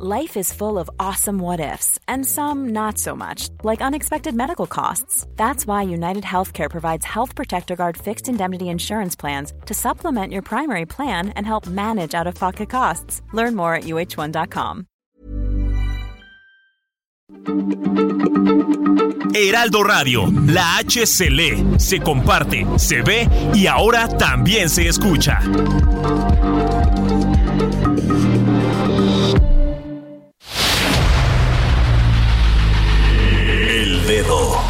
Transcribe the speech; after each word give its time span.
Life 0.00 0.36
is 0.36 0.52
full 0.52 0.78
of 0.78 0.88
awesome 1.00 1.40
what 1.40 1.58
ifs, 1.58 1.98
and 2.06 2.24
some 2.24 2.68
not 2.68 2.98
so 2.98 3.16
much, 3.16 3.48
like 3.64 3.82
unexpected 3.82 4.32
medical 4.32 4.68
costs. 4.68 5.26
That's 5.34 5.66
why 5.66 5.82
United 5.82 6.22
Healthcare 6.22 6.70
provides 6.70 7.04
Health 7.04 7.34
Protector 7.34 7.74
Guard 7.74 7.96
fixed 7.96 8.28
indemnity 8.28 8.68
insurance 8.68 9.16
plans 9.16 9.52
to 9.66 9.74
supplement 9.74 10.32
your 10.32 10.42
primary 10.42 10.86
plan 10.86 11.30
and 11.30 11.44
help 11.44 11.66
manage 11.66 12.14
out 12.14 12.28
of 12.28 12.36
pocket 12.36 12.70
costs. 12.70 13.22
Learn 13.32 13.56
more 13.56 13.74
at 13.74 13.84
uh1.com. 13.84 14.86
Heraldo 19.34 19.82
Radio, 19.82 20.30
la 20.46 20.78
H 20.78 21.06
se 21.06 21.98
comparte, 21.98 22.64
se 22.78 23.02
ve 23.02 23.28
y 23.52 23.66
ahora 23.66 24.06
también 24.06 24.70
se 24.70 24.86
escucha. 24.86 25.40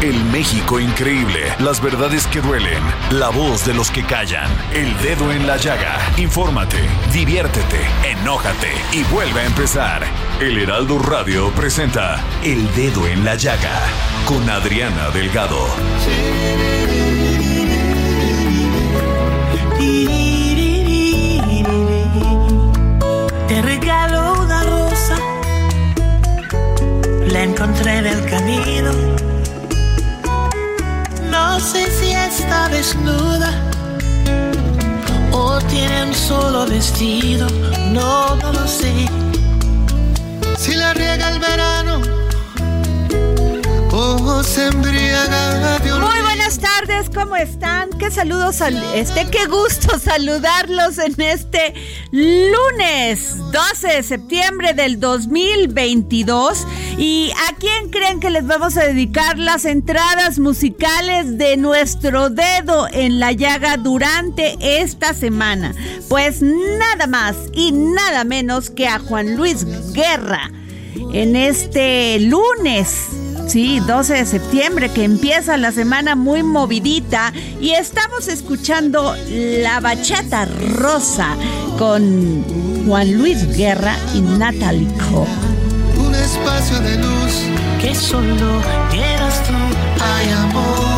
El 0.00 0.24
México 0.26 0.78
increíble. 0.78 1.52
Las 1.58 1.82
verdades 1.82 2.28
que 2.28 2.40
duelen. 2.40 2.80
La 3.10 3.30
voz 3.30 3.66
de 3.66 3.74
los 3.74 3.90
que 3.90 4.04
callan. 4.04 4.48
El 4.72 4.96
dedo 5.02 5.32
en 5.32 5.44
la 5.44 5.56
llaga. 5.56 5.98
Infórmate, 6.16 6.78
diviértete, 7.12 7.80
enójate 8.04 8.70
y 8.92 9.02
vuelve 9.12 9.40
a 9.40 9.46
empezar. 9.46 10.04
El 10.40 10.56
Heraldo 10.56 11.00
Radio 11.00 11.50
presenta 11.50 12.22
El 12.44 12.72
Dedo 12.76 13.08
en 13.08 13.24
la 13.24 13.34
Llaga 13.34 13.76
con 14.24 14.48
Adriana 14.48 15.10
Delgado. 15.10 15.66
Te 23.48 23.62
regalo 23.62 24.42
una 24.42 24.62
rosa. 24.62 25.16
La 27.26 27.42
encontré 27.42 27.98
en 27.98 28.06
el 28.06 28.30
camino 28.30 29.17
no 31.48 31.58
sé 31.60 31.90
si 31.90 32.10
está 32.12 32.68
desnuda 32.68 33.50
o 35.32 35.58
tiene 35.72 36.04
un 36.04 36.14
solo 36.14 36.66
vestido, 36.66 37.46
no, 37.90 38.36
no 38.36 38.52
lo 38.52 38.66
sé. 38.68 38.92
Si 40.58 40.74
la 40.74 40.92
riega 40.92 41.26
el 41.34 41.38
verano 41.40 41.94
o 43.92 44.42
se 44.42 44.66
embriaga 44.66 45.37
buenas 46.48 46.78
tardes, 46.80 47.10
¿cómo 47.14 47.36
están? 47.36 47.90
Qué 47.98 48.10
saludos, 48.10 48.62
al, 48.62 48.82
este, 48.94 49.26
qué 49.30 49.44
gusto 49.44 49.98
saludarlos 50.02 50.96
en 50.96 51.20
este 51.20 51.74
lunes 52.10 53.36
12 53.52 53.88
de 53.88 54.02
septiembre 54.02 54.72
del 54.72 54.98
2022. 54.98 56.66
¿Y 56.96 57.32
a 57.50 57.54
quién 57.56 57.90
creen 57.90 58.18
que 58.18 58.30
les 58.30 58.46
vamos 58.46 58.78
a 58.78 58.84
dedicar 58.84 59.38
las 59.38 59.66
entradas 59.66 60.38
musicales 60.38 61.36
de 61.36 61.58
nuestro 61.58 62.30
dedo 62.30 62.88
en 62.94 63.20
la 63.20 63.32
llaga 63.32 63.76
durante 63.76 64.56
esta 64.80 65.12
semana? 65.12 65.74
Pues 66.08 66.40
nada 66.40 67.06
más 67.06 67.36
y 67.52 67.72
nada 67.72 68.24
menos 68.24 68.70
que 68.70 68.88
a 68.88 69.00
Juan 69.00 69.36
Luis 69.36 69.66
Guerra 69.92 70.50
en 71.12 71.36
este 71.36 72.18
lunes. 72.20 73.27
Sí, 73.48 73.80
12 73.80 74.12
de 74.12 74.26
septiembre, 74.26 74.90
que 74.90 75.04
empieza 75.04 75.56
la 75.56 75.72
semana 75.72 76.14
muy 76.14 76.42
movidita. 76.42 77.32
Y 77.60 77.70
estamos 77.70 78.28
escuchando 78.28 79.16
la 79.30 79.80
bachata 79.80 80.44
rosa 80.74 81.34
con 81.78 82.44
Juan 82.86 83.14
Luis 83.14 83.56
Guerra 83.56 83.96
y 84.14 84.20
Natalie 84.20 84.88
Cole. 85.10 85.58
Espacio 86.22 86.78
de 86.80 86.98
luz. 86.98 87.46
Que 87.80 87.94
solo 87.94 88.60
quieras 88.90 89.42
tú, 89.46 89.54
hay 90.04 90.30
amor. 90.30 90.97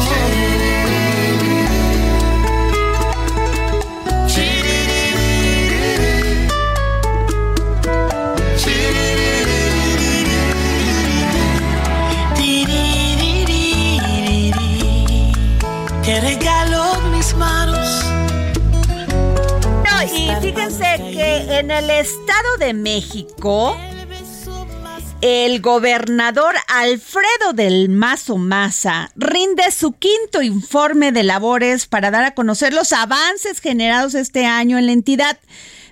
Te 16.11 16.21
regalo 16.21 17.01
mis 17.13 17.33
manos. 17.37 18.05
No, 19.63 20.03
y 20.03 20.33
fíjense 20.43 20.97
que 21.13 21.61
en 21.61 21.71
el 21.71 21.89
Estado 21.89 22.57
de 22.59 22.75
México 22.75 23.77
el 25.21 25.61
gobernador 25.61 26.57
Alfredo 26.67 27.53
del 27.55 27.91
Mazo 27.91 28.39
Maza 28.39 29.13
rinde 29.15 29.71
su 29.71 29.93
quinto 29.93 30.43
informe 30.43 31.13
de 31.13 31.23
labores 31.23 31.87
para 31.87 32.11
dar 32.11 32.25
a 32.25 32.35
conocer 32.35 32.73
los 32.73 32.93
avances 32.93 33.61
generados 33.61 34.17
este 34.17 34.47
año 34.47 34.79
en 34.79 34.87
la 34.87 34.93
entidad 34.93 35.39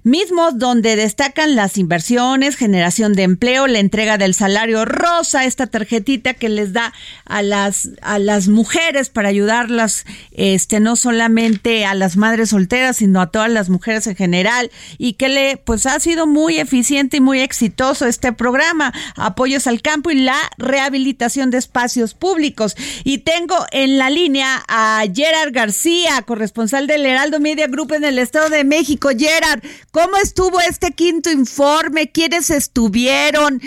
mismos 0.08 0.58
donde 0.58 0.96
destacan 0.96 1.54
las 1.54 1.78
inversiones, 1.78 2.56
generación 2.56 3.12
de 3.12 3.22
empleo, 3.22 3.66
la 3.66 3.78
entrega 3.78 4.18
del 4.18 4.34
salario 4.34 4.84
rosa, 4.84 5.44
esta 5.44 5.66
tarjetita 5.66 6.34
que 6.34 6.48
les 6.48 6.72
da 6.72 6.92
a 7.24 7.42
las 7.42 7.90
a 8.02 8.18
las 8.18 8.48
mujeres 8.48 9.10
para 9.10 9.28
ayudarlas, 9.28 10.04
este 10.32 10.80
no 10.80 10.96
solamente 10.96 11.84
a 11.84 11.94
las 11.94 12.16
madres 12.16 12.50
solteras, 12.50 12.96
sino 12.96 13.20
a 13.20 13.30
todas 13.30 13.50
las 13.50 13.68
mujeres 13.68 14.06
en 14.06 14.16
general 14.16 14.70
y 14.96 15.12
que 15.12 15.28
le 15.28 15.56
pues 15.58 15.86
ha 15.86 16.00
sido 16.00 16.26
muy 16.26 16.58
eficiente 16.58 17.18
y 17.18 17.20
muy 17.20 17.40
exitoso 17.40 18.06
este 18.06 18.32
programa, 18.32 18.92
apoyos 19.14 19.66
al 19.66 19.82
campo 19.82 20.10
y 20.10 20.16
la 20.16 20.38
rehabilitación 20.56 21.50
de 21.50 21.58
espacios 21.58 22.14
públicos. 22.14 22.74
Y 23.04 23.18
tengo 23.18 23.54
en 23.70 23.98
la 23.98 24.10
línea 24.10 24.64
a 24.68 25.04
Gerard 25.14 25.52
García, 25.52 26.22
corresponsal 26.22 26.86
del 26.86 27.04
Heraldo 27.04 27.40
Media 27.40 27.66
Group 27.66 27.92
en 27.92 28.04
el 28.04 28.18
Estado 28.18 28.48
de 28.48 28.64
México. 28.64 29.10
Gerard, 29.16 29.62
¿Cómo 30.00 30.16
estuvo 30.18 30.60
este 30.60 30.92
quinto 30.92 31.28
informe? 31.28 32.12
¿Quiénes 32.12 32.50
estuvieron? 32.50 33.60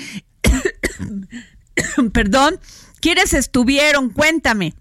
Perdón, 2.14 2.58
¿quiénes 3.02 3.34
estuvieron? 3.34 4.12
Cuéntame. 4.12 4.74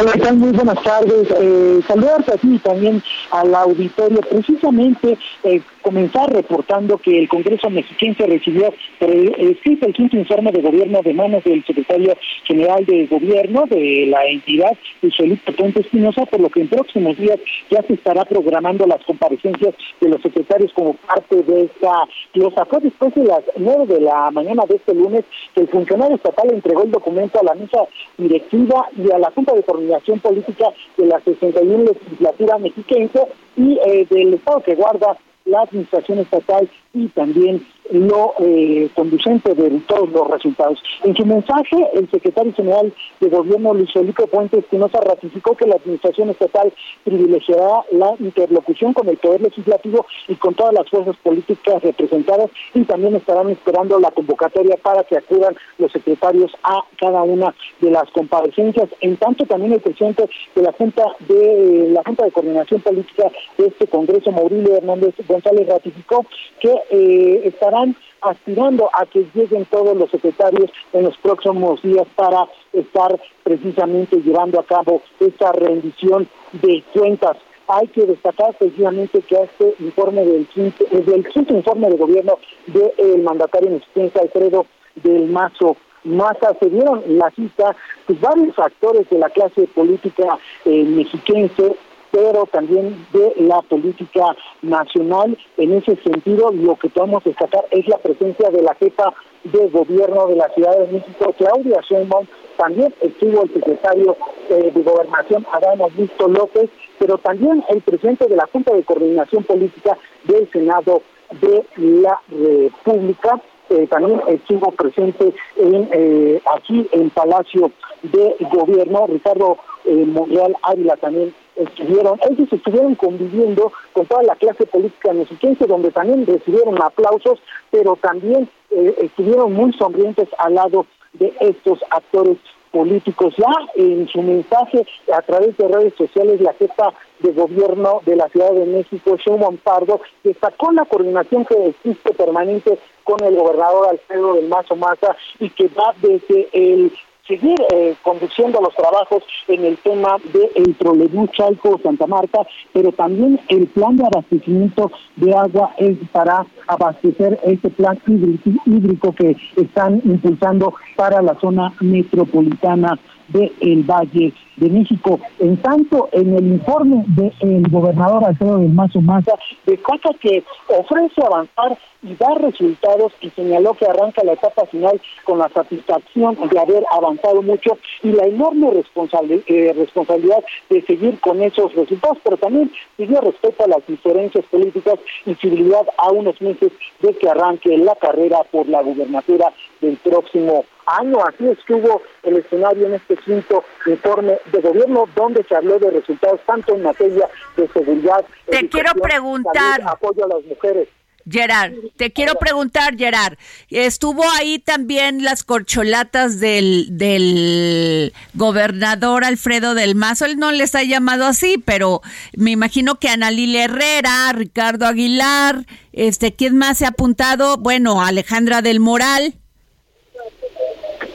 Hola, 0.00 0.12
¿qué? 0.12 0.30
Muy 0.30 0.52
buenas 0.52 0.80
tardes. 0.84 1.28
Eh, 1.40 1.80
saludarte 1.88 2.32
a 2.32 2.36
ti 2.36 2.56
también 2.60 3.02
al 3.32 3.52
auditorio. 3.52 4.20
Precisamente 4.20 5.18
eh, 5.42 5.60
comenzar 5.82 6.32
reportando 6.32 6.98
que 6.98 7.18
el 7.18 7.28
Congreso 7.28 7.68
mexiquense 7.68 8.24
recibió 8.24 8.72
escrito 9.00 9.86
el 9.86 9.94
quinto 9.94 10.16
informe 10.16 10.52
de 10.52 10.62
gobierno 10.62 11.02
de 11.02 11.14
manos 11.14 11.42
del 11.42 11.64
secretario 11.64 12.16
general 12.44 12.86
de 12.86 13.08
gobierno 13.08 13.64
de 13.66 14.06
la 14.06 14.24
entidad, 14.26 14.70
Felipe 15.16 15.50
Ponte 15.52 15.80
Espinosa, 15.80 16.26
por 16.26 16.40
lo 16.40 16.48
que 16.48 16.60
en 16.60 16.68
próximos 16.68 17.16
días 17.16 17.38
ya 17.68 17.82
se 17.82 17.94
estará 17.94 18.24
programando 18.24 18.86
las 18.86 19.02
comparecencias 19.04 19.74
de 20.00 20.08
los 20.08 20.22
secretarios 20.22 20.72
como 20.74 20.94
parte 20.94 21.42
de 21.42 21.62
esta 21.62 22.04
Lo 22.34 22.52
sacó 22.52 22.78
después 22.78 23.12
de 23.16 23.24
las 23.24 23.42
nueve 23.56 23.94
de 23.94 24.00
la 24.00 24.30
mañana 24.30 24.62
de 24.68 24.76
este 24.76 24.94
lunes 24.94 25.24
que 25.56 25.62
el 25.62 25.68
funcionario 25.68 26.14
estatal 26.14 26.52
entregó 26.52 26.84
el 26.84 26.92
documento 26.92 27.40
a 27.40 27.44
la 27.44 27.54
mesa 27.54 27.78
directiva 28.16 28.86
y 28.96 29.10
a 29.10 29.18
la 29.18 29.32
Junta 29.32 29.54
de 29.54 29.62
Coordinación 29.64 29.87
Política 30.20 30.66
de 30.96 31.06
la 31.06 31.20
61 31.20 31.84
legislatura 31.84 32.58
mexiquense 32.58 33.26
y 33.56 33.78
eh, 33.84 34.06
del 34.10 34.34
Estado 34.34 34.62
que 34.62 34.74
guarda 34.74 35.16
la 35.44 35.62
administración 35.62 36.18
estatal 36.18 36.68
y 36.92 37.08
también 37.08 37.66
lo 37.90 38.34
eh, 38.40 38.88
conducente 38.94 39.54
de 39.54 39.70
todos 39.86 40.10
los 40.10 40.28
resultados. 40.28 40.82
En 41.04 41.14
su 41.16 41.24
mensaje, 41.24 41.76
el 41.94 42.10
secretario 42.10 42.52
general 42.52 42.92
de 43.20 43.28
Gobierno, 43.28 43.74
Luis 43.74 43.92
Felipe 43.92 44.26
Fuentes 44.26 44.60
Espinosa, 44.60 45.00
ratificó 45.00 45.56
que 45.56 45.66
la 45.66 45.76
Administración 45.76 46.30
Estatal 46.30 46.72
privilegiará 47.04 47.84
la 47.92 48.14
interlocución 48.18 48.92
con 48.92 49.08
el 49.08 49.16
Poder 49.16 49.40
Legislativo 49.40 50.06
y 50.28 50.34
con 50.36 50.54
todas 50.54 50.74
las 50.74 50.88
fuerzas 50.88 51.16
políticas 51.22 51.82
representadas 51.82 52.50
y 52.74 52.84
también 52.84 53.16
estarán 53.16 53.50
esperando 53.50 53.98
la 53.98 54.10
convocatoria 54.10 54.76
para 54.82 55.04
que 55.04 55.16
acudan 55.16 55.56
los 55.78 55.90
secretarios 55.92 56.52
a 56.62 56.84
cada 56.98 57.22
una 57.22 57.54
de 57.80 57.90
las 57.90 58.10
comparecencias. 58.10 58.88
En 59.00 59.16
tanto, 59.16 59.46
también 59.46 59.72
el 59.72 59.80
presidente 59.80 60.28
de 60.54 60.62
la 60.62 60.72
Junta 60.72 61.04
de 61.28 61.88
la 61.90 62.02
Junta 62.04 62.24
de 62.24 62.32
Coordinación 62.32 62.80
Política 62.80 63.30
de 63.56 63.66
este 63.66 63.86
Congreso, 63.86 64.30
Maurilio 64.32 64.76
Hernández 64.76 65.14
González, 65.26 65.68
ratificó 65.68 66.24
que 66.60 66.74
eh, 66.90 67.42
estará 67.44 67.77
estarán 67.78 67.96
aspirando 68.22 68.90
a 68.92 69.06
que 69.06 69.26
lleguen 69.34 69.64
todos 69.66 69.96
los 69.96 70.10
secretarios 70.10 70.70
en 70.92 71.04
los 71.04 71.16
próximos 71.18 71.80
días 71.82 72.06
para 72.16 72.46
estar 72.72 73.18
precisamente 73.44 74.16
llevando 74.16 74.58
a 74.58 74.64
cabo 74.64 75.02
esta 75.20 75.52
rendición 75.52 76.28
de 76.52 76.82
cuentas. 76.92 77.36
Hay 77.68 77.86
que 77.88 78.06
destacar 78.06 78.54
precisamente 78.56 79.20
que 79.20 79.36
este 79.36 79.74
informe 79.80 80.24
del 80.24 80.46
quinto, 80.46 80.84
eh, 80.90 81.02
del 81.02 81.26
quinto 81.28 81.54
informe 81.54 81.88
de 81.90 81.96
gobierno 81.96 82.38
del 82.66 83.22
mandatario 83.22 83.70
mexiquense 83.70 84.18
Alfredo 84.18 84.66
del 84.96 85.26
Mazo 85.26 85.76
Maza 86.04 86.56
se 86.60 86.70
dieron 86.70 87.02
la 87.06 87.30
cita 87.30 87.76
pues, 88.06 88.20
varios 88.20 88.58
actores 88.58 89.08
de 89.10 89.18
la 89.18 89.28
clase 89.30 89.66
política 89.74 90.38
eh, 90.64 90.84
mexiquense 90.84 91.76
pero 92.10 92.46
también 92.46 93.06
de 93.12 93.34
la 93.38 93.60
política 93.62 94.36
nacional. 94.62 95.36
En 95.56 95.72
ese 95.72 95.96
sentido, 95.96 96.50
lo 96.52 96.76
que 96.76 96.88
podemos 96.88 97.24
destacar 97.24 97.64
es 97.70 97.86
la 97.88 97.98
presencia 97.98 98.50
de 98.50 98.62
la 98.62 98.74
jefa 98.74 99.12
de 99.44 99.68
gobierno 99.68 100.26
de 100.26 100.36
la 100.36 100.48
Ciudad 100.50 100.76
de 100.78 100.92
México, 100.92 101.34
Claudia 101.38 101.80
Sheinbaum, 101.88 102.26
también 102.56 102.92
estuvo 103.00 103.42
el 103.44 103.52
secretario 103.52 104.16
eh, 104.50 104.72
de 104.74 104.82
Gobernación, 104.82 105.46
Adán 105.52 105.80
Augusto 105.80 106.28
López, 106.28 106.68
pero 106.98 107.18
también 107.18 107.64
el 107.68 107.80
presidente 107.82 108.26
de 108.26 108.36
la 108.36 108.48
Junta 108.52 108.74
de 108.74 108.82
Coordinación 108.82 109.44
Política 109.44 109.96
del 110.24 110.50
Senado 110.50 111.02
de 111.40 111.64
la 111.76 112.20
República, 112.28 113.40
eh, 113.70 113.86
también 113.88 114.20
estuvo 114.28 114.70
presente 114.72 115.34
en, 115.56 115.88
eh, 115.92 116.40
aquí 116.56 116.88
en 116.92 117.10
Palacio 117.10 117.70
de 118.02 118.34
Gobierno, 118.50 119.06
Ricardo 119.06 119.58
eh, 119.84 120.06
Monreal 120.06 120.56
Ávila 120.62 120.96
también 120.96 121.34
estuvieron, 121.58 122.18
ellos 122.30 122.52
estuvieron 122.52 122.94
conviviendo 122.94 123.72
con 123.92 124.06
toda 124.06 124.22
la 124.22 124.36
clase 124.36 124.66
política 124.66 125.12
mexiquense, 125.12 125.66
donde 125.66 125.90
también 125.90 126.26
recibieron 126.26 126.80
aplausos, 126.80 127.40
pero 127.70 127.96
también 127.96 128.48
eh, 128.70 128.94
estuvieron 129.02 129.52
muy 129.52 129.72
sonrientes 129.72 130.28
al 130.38 130.54
lado 130.54 130.86
de 131.14 131.32
estos 131.40 131.80
actores 131.90 132.38
políticos. 132.70 133.34
Ya 133.36 133.52
en 133.76 134.08
su 134.08 134.22
mensaje 134.22 134.86
a 135.12 135.22
través 135.22 135.56
de 135.56 135.68
redes 135.68 135.94
sociales, 135.94 136.40
la 136.40 136.52
jefa 136.54 136.92
de 137.20 137.32
gobierno 137.32 138.00
de 138.04 138.16
la 138.16 138.28
Ciudad 138.28 138.52
de 138.52 138.66
México, 138.66 139.16
Sheinbaum 139.16 139.56
Pardo, 139.58 140.00
destacó 140.22 140.70
la 140.72 140.84
coordinación 140.84 141.44
que 141.44 141.68
existe 141.68 142.12
permanente 142.14 142.78
con 143.04 143.22
el 143.24 143.36
gobernador 143.36 143.88
Alfredo 143.88 144.34
del 144.34 144.48
Mazo 144.48 144.76
Maza 144.76 145.16
y 145.40 145.50
que 145.50 145.68
va 145.68 145.94
desde 146.00 146.48
el 146.52 146.92
seguir 147.28 147.56
eh, 147.72 147.94
conduciendo 148.02 148.60
los 148.60 148.74
trabajos 148.74 149.22
en 149.46 149.64
el 149.64 149.76
tema 149.78 150.16
de 150.32 150.74
trolebús 150.74 151.30
Chalco 151.32 151.78
Santa 151.82 152.06
Marta, 152.06 152.40
pero 152.72 152.90
también 152.92 153.38
el 153.48 153.66
plan 153.68 153.96
de 153.96 154.06
abastecimiento 154.06 154.90
de 155.16 155.34
agua 155.34 155.74
es 155.76 155.96
para 156.10 156.46
abastecer 156.66 157.38
este 157.44 157.68
plan 157.70 157.98
hídrico 158.06 159.14
que 159.14 159.36
están 159.56 160.00
impulsando 160.04 160.74
para 160.96 161.20
la 161.20 161.38
zona 161.38 161.72
metropolitana 161.80 162.98
del 163.28 163.82
Valle 163.84 164.32
de 164.56 164.68
México. 164.68 165.20
En 165.38 165.56
tanto, 165.58 166.08
en 166.12 166.34
el 166.36 166.46
informe 166.46 167.04
del 167.08 167.68
gobernador 167.68 168.24
Alfredo 168.24 168.58
del 168.58 168.72
Mazo 168.72 169.00
Maza, 169.00 169.32
destaca 169.66 170.10
que 170.20 170.42
ofrece 170.68 171.22
avanzar 171.24 171.78
y 172.02 172.14
dar 172.14 172.40
resultados 172.40 173.12
y 173.20 173.30
señaló 173.30 173.74
que 173.74 173.86
arranca 173.86 174.22
la 174.22 174.34
etapa 174.34 174.66
final 174.66 175.00
con 175.24 175.38
la 175.38 175.48
satisfacción 175.48 176.36
de 176.48 176.58
haber 176.58 176.84
avanzado 176.92 177.42
mucho 177.42 177.76
y 178.02 178.12
la 178.12 178.24
enorme 178.24 178.68
eh, 178.68 179.72
responsabilidad 179.74 180.44
de 180.70 180.82
seguir 180.82 181.18
con 181.20 181.42
esos 181.42 181.74
resultados, 181.74 182.18
pero 182.22 182.36
también 182.36 182.70
pidió 182.96 183.20
respeto 183.20 183.64
a 183.64 183.68
las 183.68 183.86
diferencias 183.86 184.44
políticas 184.46 184.98
y 185.26 185.34
civilidad 185.34 185.86
a 185.96 186.10
unos 186.12 186.40
meses 186.40 186.72
de 187.00 187.14
que 187.14 187.28
arranque 187.28 187.76
la 187.78 187.96
carrera 187.96 188.44
por 188.50 188.68
la 188.68 188.82
gubernatura 188.82 189.52
del 189.80 189.96
próximo. 189.96 190.64
Así 190.88 191.48
estuvo 191.48 192.02
el 192.22 192.38
escenario 192.38 192.86
en 192.86 192.94
este 192.94 193.16
quinto 193.16 193.64
informe 193.86 194.38
de 194.52 194.60
gobierno, 194.60 195.04
donde 195.14 195.44
se 195.44 195.54
habló 195.54 195.78
de 195.78 195.90
resultados 195.90 196.40
tanto 196.46 196.74
en 196.74 196.82
materia 196.82 197.28
de 197.56 197.68
seguridad. 197.68 198.24
Te 198.50 198.68
quiero 198.68 198.92
preguntar. 198.94 199.82
apoyo 199.84 200.24
a 200.24 200.28
las 200.28 200.44
mujeres. 200.44 200.88
Gerard, 201.30 201.72
te 201.96 202.12
quiero 202.12 202.36
preguntar, 202.36 202.96
Gerard, 202.96 203.36
estuvo 203.68 204.24
ahí 204.38 204.58
también 204.58 205.24
las 205.24 205.44
corcholatas 205.44 206.40
del, 206.40 206.86
del 206.96 208.14
gobernador 208.34 209.24
Alfredo 209.24 209.74
del 209.74 209.94
Mazo, 209.94 210.24
él 210.24 210.38
no 210.38 210.52
les 210.52 210.74
ha 210.74 210.82
llamado 210.84 211.26
así, 211.26 211.58
pero 211.58 212.00
me 212.34 212.52
imagino 212.52 212.98
que 212.98 213.08
Ana 213.08 213.30
Herrera, 213.30 214.32
Ricardo 214.32 214.86
Aguilar, 214.86 215.66
este, 215.92 216.34
¿quién 216.34 216.56
más 216.56 216.78
se 216.78 216.86
ha 216.86 216.90
apuntado? 216.90 217.58
Bueno, 217.58 218.02
Alejandra 218.02 218.62
del 218.62 218.80
Moral. 218.80 219.34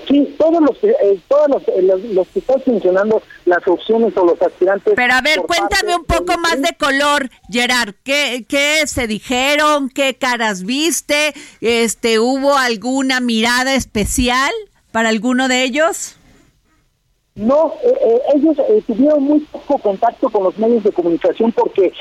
Sí, 0.08 0.36
todos 0.38 0.62
los, 0.62 0.84
eh, 0.84 1.20
todos 1.28 1.64
eh, 1.68 1.82
los, 1.82 2.04
los, 2.04 2.28
que 2.30 2.40
están 2.40 2.62
funcionando 2.62 3.22
las 3.46 3.66
opciones 3.68 4.16
o 4.18 4.26
los 4.26 4.42
aspirantes. 4.42 4.94
Pero 4.96 5.14
a 5.14 5.22
ver, 5.22 5.42
cuéntame 5.42 5.96
un 5.96 6.06
poco 6.06 6.38
más 6.38 6.62
de 6.62 6.76
color, 6.78 7.30
Gerard. 7.50 7.96
¿Qué, 8.04 8.46
¿Qué 8.48 8.86
se 8.86 9.08
dijeron? 9.08 9.90
¿Qué 9.90 10.16
caras 10.16 10.64
viste? 10.64 11.34
Este, 11.62 12.20
¿Hubo 12.20 12.58
alguna 12.58 13.20
mirada 13.20 13.76
especial 13.76 14.52
para 14.92 15.10
alguno 15.10 15.48
de 15.48 15.64
ellos? 15.64 16.18
No, 17.36 17.74
eh, 17.84 17.98
eh, 18.00 18.22
ellos 18.36 18.56
eh, 18.60 18.84
tuvieron 18.86 19.24
muy 19.24 19.40
poco 19.40 19.80
contacto 19.80 20.30
con 20.30 20.44
los 20.44 20.56
medios 20.60 20.84
de 20.84 20.92
comunicación 20.92 21.52
porque 21.52 21.92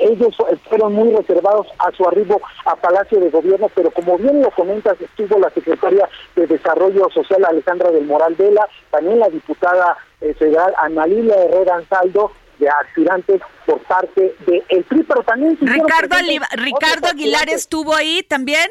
ellos 0.00 0.34
fueron 0.68 0.94
muy 0.94 1.12
reservados 1.14 1.68
a 1.78 1.92
su 1.92 2.08
arribo 2.08 2.40
a 2.64 2.74
Palacio 2.74 3.20
de 3.20 3.30
Gobierno, 3.30 3.70
pero 3.72 3.92
como 3.92 4.18
bien 4.18 4.42
lo 4.42 4.50
comentas, 4.50 5.00
estuvo 5.00 5.38
la 5.38 5.50
secretaria 5.50 6.08
de 6.34 6.48
Desarrollo 6.48 7.08
Social 7.14 7.44
Alejandra 7.44 7.92
del 7.92 8.06
Moral 8.06 8.34
Vela, 8.34 8.68
también 8.90 9.20
la 9.20 9.28
diputada 9.28 9.96
federal 10.18 10.74
Ana 10.76 11.04
Herrera 11.06 11.76
Ansaldo, 11.76 12.32
de 12.58 12.68
aspirantes 12.68 13.40
por 13.66 13.78
parte 13.84 14.34
del 14.44 14.62
el 14.68 14.84
PRI, 14.84 15.04
pero 15.04 15.22
también... 15.22 15.56
Ricardo, 15.60 16.16
Ricardo 16.52 17.08
Aguilar 17.08 17.48
estuvo 17.48 17.94
ahí 17.94 18.22
también. 18.24 18.68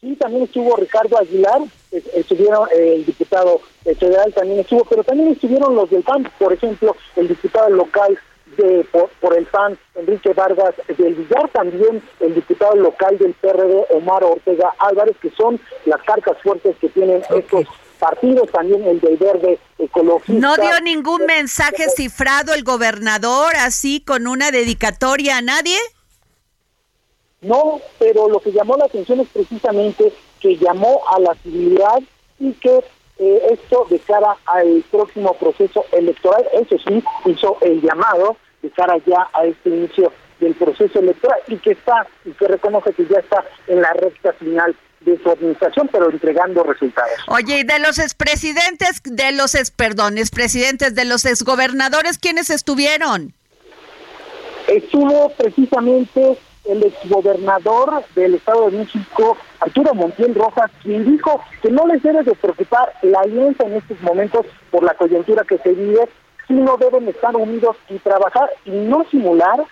Sí, 0.00 0.16
también 0.16 0.44
estuvo 0.44 0.76
Ricardo 0.76 1.18
Aguilar, 1.18 1.60
estuvieron 1.92 2.68
eh, 2.74 2.96
el 2.96 3.06
diputado 3.06 3.60
federal 3.84 4.32
también 4.32 4.60
estuvo, 4.60 4.84
pero 4.84 5.04
también 5.04 5.30
estuvieron 5.30 5.74
los 5.74 5.90
del 5.90 6.02
PAN, 6.02 6.30
por 6.38 6.52
ejemplo, 6.52 6.96
el 7.16 7.28
diputado 7.28 7.70
local 7.70 8.18
de 8.56 8.86
por, 9.20 9.36
el 9.36 9.46
PAN, 9.46 9.78
Enrique 9.94 10.32
Vargas 10.32 10.74
del 10.96 11.14
Villar, 11.14 11.48
también 11.50 12.02
el 12.20 12.34
diputado 12.34 12.74
local 12.76 13.18
del 13.18 13.34
PRD, 13.34 13.86
Omar 13.90 14.22
Ortega 14.24 14.72
Álvarez, 14.78 15.16
que 15.20 15.30
son 15.30 15.60
las 15.86 16.02
cartas 16.02 16.36
fuertes 16.42 16.76
que 16.80 16.88
tienen 16.88 17.22
estos 17.30 17.66
partidos, 17.98 18.50
también 18.50 18.84
el 18.86 19.00
del 19.00 19.16
Verde 19.16 19.58
Ecologista. 19.78 20.40
¿No 20.40 20.56
dio 20.56 20.80
ningún 20.82 21.26
mensaje 21.26 21.88
cifrado 21.88 22.54
el 22.54 22.62
gobernador 22.62 23.54
así 23.56 24.00
con 24.00 24.26
una 24.26 24.50
dedicatoria 24.50 25.38
a 25.38 25.42
nadie? 25.42 25.78
No, 27.40 27.80
pero 27.98 28.28
lo 28.28 28.40
que 28.40 28.52
llamó 28.52 28.76
la 28.76 28.86
atención 28.86 29.20
es 29.20 29.28
precisamente 29.28 30.12
que 30.40 30.56
llamó 30.56 31.00
a 31.10 31.20
la 31.20 31.34
civilidad 31.36 32.00
y 32.38 32.52
que 32.54 32.80
eh, 33.24 33.40
esto 33.52 33.86
de 33.88 33.98
cara 34.00 34.36
al 34.44 34.84
próximo 34.90 35.32
proceso 35.34 35.86
electoral, 35.92 36.44
eso 36.52 36.76
sí, 36.86 37.02
hizo 37.24 37.56
el 37.62 37.80
llamado 37.80 38.36
de 38.62 38.70
cara 38.70 38.98
ya 39.06 39.28
a 39.32 39.46
este 39.46 39.70
inicio 39.70 40.12
del 40.40 40.54
proceso 40.54 40.98
electoral 40.98 41.38
y 41.48 41.56
que 41.56 41.70
está, 41.70 42.06
y 42.26 42.32
que 42.32 42.46
reconoce 42.46 42.92
que 42.92 43.06
ya 43.06 43.20
está 43.20 43.42
en 43.66 43.80
la 43.80 43.94
recta 43.94 44.34
final 44.34 44.76
de 45.00 45.18
su 45.22 45.30
administración, 45.30 45.88
pero 45.90 46.10
entregando 46.10 46.64
resultados. 46.64 47.12
Oye, 47.28 47.60
y 47.60 47.64
de 47.64 47.78
los 47.78 47.98
expresidentes, 47.98 49.02
de 49.04 49.32
los 49.32 49.54
ex, 49.54 49.70
perdón, 49.70 50.18
expresidentes, 50.18 50.94
de 50.94 51.06
los 51.06 51.24
exgobernadores, 51.24 52.18
¿quiénes 52.18 52.50
estuvieron? 52.50 53.32
Estuvo 54.68 55.30
precisamente 55.30 56.38
el 56.64 56.82
exgobernador 56.82 58.02
del 58.14 58.34
Estado 58.34 58.70
de 58.70 58.78
México, 58.78 59.36
Arturo 59.60 59.94
Montiel 59.94 60.34
Rojas, 60.34 60.70
quien 60.82 61.04
dijo 61.04 61.40
que 61.62 61.70
no 61.70 61.86
les 61.86 62.02
debe 62.02 62.22
de 62.22 62.34
preocupar 62.34 62.92
la 63.02 63.20
alianza 63.20 63.64
en 63.64 63.74
estos 63.74 64.00
momentos 64.02 64.46
por 64.70 64.82
la 64.82 64.94
coyuntura 64.94 65.44
que 65.44 65.58
se 65.58 65.72
vive, 65.72 66.08
sino 66.48 66.76
deben 66.76 67.08
estar 67.08 67.34
unidos 67.36 67.76
y 67.88 67.98
trabajar 67.98 68.50
y 68.64 68.70
no 68.70 69.04
simular 69.10 69.64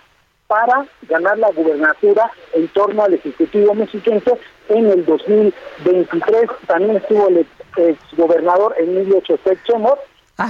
para 0.47 0.87
ganar 1.09 1.39
la 1.39 1.51
gubernatura 1.51 2.31
en 2.53 2.69
torno 2.69 3.05
al 3.05 3.15
Ejecutivo 3.15 3.75
mexiquense 3.75 4.39
en 4.69 4.87
el 4.87 5.05
2023. 5.07 6.51
También 6.67 6.97
estuvo 6.97 7.29
el 7.29 7.47
exgobernador 7.77 8.75
Emilio 8.79 9.21
Chostec 9.23 9.59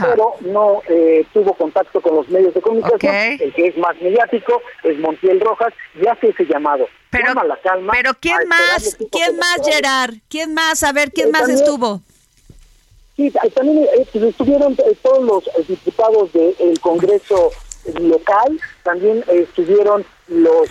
Pero 0.00 0.34
no 0.40 0.82
eh, 0.88 1.24
tuvo 1.32 1.54
contacto 1.54 2.00
con 2.00 2.16
los 2.16 2.28
medios 2.28 2.54
de 2.54 2.60
comunicación. 2.60 3.14
El 3.14 3.52
que 3.52 3.66
es 3.68 3.76
más 3.76 3.96
mediático 4.00 4.62
es 4.82 4.98
Montiel 4.98 5.40
Rojas 5.40 5.72
y 6.00 6.06
hace 6.06 6.28
ese 6.28 6.44
llamado. 6.46 6.86
Pero, 7.10 7.34
la 7.34 7.56
calma 7.58 7.92
pero 7.92 8.12
¿quién 8.18 8.48
más? 8.48 8.96
¿Quién 9.10 9.36
más, 9.36 9.60
Gerard? 9.64 10.14
¿Quién 10.28 10.54
más? 10.54 10.82
A 10.82 10.92
ver, 10.92 11.12
¿quién 11.12 11.28
eh, 11.28 11.32
más 11.32 11.48
estuvo? 11.48 12.00
Sí, 13.16 13.30
también 13.54 13.84
eh, 13.84 14.06
pues, 14.10 14.24
estuvieron 14.24 14.76
todos 15.02 15.22
los 15.22 15.68
diputados 15.68 16.32
del 16.32 16.80
Congreso 16.80 17.50
local, 18.00 18.58
también 18.84 19.22
estuvieron 19.28 20.04
los 20.28 20.68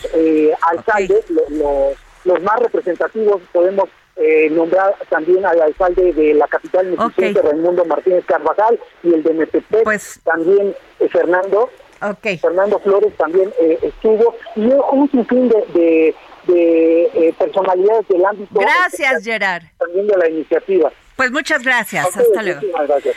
alcaldes, 0.62 1.30
los 1.30 1.98
los 2.24 2.42
más 2.44 2.60
representativos 2.60 3.42
podemos 3.52 3.90
eh, 4.22 4.50
nombrar 4.52 4.96
también 5.10 5.46
al 5.46 5.60
alcalde 5.62 6.14
de 6.14 6.36
la 6.36 6.48
capital 6.48 6.88
mexicana, 6.88 7.42
Raimundo 7.50 7.86
Martínez 7.86 8.24
Carvajal, 8.26 8.80
y 9.04 9.14
el 9.14 9.24
de 9.24 9.34
Metepec, 9.34 9.84
pues, 9.84 10.20
también 10.24 10.76
eh, 11.00 11.10
Fernando. 11.10 11.70
Fernando 12.42 12.80
Flores 12.80 13.16
también 13.16 13.54
eh, 13.62 13.78
estuvo, 13.82 14.36
y 14.56 14.62
un 14.66 15.12
sinfín 15.12 15.50
de, 15.50 16.16
de, 16.48 17.36
personalidades 17.38 18.08
del 18.08 18.26
ámbito. 18.26 18.60
Gracias, 18.60 19.24
Gerard. 19.24 19.64
También 19.78 20.08
de 20.08 20.18
la 20.18 20.30
iniciativa. 20.30 20.92
Pues 21.16 21.32
muchas 21.32 21.64
gracias. 21.64 22.06
Hasta 22.18 22.42
luego. 22.42 22.62
Gracias. 22.88 23.16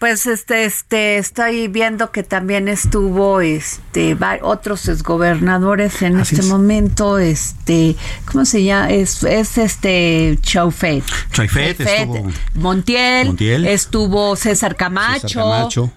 Pues 0.00 0.26
este, 0.26 0.64
este, 0.64 1.18
estoy 1.18 1.68
viendo 1.68 2.10
que 2.10 2.22
también 2.22 2.68
estuvo, 2.68 3.42
este, 3.42 4.16
otros 4.40 4.88
exgobernadores 4.88 6.00
en 6.00 6.18
este 6.18 6.42
momento, 6.44 7.18
este, 7.18 7.96
¿cómo 8.24 8.46
se 8.46 8.64
llama? 8.64 8.88
Es, 8.88 9.22
es 9.24 9.58
este 9.58 10.38
Chaufet. 10.40 11.04
Chaufet, 11.32 11.78
estuvo 11.78 12.32
Montiel, 12.54 13.66
estuvo 13.66 14.36
César 14.36 14.74
Camacho. 14.74 15.28
César 15.28 15.42
Camacho. 15.42 15.92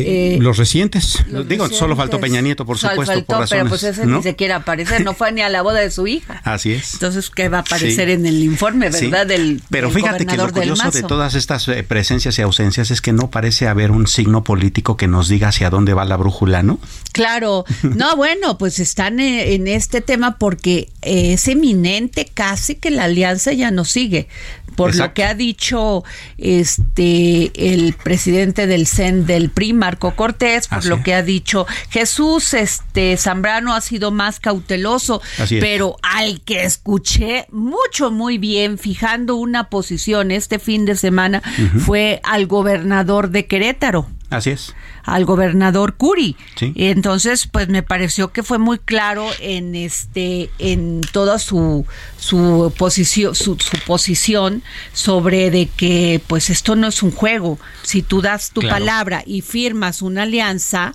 Eh, 0.00 0.34
eh, 0.34 0.38
los 0.40 0.58
recientes, 0.58 1.24
digo, 1.48 1.68
solo 1.68 1.96
faltó 1.96 2.20
Peña 2.20 2.40
Nieto, 2.40 2.66
por 2.66 2.76
supuesto, 2.78 3.24
por 3.24 3.38
razones, 3.40 3.48
pero 3.48 3.68
pues 3.68 3.82
ese 3.82 4.06
ni 4.06 4.22
se 4.22 4.36
quiere 4.36 4.52
aparecer, 4.52 5.04
no 5.04 5.14
fue 5.14 5.32
ni 5.32 5.40
a 5.40 5.48
la 5.48 5.62
boda 5.62 5.80
de 5.80 5.90
su 5.90 6.06
hija. 6.06 6.40
Así 6.44 6.72
es. 6.72 6.94
Entonces, 6.94 7.30
¿qué 7.30 7.48
va 7.48 7.58
a 7.58 7.60
aparecer 7.62 8.10
en 8.10 8.26
el 8.26 8.42
informe, 8.42 8.90
verdad? 8.90 9.26
Del, 9.26 9.62
pero 9.70 9.90
fíjate 9.90 10.26
que 10.26 10.36
lo 10.36 10.50
curioso 10.52 10.90
de 10.90 11.02
todas 11.02 11.34
estas 11.34 11.66
eh, 11.68 11.82
presencias 11.82 12.38
y 12.38 12.42
ausencias 12.42 12.90
es 12.90 13.00
que 13.00 13.12
no 13.12 13.30
parece 13.30 13.68
haber 13.68 13.90
un 13.90 14.06
signo 14.06 14.44
político 14.44 14.96
que 14.96 15.08
nos 15.08 15.28
diga 15.28 15.48
hacia 15.48 15.70
dónde 15.70 15.94
va 15.94 16.04
la 16.04 16.16
brújula, 16.16 16.62
¿no? 16.62 16.78
Claro, 17.16 17.64
no, 17.82 18.14
bueno, 18.16 18.58
pues 18.58 18.78
están 18.78 19.20
en 19.20 19.68
este 19.68 20.02
tema 20.02 20.36
porque 20.36 20.90
es 21.00 21.48
eminente 21.48 22.26
casi 22.26 22.74
que 22.74 22.90
la 22.90 23.04
alianza 23.04 23.54
ya 23.54 23.70
no 23.70 23.86
sigue. 23.86 24.28
Por 24.76 24.94
lo 24.94 25.14
que 25.14 25.24
ha 25.24 25.32
dicho 25.32 26.04
este 26.36 27.50
el 27.74 27.94
presidente 27.94 28.66
del 28.66 28.86
CEN 28.86 29.24
del 29.24 29.48
PRI, 29.48 29.72
Marco 29.72 30.14
Cortés, 30.14 30.68
por 30.68 30.84
lo 30.84 31.02
que 31.02 31.14
ha 31.14 31.22
dicho 31.22 31.66
Jesús, 31.88 32.52
este 32.52 33.16
Zambrano 33.16 33.74
ha 33.74 33.80
sido 33.80 34.10
más 34.10 34.38
cauteloso, 34.38 35.22
pero 35.60 35.96
al 36.02 36.42
que 36.42 36.64
escuché 36.64 37.46
mucho 37.50 38.10
muy 38.10 38.36
bien 38.36 38.76
fijando 38.76 39.36
una 39.36 39.70
posición 39.70 40.30
este 40.30 40.58
fin 40.58 40.84
de 40.84 40.94
semana 40.94 41.42
fue 41.78 42.20
al 42.22 42.46
gobernador 42.46 43.30
de 43.30 43.46
Querétaro. 43.46 44.06
Así 44.28 44.50
es. 44.50 44.74
Al 45.04 45.24
gobernador 45.24 45.94
Curi. 45.94 46.36
Sí. 46.56 46.72
Entonces, 46.74 47.46
pues 47.46 47.68
me 47.68 47.82
pareció 47.82 48.32
que 48.32 48.42
fue 48.42 48.58
muy 48.58 48.78
claro 48.78 49.28
en 49.40 49.74
este, 49.74 50.50
en 50.58 51.00
toda 51.12 51.38
su, 51.38 51.86
su 52.18 52.72
posición, 52.76 53.34
su, 53.34 53.56
su 53.58 53.78
posición 53.86 54.62
sobre 54.92 55.50
de 55.50 55.66
que, 55.66 56.20
pues 56.26 56.50
esto 56.50 56.74
no 56.74 56.88
es 56.88 57.02
un 57.02 57.12
juego. 57.12 57.58
Si 57.82 58.02
tú 58.02 58.20
das 58.20 58.50
tu 58.50 58.62
palabra 58.62 59.22
y 59.24 59.42
firmas 59.42 60.02
una 60.02 60.24
alianza, 60.24 60.94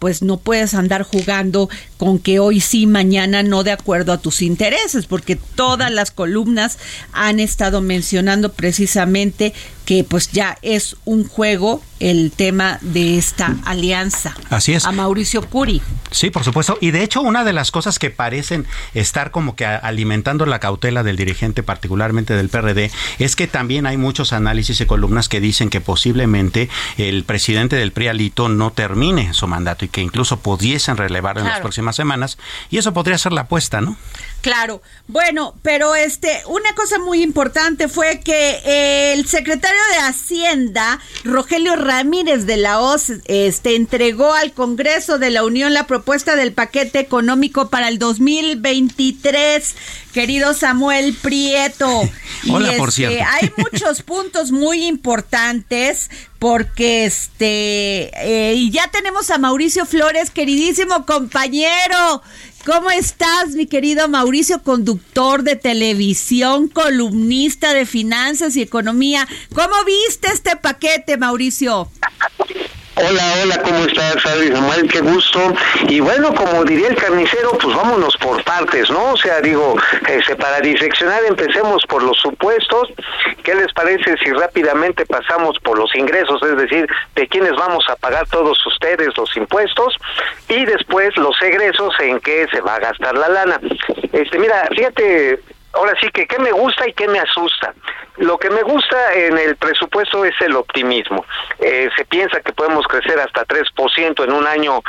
pues 0.00 0.20
no 0.20 0.38
puedes 0.38 0.74
andar 0.74 1.04
jugando 1.04 1.68
con 2.02 2.18
que 2.18 2.40
hoy 2.40 2.60
sí, 2.60 2.88
mañana 2.88 3.44
no 3.44 3.62
de 3.62 3.70
acuerdo 3.70 4.12
a 4.12 4.18
tus 4.18 4.42
intereses, 4.42 5.06
porque 5.06 5.36
todas 5.36 5.88
las 5.92 6.10
columnas 6.10 6.80
han 7.12 7.38
estado 7.38 7.80
mencionando 7.80 8.54
precisamente 8.54 9.54
que 9.84 10.04
pues 10.04 10.32
ya 10.32 10.58
es 10.62 10.96
un 11.04 11.26
juego 11.26 11.82
el 12.00 12.32
tema 12.32 12.78
de 12.80 13.16
esta 13.18 13.56
alianza. 13.64 14.34
Así 14.50 14.72
es. 14.72 14.84
A 14.84 14.92
Mauricio 14.92 15.42
Curi. 15.48 15.80
Sí, 16.10 16.30
por 16.30 16.42
supuesto. 16.44 16.76
Y 16.80 16.90
de 16.90 17.04
hecho, 17.04 17.22
una 17.22 17.44
de 17.44 17.52
las 17.52 17.70
cosas 17.70 17.98
que 17.98 18.10
parecen 18.10 18.66
estar 18.92 19.30
como 19.30 19.54
que 19.54 19.64
alimentando 19.64 20.44
la 20.46 20.58
cautela 20.58 21.04
del 21.04 21.16
dirigente, 21.16 21.62
particularmente 21.62 22.34
del 22.34 22.48
PRD, 22.48 22.90
es 23.18 23.36
que 23.36 23.46
también 23.46 23.86
hay 23.86 23.96
muchos 23.96 24.32
análisis 24.32 24.80
y 24.80 24.86
columnas 24.86 25.28
que 25.28 25.40
dicen 25.40 25.70
que 25.70 25.80
posiblemente 25.80 26.68
el 26.98 27.22
presidente 27.24 27.76
del 27.76 27.92
PRIALITO 27.92 28.48
no 28.48 28.72
termine 28.72 29.32
su 29.32 29.46
mandato 29.46 29.84
y 29.84 29.88
que 29.88 30.00
incluso 30.00 30.40
pudiesen 30.40 30.96
relevar 30.96 31.38
en 31.38 31.44
las 31.44 31.60
próximas 31.60 31.91
semanas. 31.96 32.38
Y 32.70 32.78
eso 32.78 32.92
podría 32.92 33.18
ser 33.18 33.32
la 33.32 33.42
apuesta, 33.42 33.80
¿no? 33.80 33.96
Claro. 34.42 34.82
Bueno, 35.06 35.54
pero 35.62 35.94
este, 35.94 36.42
una 36.46 36.74
cosa 36.74 36.98
muy 36.98 37.22
importante 37.22 37.88
fue 37.88 38.20
que 38.20 39.12
el 39.12 39.26
secretario 39.28 39.80
de 39.92 39.98
Hacienda, 39.98 40.98
Rogelio 41.22 41.76
Ramírez 41.76 42.44
de 42.44 42.56
la 42.56 42.80
OZ, 42.80 43.20
este, 43.26 43.76
entregó 43.76 44.34
al 44.34 44.52
Congreso 44.52 45.18
de 45.18 45.30
la 45.30 45.44
Unión 45.44 45.72
la 45.72 45.86
propuesta 45.86 46.34
del 46.34 46.52
paquete 46.52 46.98
económico 46.98 47.70
para 47.70 47.88
el 47.88 48.00
2023. 48.00 49.76
Querido 50.12 50.54
Samuel 50.54 51.14
Prieto. 51.14 51.88
Hola, 52.50 52.72
por 52.76 52.88
este, 52.88 53.06
cierto. 53.06 53.24
Hay 53.30 53.52
muchos 53.56 54.02
puntos 54.02 54.50
muy 54.50 54.84
importantes 54.84 56.10
porque 56.38 57.04
este 57.04 58.10
eh, 58.16 58.54
y 58.56 58.72
ya 58.72 58.90
tenemos 58.90 59.30
a 59.30 59.38
Mauricio 59.38 59.86
Flores, 59.86 60.30
queridísimo 60.30 61.06
compañero. 61.06 62.22
¿Cómo 62.64 62.92
estás, 62.92 63.56
mi 63.56 63.66
querido 63.66 64.08
Mauricio, 64.08 64.62
conductor 64.62 65.42
de 65.42 65.56
televisión, 65.56 66.68
columnista 66.68 67.74
de 67.74 67.86
finanzas 67.86 68.54
y 68.56 68.62
economía? 68.62 69.26
¿Cómo 69.52 69.74
viste 69.84 70.28
este 70.28 70.54
paquete, 70.54 71.16
Mauricio? 71.16 71.90
Hola, 73.04 73.22
hola, 73.42 73.62
¿cómo 73.62 73.84
estás, 73.84 74.22
Samuel? 74.22 74.88
Qué 74.88 75.00
gusto. 75.00 75.52
Y 75.88 75.98
bueno, 75.98 76.32
como 76.36 76.62
diría 76.62 76.86
el 76.86 76.94
carnicero, 76.94 77.50
pues 77.60 77.74
vámonos 77.74 78.16
por 78.18 78.44
partes, 78.44 78.88
¿no? 78.90 79.14
O 79.14 79.16
sea, 79.16 79.40
digo, 79.40 79.74
este, 80.08 80.36
para 80.36 80.60
diseccionar 80.60 81.20
empecemos 81.24 81.84
por 81.86 82.04
los 82.04 82.16
supuestos. 82.18 82.90
¿Qué 83.42 83.56
les 83.56 83.72
parece 83.72 84.16
si 84.18 84.30
rápidamente 84.30 85.04
pasamos 85.04 85.58
por 85.58 85.78
los 85.78 85.92
ingresos, 85.96 86.40
es 86.44 86.56
decir, 86.56 86.88
de 87.16 87.26
quiénes 87.26 87.56
vamos 87.56 87.84
a 87.88 87.96
pagar 87.96 88.24
todos 88.28 88.64
ustedes 88.66 89.08
los 89.16 89.36
impuestos? 89.36 89.96
Y 90.48 90.64
después 90.64 91.16
los 91.16 91.34
egresos, 91.42 91.92
en 91.98 92.20
qué 92.20 92.46
se 92.52 92.60
va 92.60 92.76
a 92.76 92.80
gastar 92.80 93.18
la 93.18 93.28
lana. 93.28 93.60
Este, 94.12 94.38
mira, 94.38 94.68
fíjate, 94.76 95.40
ahora 95.72 95.94
sí 96.00 96.08
que 96.10 96.26
qué 96.26 96.38
me 96.38 96.52
gusta 96.52 96.88
y 96.88 96.92
qué 96.92 97.08
me 97.08 97.18
asusta. 97.18 97.74
Lo 98.18 98.38
que 98.38 98.50
me 98.50 98.62
gusta 98.62 99.14
en 99.14 99.38
el 99.38 99.56
presupuesto 99.56 100.24
es 100.24 100.34
el 100.40 100.54
optimismo. 100.56 101.24
Eh, 101.58 101.88
se 101.96 102.04
piensa 102.04 102.40
que 102.40 102.52
podemos 102.52 102.86
crecer 102.86 103.18
hasta 103.18 103.44
3% 103.46 104.24
en 104.24 104.32
un 104.32 104.46
año 104.46 104.82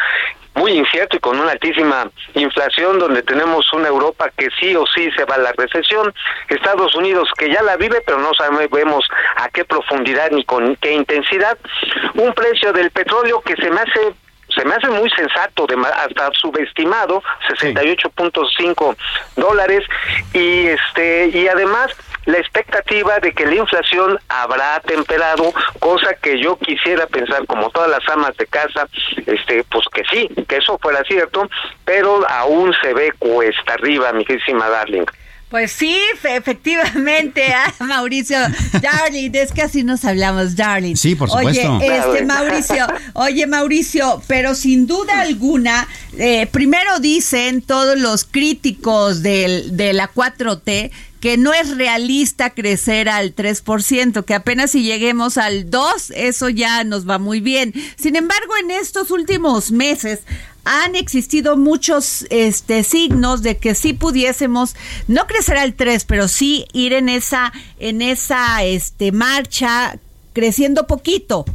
muy 0.56 0.74
incierto 0.74 1.18
y 1.18 1.20
con 1.20 1.40
una 1.40 1.52
altísima 1.52 2.10
inflación 2.36 3.00
donde 3.00 3.24
tenemos 3.24 3.72
una 3.74 3.88
Europa 3.88 4.30
que 4.38 4.50
sí 4.60 4.76
o 4.76 4.86
sí 4.86 5.10
se 5.18 5.26
va 5.26 5.36
a 5.36 5.40
la 5.40 5.52
recesión, 5.54 6.14
Estados 6.48 6.94
Unidos 6.96 7.30
que 7.38 7.50
ya 7.50 7.62
la 7.64 7.76
vive 7.76 8.02
pero 8.06 8.20
no 8.20 8.34
sabemos 8.36 9.08
a 9.38 9.50
qué 9.50 9.66
profundidad 9.66 10.30
ni 10.32 10.46
con 10.46 10.76
qué 10.76 10.94
intensidad, 10.94 11.58
un 12.14 12.34
precio 12.34 12.72
del 12.72 12.92
petróleo 12.92 13.42
que 13.42 13.56
se 13.56 13.70
me 13.72 13.82
hace 13.82 14.14
se 14.56 14.66
me 14.66 14.76
hace 14.76 14.90
muy 14.90 15.10
sensato, 15.12 15.66
de, 15.68 15.76
hasta 15.76 16.32
subestimado, 16.34 17.24
68.5 17.50 18.96
dólares 19.36 19.84
y 20.34 20.68
este 20.68 21.28
y 21.28 21.48
además 21.48 21.92
la 22.26 22.38
expectativa 22.38 23.20
de 23.20 23.34
que 23.34 23.46
la 23.46 23.56
inflación 23.56 24.18
habrá 24.30 24.80
temperado, 24.82 25.54
cosa 25.80 26.14
que 26.16 26.42
yo 26.42 26.58
quisiera 26.58 27.06
pensar 27.08 27.46
como 27.48 27.70
todas 27.70 27.90
las 27.90 28.08
amas 28.10 28.36
de 28.38 28.46
casa, 28.48 28.88
este 29.26 29.64
pues 29.70 29.86
que 29.94 30.04
sí, 30.06 30.30
que 30.48 30.58
eso 30.58 30.78
fuera 30.80 31.04
cierto, 31.04 31.50
pero 31.84 32.26
aún 32.30 32.74
se 32.82 32.94
ve 32.94 33.12
cuesta 33.20 33.74
arriba, 33.74 34.14
mi 34.14 34.24
querísima 34.24 34.70
Darling. 34.70 35.06
Pues 35.54 35.72
sí, 35.72 35.96
efectivamente, 36.24 37.44
ah, 37.56 37.72
Mauricio, 37.86 38.38
darling, 38.82 39.30
es 39.34 39.52
que 39.52 39.62
así 39.62 39.84
nos 39.84 40.04
hablamos, 40.04 40.56
darling. 40.56 40.96
Sí, 40.96 41.14
por 41.14 41.30
supuesto. 41.30 41.76
Oye, 41.76 41.96
este, 41.96 42.26
Mauricio, 42.26 42.88
oye, 43.14 43.46
Mauricio, 43.46 44.24
pero 44.26 44.56
sin 44.56 44.88
duda 44.88 45.22
alguna, 45.22 45.88
eh, 46.18 46.48
primero 46.48 47.00
dicen 47.00 47.62
todos 47.62 48.00
los 48.00 48.24
críticos 48.24 49.22
del, 49.22 49.78
de 49.78 49.94
la 49.94 50.12
4T 50.12 50.90
que 51.24 51.38
no 51.38 51.54
es 51.54 51.78
realista 51.78 52.50
crecer 52.50 53.08
al 53.08 53.34
3%, 53.34 54.26
que 54.26 54.34
apenas 54.34 54.72
si 54.72 54.84
lleguemos 54.84 55.38
al 55.38 55.70
2, 55.70 56.12
eso 56.18 56.50
ya 56.50 56.84
nos 56.84 57.10
va 57.10 57.18
muy 57.18 57.40
bien. 57.40 57.74
Sin 57.96 58.18
embargo, 58.18 58.58
en 58.62 58.72
estos 58.72 59.10
últimos 59.10 59.72
meses 59.72 60.20
han 60.66 60.98
existido 60.98 61.56
muchos 61.56 62.28
este, 62.30 62.84
signos 62.84 63.42
de 63.42 63.56
que 63.56 63.74
sí 63.74 63.94
pudiésemos 63.94 64.76
no 65.08 65.26
crecer 65.26 65.56
al 65.56 65.76
3, 65.76 66.04
pero 66.04 66.28
sí 66.28 66.66
ir 66.74 66.92
en 66.92 67.08
esa 67.08 67.54
en 67.80 68.02
esa 68.02 68.62
este 68.66 69.14
marcha 69.14 69.98
creciendo 70.34 70.88
poquito. 70.88 71.46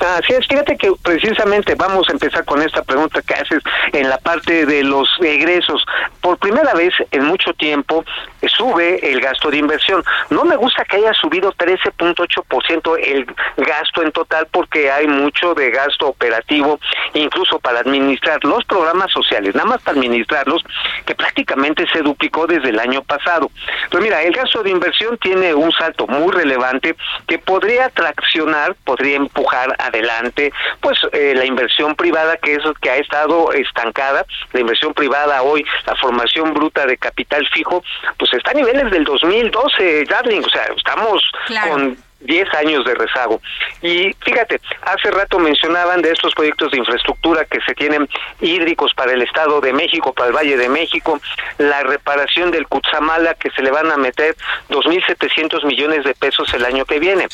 Así 0.00 0.32
es, 0.32 0.46
fíjate 0.46 0.76
que 0.76 0.92
precisamente 1.02 1.74
vamos 1.74 2.08
a 2.08 2.12
empezar 2.12 2.44
con 2.44 2.62
esta 2.62 2.82
pregunta 2.82 3.20
que 3.22 3.34
haces 3.34 3.62
en 3.92 4.08
la 4.08 4.18
parte 4.18 4.64
de 4.64 4.84
los 4.84 5.08
egresos. 5.20 5.84
Por 6.20 6.38
primera 6.38 6.72
vez 6.74 6.94
en 7.10 7.24
mucho 7.24 7.52
tiempo 7.54 8.04
sube 8.46 9.10
el 9.10 9.20
gasto 9.20 9.50
de 9.50 9.56
inversión. 9.56 10.04
No 10.30 10.44
me 10.44 10.56
gusta 10.56 10.84
que 10.84 10.98
haya 10.98 11.12
subido 11.14 11.52
13.8% 11.52 12.98
el 13.02 13.26
gasto 13.56 14.02
en 14.02 14.12
total 14.12 14.46
porque 14.52 14.90
hay 14.90 15.08
mucho 15.08 15.54
de 15.54 15.70
gasto 15.70 16.08
operativo, 16.08 16.78
incluso 17.14 17.58
para 17.58 17.80
administrar 17.80 18.44
los 18.44 18.64
programas 18.64 19.10
sociales, 19.10 19.54
nada 19.54 19.68
más 19.68 19.82
para 19.82 19.98
administrarlos, 19.98 20.64
que 21.06 21.14
prácticamente 21.14 21.86
se 21.92 22.02
duplicó 22.02 22.46
desde 22.46 22.70
el 22.70 22.78
año 22.78 23.02
pasado. 23.02 23.50
Pues 23.90 24.02
mira, 24.02 24.22
el 24.22 24.32
gasto 24.32 24.62
de 24.62 24.70
inversión 24.70 25.18
tiene 25.18 25.54
un 25.54 25.72
salto 25.72 26.06
muy 26.06 26.32
relevante 26.32 26.94
que 27.26 27.38
podría 27.38 27.88
traccionar, 27.88 28.76
podría 28.84 29.16
empujar 29.16 29.74
a 29.78 29.87
adelante, 29.88 30.52
pues 30.80 30.98
eh, 31.12 31.34
la 31.36 31.44
inversión 31.44 31.94
privada 31.94 32.36
que 32.36 32.54
es 32.54 32.62
que 32.80 32.90
ha 32.90 32.96
estado 32.96 33.52
estancada, 33.52 34.24
la 34.52 34.60
inversión 34.60 34.94
privada 34.94 35.42
hoy, 35.42 35.64
la 35.86 35.96
formación 35.96 36.54
bruta 36.54 36.86
de 36.86 36.96
capital 36.96 37.46
fijo, 37.52 37.82
pues 38.18 38.32
está 38.34 38.52
a 38.52 38.54
niveles 38.54 38.90
del 38.90 39.04
2012, 39.04 40.04
Darling, 40.04 40.42
o 40.44 40.48
sea, 40.48 40.64
estamos 40.76 41.22
con 41.68 41.96
10 42.20 42.54
años 42.54 42.84
de 42.84 42.94
rezago. 42.94 43.40
Y 43.82 44.12
fíjate, 44.20 44.60
hace 44.82 45.10
rato 45.10 45.38
mencionaban 45.38 46.02
de 46.02 46.10
estos 46.10 46.34
proyectos 46.34 46.72
de 46.72 46.78
infraestructura 46.78 47.44
que 47.44 47.60
se 47.60 47.74
tienen 47.74 48.08
hídricos 48.40 48.92
para 48.94 49.12
el 49.12 49.22
Estado 49.22 49.60
de 49.60 49.72
México, 49.72 50.12
para 50.12 50.28
el 50.28 50.36
Valle 50.36 50.56
de 50.56 50.68
México, 50.68 51.20
la 51.58 51.82
reparación 51.82 52.50
del 52.50 52.66
Cutzamala 52.66 53.34
que 53.34 53.50
se 53.50 53.62
le 53.62 53.70
van 53.70 53.90
a 53.90 53.96
meter 53.96 54.36
2.700 54.70 55.64
millones 55.64 56.04
de 56.04 56.14
pesos 56.14 56.52
el 56.54 56.64
año 56.64 56.84
que 56.84 56.98
viene. 56.98 57.28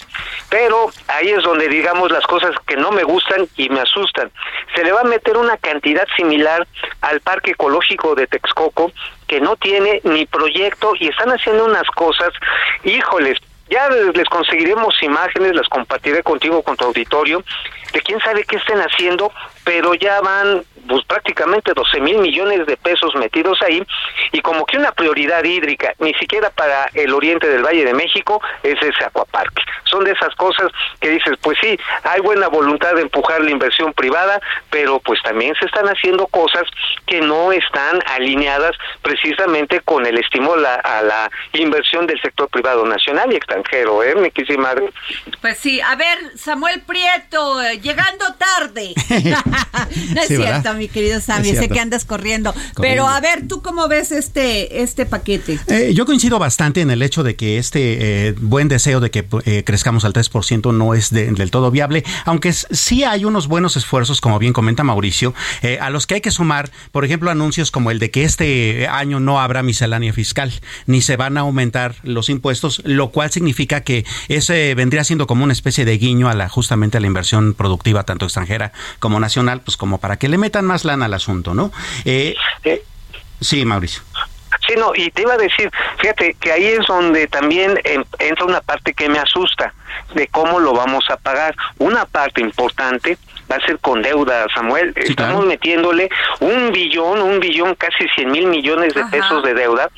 Pero 0.50 0.90
ahí 1.08 1.30
es 1.30 1.42
donde 1.42 1.68
digamos 1.68 2.10
las 2.10 2.26
cosas 2.26 2.54
que 2.66 2.76
no 2.76 2.90
me 2.90 3.04
gustan 3.04 3.46
y 3.56 3.68
me 3.70 3.80
asustan. 3.80 4.30
Se 4.74 4.84
le 4.84 4.92
va 4.92 5.00
a 5.00 5.04
meter 5.04 5.36
una 5.36 5.56
cantidad 5.56 6.06
similar 6.16 6.66
al 7.00 7.20
Parque 7.20 7.52
Ecológico 7.52 8.14
de 8.14 8.26
Texcoco 8.26 8.92
que 9.26 9.40
no 9.40 9.56
tiene 9.56 10.00
ni 10.04 10.26
proyecto 10.26 10.92
y 10.98 11.08
están 11.08 11.30
haciendo 11.30 11.64
unas 11.64 11.86
cosas, 11.88 12.30
híjoles, 12.84 13.38
ya 13.68 13.88
les 13.88 14.28
conseguiremos 14.28 14.94
imágenes, 15.02 15.54
las 15.54 15.68
compartiré 15.68 16.22
contigo, 16.22 16.62
con 16.62 16.76
tu 16.76 16.84
auditorio, 16.84 17.42
de 17.92 18.00
quién 18.00 18.20
sabe 18.20 18.44
qué 18.44 18.56
estén 18.56 18.78
haciendo, 18.78 19.32
pero 19.64 19.94
ya 19.94 20.20
van 20.20 20.64
pues 20.88 21.04
prácticamente 21.06 21.72
12 21.74 22.00
mil 22.00 22.18
millones 22.18 22.66
de 22.66 22.76
pesos 22.76 23.14
metidos 23.14 23.60
ahí 23.62 23.82
y 24.32 24.40
como 24.40 24.64
que 24.66 24.78
una 24.78 24.92
prioridad 24.92 25.44
hídrica, 25.44 25.94
ni 25.98 26.14
siquiera 26.14 26.50
para 26.50 26.86
el 26.94 27.12
oriente 27.12 27.48
del 27.48 27.64
Valle 27.64 27.84
de 27.84 27.94
México, 27.94 28.40
es 28.62 28.80
ese 28.80 29.04
acuaparque. 29.04 29.62
Son 29.84 30.04
de 30.04 30.12
esas 30.12 30.34
cosas 30.34 30.70
que 31.00 31.10
dices, 31.10 31.36
pues 31.40 31.58
sí, 31.60 31.78
hay 32.02 32.20
buena 32.20 32.48
voluntad 32.48 32.94
de 32.94 33.02
empujar 33.02 33.40
la 33.42 33.50
inversión 33.50 33.92
privada, 33.92 34.40
pero 34.70 34.98
pues 35.00 35.22
también 35.22 35.54
se 35.58 35.66
están 35.66 35.86
haciendo 35.86 36.26
cosas 36.28 36.64
que 37.06 37.20
no 37.20 37.52
están 37.52 38.00
alineadas 38.06 38.72
precisamente 39.02 39.80
con 39.80 40.06
el 40.06 40.18
estímulo 40.18 40.66
a, 40.66 41.02
la 41.02 41.30
inversión 41.52 42.06
del 42.06 42.20
sector 42.20 42.48
privado 42.48 42.84
nacional 42.84 43.32
y 43.32 43.36
extranjero, 43.36 44.02
¿eh? 44.02 44.14
Me 44.14 44.30
quise 44.30 44.56
Pues 45.40 45.58
sí, 45.58 45.80
a 45.80 45.96
ver, 45.96 46.18
Samuel 46.36 46.82
Prieto, 46.82 47.62
eh, 47.62 47.80
llegando 47.80 48.26
tarde. 48.34 48.94
no 50.14 50.20
es 50.20 50.28
cierto, 50.28 50.73
mi 50.74 50.88
querido 50.88 51.20
Sammy, 51.20 51.54
sé 51.54 51.68
que 51.68 51.80
andas 51.80 52.04
corriendo. 52.04 52.54
Pero 52.80 53.06
a 53.06 53.20
ver, 53.20 53.46
¿tú 53.48 53.62
cómo 53.62 53.88
ves 53.88 54.12
este, 54.12 54.82
este 54.82 55.06
paquete? 55.06 55.58
Eh, 55.66 55.92
yo 55.94 56.06
coincido 56.06 56.38
bastante 56.38 56.80
en 56.80 56.90
el 56.90 57.02
hecho 57.02 57.22
de 57.22 57.36
que 57.36 57.58
este 57.58 58.28
eh, 58.28 58.34
buen 58.38 58.68
deseo 58.68 59.00
de 59.00 59.10
que 59.10 59.26
eh, 59.44 59.64
crezcamos 59.64 60.04
al 60.04 60.12
3% 60.12 60.74
no 60.74 60.94
es 60.94 61.10
del 61.10 61.50
todo 61.50 61.70
viable, 61.70 62.04
aunque 62.24 62.52
sí 62.52 63.04
hay 63.04 63.24
unos 63.24 63.48
buenos 63.48 63.76
esfuerzos, 63.76 64.20
como 64.20 64.38
bien 64.38 64.52
comenta 64.52 64.84
Mauricio, 64.84 65.34
a 65.80 65.90
los 65.90 66.06
que 66.06 66.14
hay 66.14 66.20
que 66.20 66.30
sumar, 66.30 66.70
por 66.92 67.04
ejemplo, 67.04 67.30
anuncios 67.30 67.70
como 67.70 67.90
el 67.90 67.98
de 67.98 68.10
que 68.10 68.24
este 68.24 68.86
año 68.88 69.20
no 69.20 69.40
habrá 69.40 69.62
miscelánea 69.62 70.12
fiscal, 70.12 70.52
ni 70.86 71.02
se 71.02 71.16
van 71.16 71.36
a 71.36 71.40
aumentar 71.40 71.96
los 72.02 72.28
impuestos, 72.28 72.82
lo 72.84 73.10
cual 73.10 73.30
significa 73.30 73.82
que 73.82 74.04
ese 74.28 74.74
vendría 74.74 75.04
siendo 75.04 75.26
como 75.26 75.44
una 75.44 75.52
especie 75.52 75.84
de 75.84 75.98
guiño 75.98 76.28
a 76.28 76.34
la 76.34 76.48
justamente 76.48 76.98
a 76.98 77.00
la 77.00 77.06
inversión 77.06 77.54
productiva, 77.54 78.04
tanto 78.04 78.26
extranjera 78.26 78.72
como 78.98 79.20
nacional, 79.20 79.60
pues 79.62 79.76
como 79.76 79.98
para 79.98 80.18
que 80.18 80.28
le 80.28 80.38
metan 80.38 80.63
más 80.64 80.84
lana 80.84 81.06
al 81.06 81.14
asunto, 81.14 81.54
¿no? 81.54 81.72
Eh, 82.04 82.34
sí, 83.40 83.64
Mauricio. 83.64 84.02
Sí, 84.66 84.74
no, 84.78 84.92
y 84.94 85.10
te 85.10 85.22
iba 85.22 85.34
a 85.34 85.38
decir, 85.38 85.70
fíjate 85.98 86.34
que 86.40 86.52
ahí 86.52 86.66
es 86.66 86.86
donde 86.86 87.26
también 87.26 87.78
entra 88.18 88.46
una 88.46 88.60
parte 88.60 88.94
que 88.94 89.08
me 89.08 89.18
asusta 89.18 89.74
de 90.14 90.26
cómo 90.28 90.58
lo 90.58 90.72
vamos 90.72 91.04
a 91.10 91.16
pagar. 91.16 91.54
Una 91.78 92.06
parte 92.06 92.40
importante 92.40 93.18
va 93.50 93.56
a 93.56 93.66
ser 93.66 93.78
con 93.78 94.02
deuda, 94.02 94.46
Samuel. 94.54 94.92
Estamos 94.96 95.46
metiéndole 95.46 96.08
un 96.40 96.72
billón, 96.72 97.20
un 97.20 97.40
billón, 97.40 97.74
casi 97.74 98.08
100 98.14 98.30
mil 98.30 98.46
millones 98.46 98.94
de 98.94 99.04
pesos 99.06 99.42
de 99.42 99.54
deuda, 99.54 99.90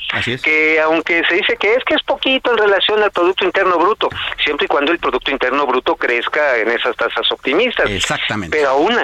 que 0.42 0.80
aunque 0.80 1.22
se 1.28 1.35
dice 1.35 1.56
que 1.56 1.74
es 1.74 1.85
que 1.85 1.94
es 1.94 2.02
poquito 2.02 2.50
en 2.52 2.59
relación 2.59 3.02
al 3.02 3.11
Producto 3.11 3.44
Interno 3.44 3.78
Bruto, 3.78 4.09
siempre 4.42 4.66
y 4.66 4.68
cuando 4.68 4.92
el 4.92 4.98
Producto 4.98 5.30
Interno 5.30 5.66
Bruto 5.66 5.96
crezca 5.96 6.56
en 6.59 6.70
esas 6.70 6.96
tasas 6.96 7.30
optimistas. 7.30 7.88
Exactamente. 7.90 8.56
Pero 8.56 8.70
aún, 8.70 8.94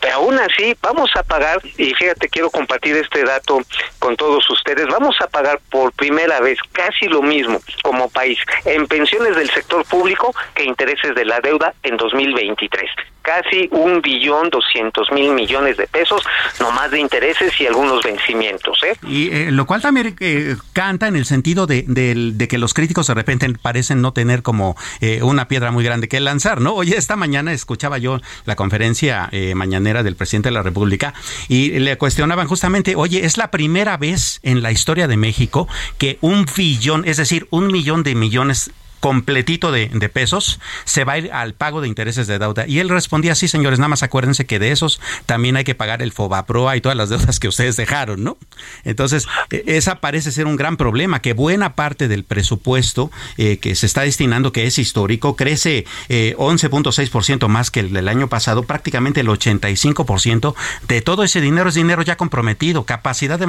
pero 0.00 0.14
aún 0.14 0.38
así 0.38 0.76
vamos 0.82 1.10
a 1.16 1.22
pagar, 1.22 1.60
y 1.64 1.94
fíjate, 1.94 2.28
quiero 2.28 2.50
compartir 2.50 2.96
este 2.96 3.24
dato 3.24 3.60
con 3.98 4.16
todos 4.16 4.48
ustedes, 4.50 4.86
vamos 4.88 5.16
a 5.20 5.26
pagar 5.28 5.60
por 5.70 5.92
primera 5.92 6.40
vez 6.40 6.58
casi 6.72 7.06
lo 7.06 7.22
mismo 7.22 7.60
como 7.82 8.08
país 8.10 8.38
en 8.64 8.86
pensiones 8.86 9.36
del 9.36 9.50
sector 9.50 9.84
público 9.84 10.34
que 10.54 10.64
intereses 10.64 11.14
de 11.14 11.24
la 11.24 11.40
deuda 11.40 11.74
en 11.82 11.96
2023 11.96 12.90
casi 13.22 13.68
un 13.70 14.02
billón 14.02 14.50
doscientos 14.50 15.10
mil 15.12 15.32
millones 15.32 15.76
de 15.76 15.86
pesos, 15.86 16.22
no 16.60 16.70
más 16.72 16.90
de 16.90 17.00
intereses 17.00 17.58
y 17.60 17.66
algunos 17.66 18.02
vencimientos. 18.02 18.82
¿eh? 18.82 18.96
Y 19.06 19.30
eh, 19.30 19.50
lo 19.50 19.66
cual 19.66 19.80
también 19.80 20.16
eh, 20.20 20.56
canta 20.72 21.08
en 21.08 21.16
el 21.16 21.24
sentido 21.24 21.66
de, 21.66 21.84
de, 21.86 22.48
que 22.48 22.58
los 22.58 22.74
críticos 22.74 23.06
de 23.06 23.14
repente 23.14 23.50
parecen 23.60 24.02
no 24.02 24.12
tener 24.12 24.42
como 24.42 24.76
eh, 25.00 25.22
una 25.22 25.48
piedra 25.48 25.70
muy 25.70 25.84
grande 25.84 26.08
que 26.08 26.20
lanzar, 26.20 26.60
¿no? 26.60 26.74
Oye, 26.74 26.96
esta 26.96 27.16
mañana 27.16 27.52
escuchaba 27.52 27.98
yo 27.98 28.20
la 28.44 28.56
conferencia 28.56 29.30
mañanera 29.54 30.02
del 30.02 30.16
presidente 30.16 30.48
de 30.48 30.54
la 30.54 30.62
República 30.62 31.14
y 31.48 31.78
le 31.78 31.96
cuestionaban 31.96 32.48
justamente, 32.48 32.96
oye, 32.96 33.24
es 33.24 33.36
la 33.36 33.50
primera 33.50 33.96
vez 33.96 34.40
en 34.42 34.62
la 34.62 34.72
historia 34.72 35.08
de 35.08 35.16
México 35.16 35.68
que 35.98 36.18
un 36.20 36.46
billón, 36.56 37.04
es 37.06 37.16
decir, 37.16 37.46
un 37.50 37.68
millón 37.68 38.02
de 38.02 38.14
millones 38.14 38.70
completito 39.02 39.72
de, 39.72 39.88
pesos 40.14 40.60
se 40.84 41.02
va 41.02 41.14
a 41.14 41.18
ir 41.18 41.32
al 41.32 41.54
pago 41.54 41.80
de 41.80 41.88
intereses 41.88 42.28
de 42.28 42.38
deuda. 42.38 42.68
Y 42.68 42.78
él 42.78 42.88
respondía, 42.88 43.34
sí, 43.34 43.48
señores, 43.48 43.80
nada 43.80 43.88
más 43.88 44.04
acuérdense 44.04 44.46
que 44.46 44.60
de 44.60 44.70
esos 44.70 45.00
también 45.26 45.56
hay 45.56 45.64
que 45.64 45.74
pagar 45.74 46.02
el 46.02 46.12
FOBAPROA 46.12 46.76
y 46.76 46.80
todas 46.80 46.96
las 46.96 47.08
deudas 47.08 47.40
que 47.40 47.48
ustedes 47.48 47.76
dejaron, 47.76 48.22
¿no? 48.22 48.38
Entonces, 48.84 49.26
e, 49.50 49.64
esa 49.66 49.96
parece 49.96 50.30
ser 50.30 50.46
un 50.46 50.54
gran 50.54 50.76
problema, 50.76 51.20
que 51.20 51.32
buena 51.32 51.74
parte 51.74 52.06
del 52.06 52.22
presupuesto 52.22 53.10
eh, 53.38 53.58
que 53.58 53.74
se 53.74 53.86
está 53.86 54.02
destinando, 54.02 54.52
que 54.52 54.68
es 54.68 54.78
histórico, 54.78 55.34
crece 55.34 55.84
eh, 56.08 56.36
11.6% 56.38 57.48
más 57.48 57.72
que 57.72 57.80
el 57.80 57.92
del 57.92 58.06
año 58.06 58.28
pasado, 58.28 58.62
prácticamente 58.62 59.20
el 59.20 59.28
85% 59.28 60.54
de 60.86 61.02
todo 61.02 61.24
ese 61.24 61.40
dinero 61.40 61.68
es 61.68 61.74
dinero 61.74 62.02
ya 62.02 62.16
comprometido, 62.16 62.84
capacidad 62.84 63.38
de 63.38 63.46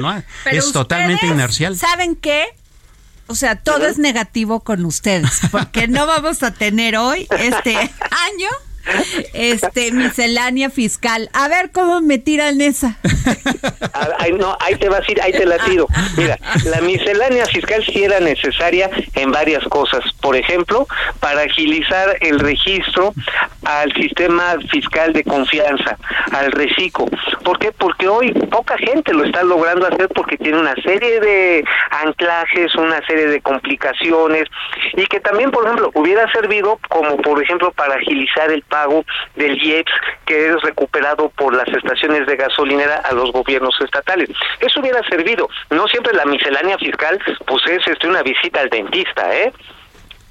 no 0.00 0.22
es 0.50 0.72
totalmente 0.72 1.26
inercial. 1.26 1.76
¿Saben 1.76 2.16
qué? 2.16 2.46
O 3.28 3.34
sea, 3.34 3.56
todo 3.56 3.86
es 3.86 3.98
negativo 3.98 4.60
con 4.60 4.84
ustedes, 4.84 5.40
porque 5.50 5.88
no 5.88 6.06
vamos 6.06 6.42
a 6.42 6.52
tener 6.52 6.96
hoy, 6.96 7.26
este 7.38 7.76
año, 7.76 8.48
este, 9.32 9.92
miscelánea 9.92 10.70
fiscal. 10.70 11.28
A 11.32 11.48
ver 11.48 11.70
cómo 11.70 12.00
me 12.00 12.18
tiran 12.18 12.60
esa. 12.60 12.98
Ahí, 14.18 14.32
no, 14.32 14.56
ahí 14.60 14.76
te 14.76 14.88
vas 14.88 15.06
a 15.06 15.12
ir, 15.12 15.20
ahí 15.22 15.32
te 15.32 15.46
la 15.46 15.58
tiro. 15.58 15.86
Mira, 16.16 16.38
la 16.64 16.80
miscelánea 16.80 17.46
fiscal 17.46 17.84
sí 17.84 18.04
era 18.04 18.20
necesaria 18.20 18.90
en 19.14 19.32
varias 19.32 19.64
cosas. 19.64 20.00
Por 20.20 20.36
ejemplo, 20.36 20.86
para 21.20 21.42
agilizar 21.42 22.16
el 22.20 22.38
registro 22.38 23.12
al 23.64 23.92
sistema 23.94 24.56
fiscal 24.70 25.12
de 25.12 25.24
confianza, 25.24 25.98
al 26.32 26.52
reciclo. 26.52 27.06
¿Por 27.44 27.58
qué? 27.58 27.72
Porque 27.72 28.08
hoy 28.08 28.32
poca 28.32 28.76
gente 28.78 29.12
lo 29.12 29.24
está 29.24 29.42
logrando 29.42 29.86
hacer 29.86 30.08
porque 30.08 30.36
tiene 30.36 30.58
una 30.58 30.74
serie 30.76 31.20
de 31.20 31.64
anclajes, 31.90 32.74
una 32.76 33.04
serie 33.06 33.26
de 33.26 33.40
complicaciones 33.40 34.44
y 34.94 35.06
que 35.06 35.20
también, 35.20 35.50
por 35.50 35.64
ejemplo, 35.64 35.90
hubiera 35.94 36.30
servido 36.32 36.78
como, 36.88 37.16
por 37.18 37.42
ejemplo, 37.42 37.72
para 37.72 37.94
agilizar 37.94 38.50
el 38.50 38.62
del 39.34 39.62
IEPS 39.62 39.92
que 40.26 40.48
es 40.48 40.62
recuperado 40.62 41.28
por 41.30 41.54
las 41.54 41.68
estaciones 41.68 42.26
de 42.26 42.36
gasolinera 42.36 42.96
a 42.96 43.12
los 43.12 43.32
gobiernos 43.32 43.74
estatales. 43.80 44.28
Eso 44.60 44.80
hubiera 44.80 45.02
servido. 45.08 45.48
No 45.70 45.86
siempre 45.86 46.12
la 46.14 46.24
miscelánea 46.24 46.76
fiscal, 46.78 47.18
pues 47.46 47.62
es 47.66 47.86
este, 47.86 48.08
una 48.08 48.22
visita 48.22 48.60
al 48.60 48.70
dentista, 48.70 49.34
¿eh? 49.34 49.52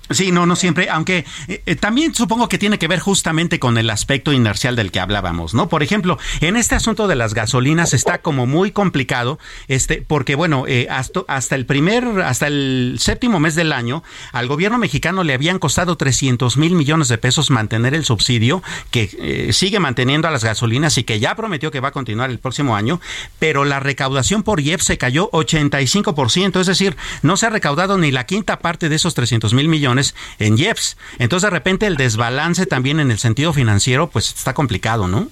Sí, 0.10 0.32
no, 0.32 0.46
no 0.46 0.56
siempre, 0.56 0.90
aunque 0.90 1.26
eh, 1.48 1.64
eh, 1.66 1.76
también 1.76 2.14
supongo 2.14 2.48
que 2.48 2.60
tiene 2.60 2.78
que 2.78 2.88
ver 2.88 3.00
justamente 3.00 3.60
con 3.60 3.78
el 3.78 3.90
aspecto 3.90 4.34
inercial 4.34 4.76
del 4.76 4.92
que 4.92 5.00
hablábamos, 5.00 5.56
¿no? 5.56 5.68
Por 5.68 5.82
ejemplo, 5.82 6.20
en 6.42 6.58
este 6.58 6.76
asunto 6.76 7.08
de 7.08 7.16
las 7.16 7.34
gasolinas 7.34 7.94
está 7.94 8.20
como 8.20 8.46
muy 8.46 8.72
complicado, 8.72 9.40
este, 9.68 10.04
porque 10.04 10.36
bueno, 10.36 10.66
eh, 10.68 10.88
hasta, 10.92 11.22
hasta, 11.28 11.56
el 11.56 11.66
primer, 11.66 12.06
hasta 12.22 12.48
el 12.48 12.98
séptimo 13.00 13.40
mes 13.40 13.56
del 13.56 13.72
año, 13.72 14.04
al 14.32 14.48
gobierno 14.48 14.78
mexicano 14.78 15.24
le 15.24 15.34
habían 15.34 15.58
costado 15.58 15.96
300 15.96 16.58
mil 16.58 16.76
millones 16.76 17.08
de 17.08 17.18
pesos 17.18 17.50
mantener 17.50 17.96
el 17.96 18.06
subsidio 18.06 18.62
que 18.92 19.50
sigue 19.54 19.80
manteniendo 19.80 20.28
a 20.28 20.32
las 20.32 20.44
gasolinas 20.44 20.98
y 20.98 21.04
que 21.04 21.20
ya 21.20 21.36
prometió 21.36 21.72
que 21.72 21.80
va 21.80 21.90
a 21.90 21.92
continuar 21.92 22.30
el 22.30 22.40
próximo 22.40 22.76
año, 22.76 23.02
pero 23.40 23.66
la 23.66 23.80
recaudación 23.80 24.44
por 24.44 24.60
IEP 24.60 24.82
se 24.82 24.98
cayó 24.98 25.30
85%, 25.32 26.60
es 26.60 26.68
decir, 26.68 26.96
no 27.24 27.38
se 27.38 27.48
ha 27.48 27.50
recaudado 27.50 27.98
ni 27.98 28.12
la 28.12 28.26
quinta 28.26 28.60
parte 28.60 28.90
de 28.90 28.96
esos 28.96 29.14
300 29.14 29.54
mil 29.54 29.68
millones 29.68 29.95
en 30.40 30.58
IEPS. 30.58 30.98
Entonces, 31.20 31.48
de 31.48 31.52
repente, 31.52 31.88
el 31.88 31.98
desbalance 31.98 32.66
también 32.66 33.00
en 33.00 33.12
el 33.12 33.20
sentido 33.20 33.54
financiero, 33.54 34.10
pues 34.10 34.34
está 34.34 34.54
complicado, 34.54 35.08
¿no? 35.08 35.30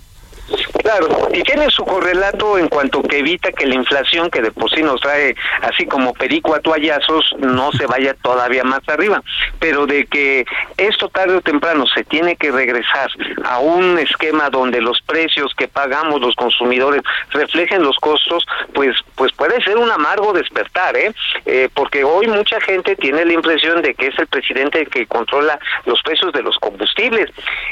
Claro, 0.83 1.29
y 1.33 1.41
tiene 1.43 1.69
su 1.69 1.85
correlato 1.85 2.57
en 2.57 2.67
cuanto 2.67 3.01
que 3.01 3.19
evita 3.19 3.51
que 3.51 3.65
la 3.65 3.75
inflación, 3.75 4.29
que 4.29 4.41
de 4.41 4.51
por 4.51 4.69
sí 4.69 4.83
nos 4.83 4.99
trae 5.01 5.35
así 5.61 5.85
como 5.85 6.13
perico 6.13 6.53
a 6.53 6.59
toallazos, 6.59 7.35
no 7.39 7.71
se 7.71 7.85
vaya 7.85 8.13
todavía 8.15 8.63
más 8.63 8.81
arriba. 8.87 9.23
Pero 9.59 9.85
de 9.85 10.05
que 10.05 10.45
esto 10.77 11.09
tarde 11.09 11.35
o 11.35 11.41
temprano 11.41 11.85
se 11.87 12.03
tiene 12.03 12.35
que 12.35 12.51
regresar 12.51 13.09
a 13.45 13.59
un 13.59 13.97
esquema 13.97 14.49
donde 14.49 14.81
los 14.81 15.01
precios 15.01 15.53
que 15.55 15.67
pagamos 15.67 16.21
los 16.21 16.35
consumidores 16.35 17.01
reflejen 17.31 17.81
los 17.83 17.97
costos, 17.97 18.45
pues, 18.73 18.95
pues 19.15 19.31
puede 19.33 19.63
ser 19.63 19.77
un 19.77 19.89
amargo 19.89 20.33
despertar, 20.33 20.95
¿eh? 20.97 21.13
eh 21.45 21.69
porque 21.73 22.03
hoy 22.03 22.27
mucha 22.27 22.59
gente 22.61 22.95
tiene 22.95 23.25
la 23.25 23.33
impresión 23.33 23.81
de 23.81 23.93
que 23.95 24.07
es 24.07 24.19
el 24.19 24.27
presidente 24.27 24.81
el 24.81 24.89
que 24.89 25.07
controla 25.07 25.59
los 25.85 26.01
precios 26.03 26.33
de 26.33 26.41
los 26.41 26.57
combustibles. 26.57 27.31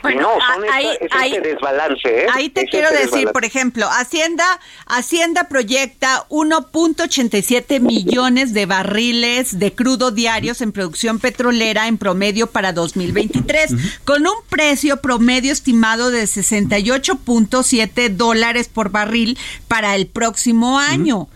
y 0.10 0.16
no, 0.16 0.30
son 0.40 0.66
este 1.00 1.42
desbalance, 1.42 2.24
¿eh? 2.24 2.28
Ahí 2.34 2.50
te 2.50 2.66
quiero 2.72 2.90
decir, 2.92 3.30
por 3.32 3.46
ejemplo, 3.46 3.88
Hacienda, 3.92 4.46
Hacienda 4.88 5.48
proyecta 5.48 6.26
1.87 6.30 7.80
millones 7.80 8.54
de 8.54 8.66
barriles 8.66 9.60
de 9.60 9.74
crudo 9.74 10.10
diarios 10.12 10.62
en 10.62 10.72
producción 10.72 11.20
petrolera 11.20 11.88
en 11.88 11.98
promedio 11.98 12.48
para 12.48 12.74
2023, 12.74 13.74
con 14.06 14.26
un 14.26 14.36
precio 14.50 14.98
promedio 15.02 15.52
estimado 15.52 16.10
de 16.10 16.24
68.7 16.24 18.10
dólares 18.10 18.70
por 18.70 18.90
barril 18.90 19.38
para 19.68 19.96
el 19.96 20.08
próximo 20.08 20.80
año. 20.80 21.28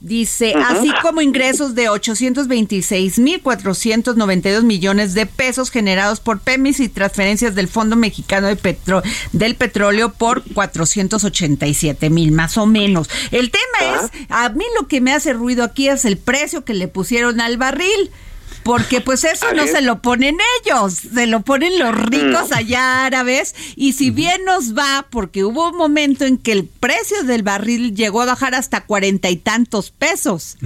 Dice, 0.00 0.52
así 0.54 0.92
como 1.00 1.22
ingresos 1.22 1.74
de 1.74 1.88
826.492 1.88 4.62
millones 4.62 5.14
de 5.14 5.24
pesos 5.24 5.70
generados 5.70 6.20
por 6.20 6.40
PEMIS 6.40 6.80
y 6.80 6.90
transferencias 6.90 7.54
del 7.54 7.66
Fondo 7.66 7.96
Mexicano 7.96 8.46
de 8.46 8.56
Petro 8.56 9.02
del 9.32 9.54
Petróleo 9.54 10.12
por 10.12 10.42
487 10.52 12.10
mil, 12.10 12.32
más 12.32 12.58
o 12.58 12.66
menos. 12.66 13.08
El 13.30 13.50
tema 13.50 13.96
es, 13.96 14.10
a 14.28 14.50
mí 14.50 14.66
lo 14.78 14.86
que 14.86 15.00
me 15.00 15.14
hace 15.14 15.32
ruido 15.32 15.64
aquí 15.64 15.88
es 15.88 16.04
el 16.04 16.18
precio 16.18 16.62
que 16.62 16.74
le 16.74 16.88
pusieron 16.88 17.40
al 17.40 17.56
barril 17.56 18.10
porque 18.66 19.00
pues 19.00 19.22
eso 19.22 19.52
no 19.54 19.64
se 19.68 19.80
lo 19.80 20.02
ponen 20.02 20.36
ellos, 20.60 20.94
se 21.14 21.28
lo 21.28 21.42
ponen 21.42 21.78
los 21.78 21.94
ricos 21.94 22.50
allá 22.50 23.06
árabes. 23.06 23.54
Y 23.76 23.92
si 23.92 24.10
bien 24.10 24.44
nos 24.44 24.76
va, 24.76 25.06
porque 25.08 25.44
hubo 25.44 25.70
un 25.70 25.76
momento 25.76 26.24
en 26.24 26.36
que 26.36 26.50
el 26.50 26.64
precio 26.64 27.22
del 27.22 27.44
barril 27.44 27.94
llegó 27.94 28.22
a 28.22 28.26
bajar 28.26 28.56
hasta 28.56 28.84
cuarenta 28.84 29.30
y 29.30 29.36
tantos 29.36 29.92
pesos. 29.92 30.56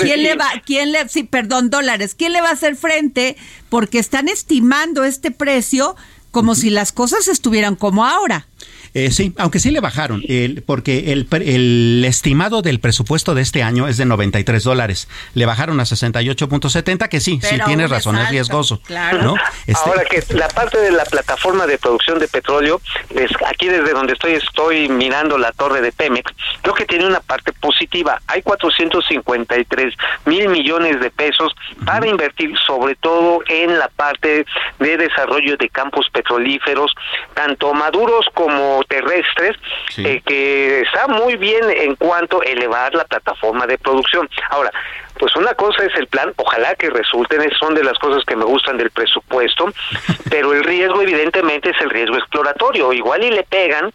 ¿Quién 0.00 0.22
le 0.22 0.36
va, 0.36 0.50
quién 0.64 0.92
le, 0.92 1.06
sí, 1.10 1.22
perdón, 1.22 1.68
dólares, 1.68 2.14
quién 2.16 2.32
le 2.32 2.40
va 2.40 2.48
a 2.48 2.52
hacer 2.52 2.76
frente? 2.76 3.36
Porque 3.68 3.98
están 3.98 4.28
estimando 4.28 5.04
este 5.04 5.30
precio 5.30 5.96
como 6.30 6.54
si 6.54 6.70
las 6.70 6.92
cosas 6.92 7.28
estuvieran 7.28 7.76
como 7.76 8.06
ahora. 8.06 8.46
Eh, 8.94 9.10
sí, 9.10 9.34
aunque 9.38 9.60
sí 9.60 9.70
le 9.70 9.80
bajaron, 9.80 10.22
porque 10.66 11.12
el, 11.12 11.26
el, 11.30 12.04
estimado 12.06 12.62
del 12.62 12.80
presupuesto 12.80 13.34
de 13.34 13.42
este 13.42 13.62
año 13.62 13.88
es 13.88 13.96
de 13.96 14.04
93 14.04 14.62
dólares. 14.64 15.08
Le 15.34 15.46
bajaron 15.46 15.80
a 15.80 15.84
68.70, 15.84 17.08
que 17.08 17.20
sí, 17.20 17.40
sí 17.42 17.58
tienes 17.64 17.90
razón, 17.90 18.18
es 18.18 18.30
riesgoso. 18.30 18.80
Claro. 18.84 19.34
Este 19.66 19.88
Ahora 19.88 20.04
que 20.04 20.22
la 20.34 20.48
parte 20.48 20.78
de 20.78 20.90
la 20.90 21.04
plataforma 21.04 21.66
de 21.66 21.78
producción 21.78 22.18
de 22.18 22.28
petróleo, 22.28 22.80
es, 23.14 23.30
aquí 23.46 23.68
desde 23.68 23.92
donde 23.92 24.14
estoy, 24.14 24.32
estoy 24.32 24.88
mirando 24.88 25.38
la 25.38 25.52
torre 25.52 25.80
de 25.80 25.92
Pemex, 25.92 26.32
creo 26.62 26.74
que 26.74 26.86
tiene 26.86 27.06
una 27.06 27.20
parte 27.20 27.52
positiva. 27.52 28.20
Hay 28.26 28.42
453 28.42 29.94
mil 30.26 30.48
millones 30.48 31.00
de 31.00 31.10
pesos 31.10 31.52
para 31.84 32.06
invertir 32.06 32.52
sobre 32.66 32.94
todo 32.96 33.40
en 33.48 33.78
la 33.78 33.88
parte 33.88 34.44
de 34.78 34.96
desarrollo 34.96 35.56
de 35.56 35.68
campos 35.68 36.06
petrolíferos, 36.12 36.94
tanto 37.34 37.74
maduros 37.74 38.26
como 38.34 38.77
terrestres, 38.84 39.56
eh, 39.98 40.20
que 40.24 40.80
está 40.80 41.06
muy 41.08 41.36
bien 41.36 41.64
en 41.70 41.96
cuanto 41.96 42.40
a 42.40 42.44
elevar 42.44 42.94
la 42.94 43.04
plataforma 43.04 43.66
de 43.66 43.78
producción. 43.78 44.28
Ahora, 44.50 44.70
pues 45.18 45.34
una 45.36 45.54
cosa 45.54 45.84
es 45.84 45.94
el 45.96 46.06
plan, 46.06 46.32
ojalá 46.36 46.74
que 46.76 46.90
resulten, 46.90 47.50
son 47.58 47.74
de 47.74 47.84
las 47.84 47.98
cosas 47.98 48.24
que 48.24 48.36
me 48.36 48.44
gustan 48.44 48.78
del 48.78 48.90
presupuesto, 48.90 49.72
pero 50.30 50.52
el 50.52 50.64
riesgo 50.64 51.02
evidentemente 51.02 51.70
es 51.70 51.80
el 51.80 51.90
riesgo 51.90 52.16
exploratorio, 52.16 52.92
igual 52.92 53.24
y 53.24 53.30
le 53.30 53.42
pegan, 53.42 53.92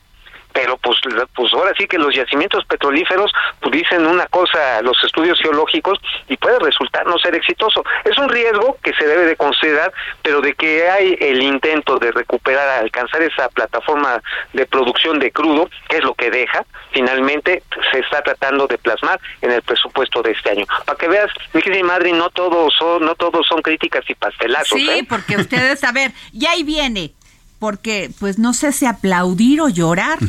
pero 0.54 0.78
pues, 0.78 0.98
pues 1.36 1.54
ahora 1.54 1.74
sí 1.78 1.88
que 1.88 1.98
los 1.98 2.16
yacimientos 2.16 2.63
petrolíferos 2.66 3.32
pues 3.60 3.72
dicen 3.72 4.06
una 4.06 4.28
cosa 4.28 4.82
los 4.82 4.98
estudios 5.04 5.39
geológicos 5.39 6.00
y 6.30 6.38
puede 6.38 6.60
resultar 6.60 7.06
no 7.06 7.18
ser 7.18 7.36
exitoso. 7.36 7.84
Es 8.06 8.18
un 8.18 8.30
riesgo 8.30 8.78
que 8.84 8.94
se 8.94 9.06
debe 9.06 9.26
de 9.26 9.36
considerar, 9.36 9.92
pero 10.22 10.42
de 10.42 10.54
que 10.54 10.89
hay 10.89 11.18
el 11.20 11.42
intento 11.42 11.98
de 11.98 12.12
recuperar, 12.12 12.84
alcanzar 12.84 13.22
esa 13.22 13.50
plataforma 13.50 14.22
de 14.54 14.66
producción 14.66 15.20
de 15.20 15.32
crudo, 15.32 15.70
que 15.89 15.98
es 15.98 16.04
lo 16.04 16.13
que 16.13 16.30
deja, 16.30 16.66
finalmente 16.92 17.63
se 17.92 18.00
está 18.00 18.22
tratando 18.22 18.68
de 18.68 18.78
plasmar 18.78 19.20
en 19.42 19.52
el 19.52 19.62
presupuesto 19.62 20.22
de 20.22 20.32
este 20.32 20.52
año. 20.52 20.66
Para 20.86 20.98
que 20.98 21.08
veas, 21.08 21.30
mi 21.54 21.84
madre, 21.84 22.12
no 22.12 22.30
todos 22.30 22.74
son, 22.78 23.04
no 23.06 23.16
todos 23.16 23.48
son 23.48 23.62
críticas 23.62 24.04
y 24.08 24.16
pastelazos. 24.16 24.78
Sí, 24.78 24.89
¿eh? 24.89 25.06
porque 25.08 25.38
ustedes, 25.38 25.84
a 25.84 25.92
ver, 25.92 26.12
y 26.32 26.46
ahí 26.46 26.63
viene, 26.63 27.13
porque 27.63 28.12
pues 28.19 28.39
no 28.39 28.54
sé 28.54 28.73
si 28.73 28.86
aplaudir 28.86 29.62
o 29.62 29.69
llorar. 29.69 30.19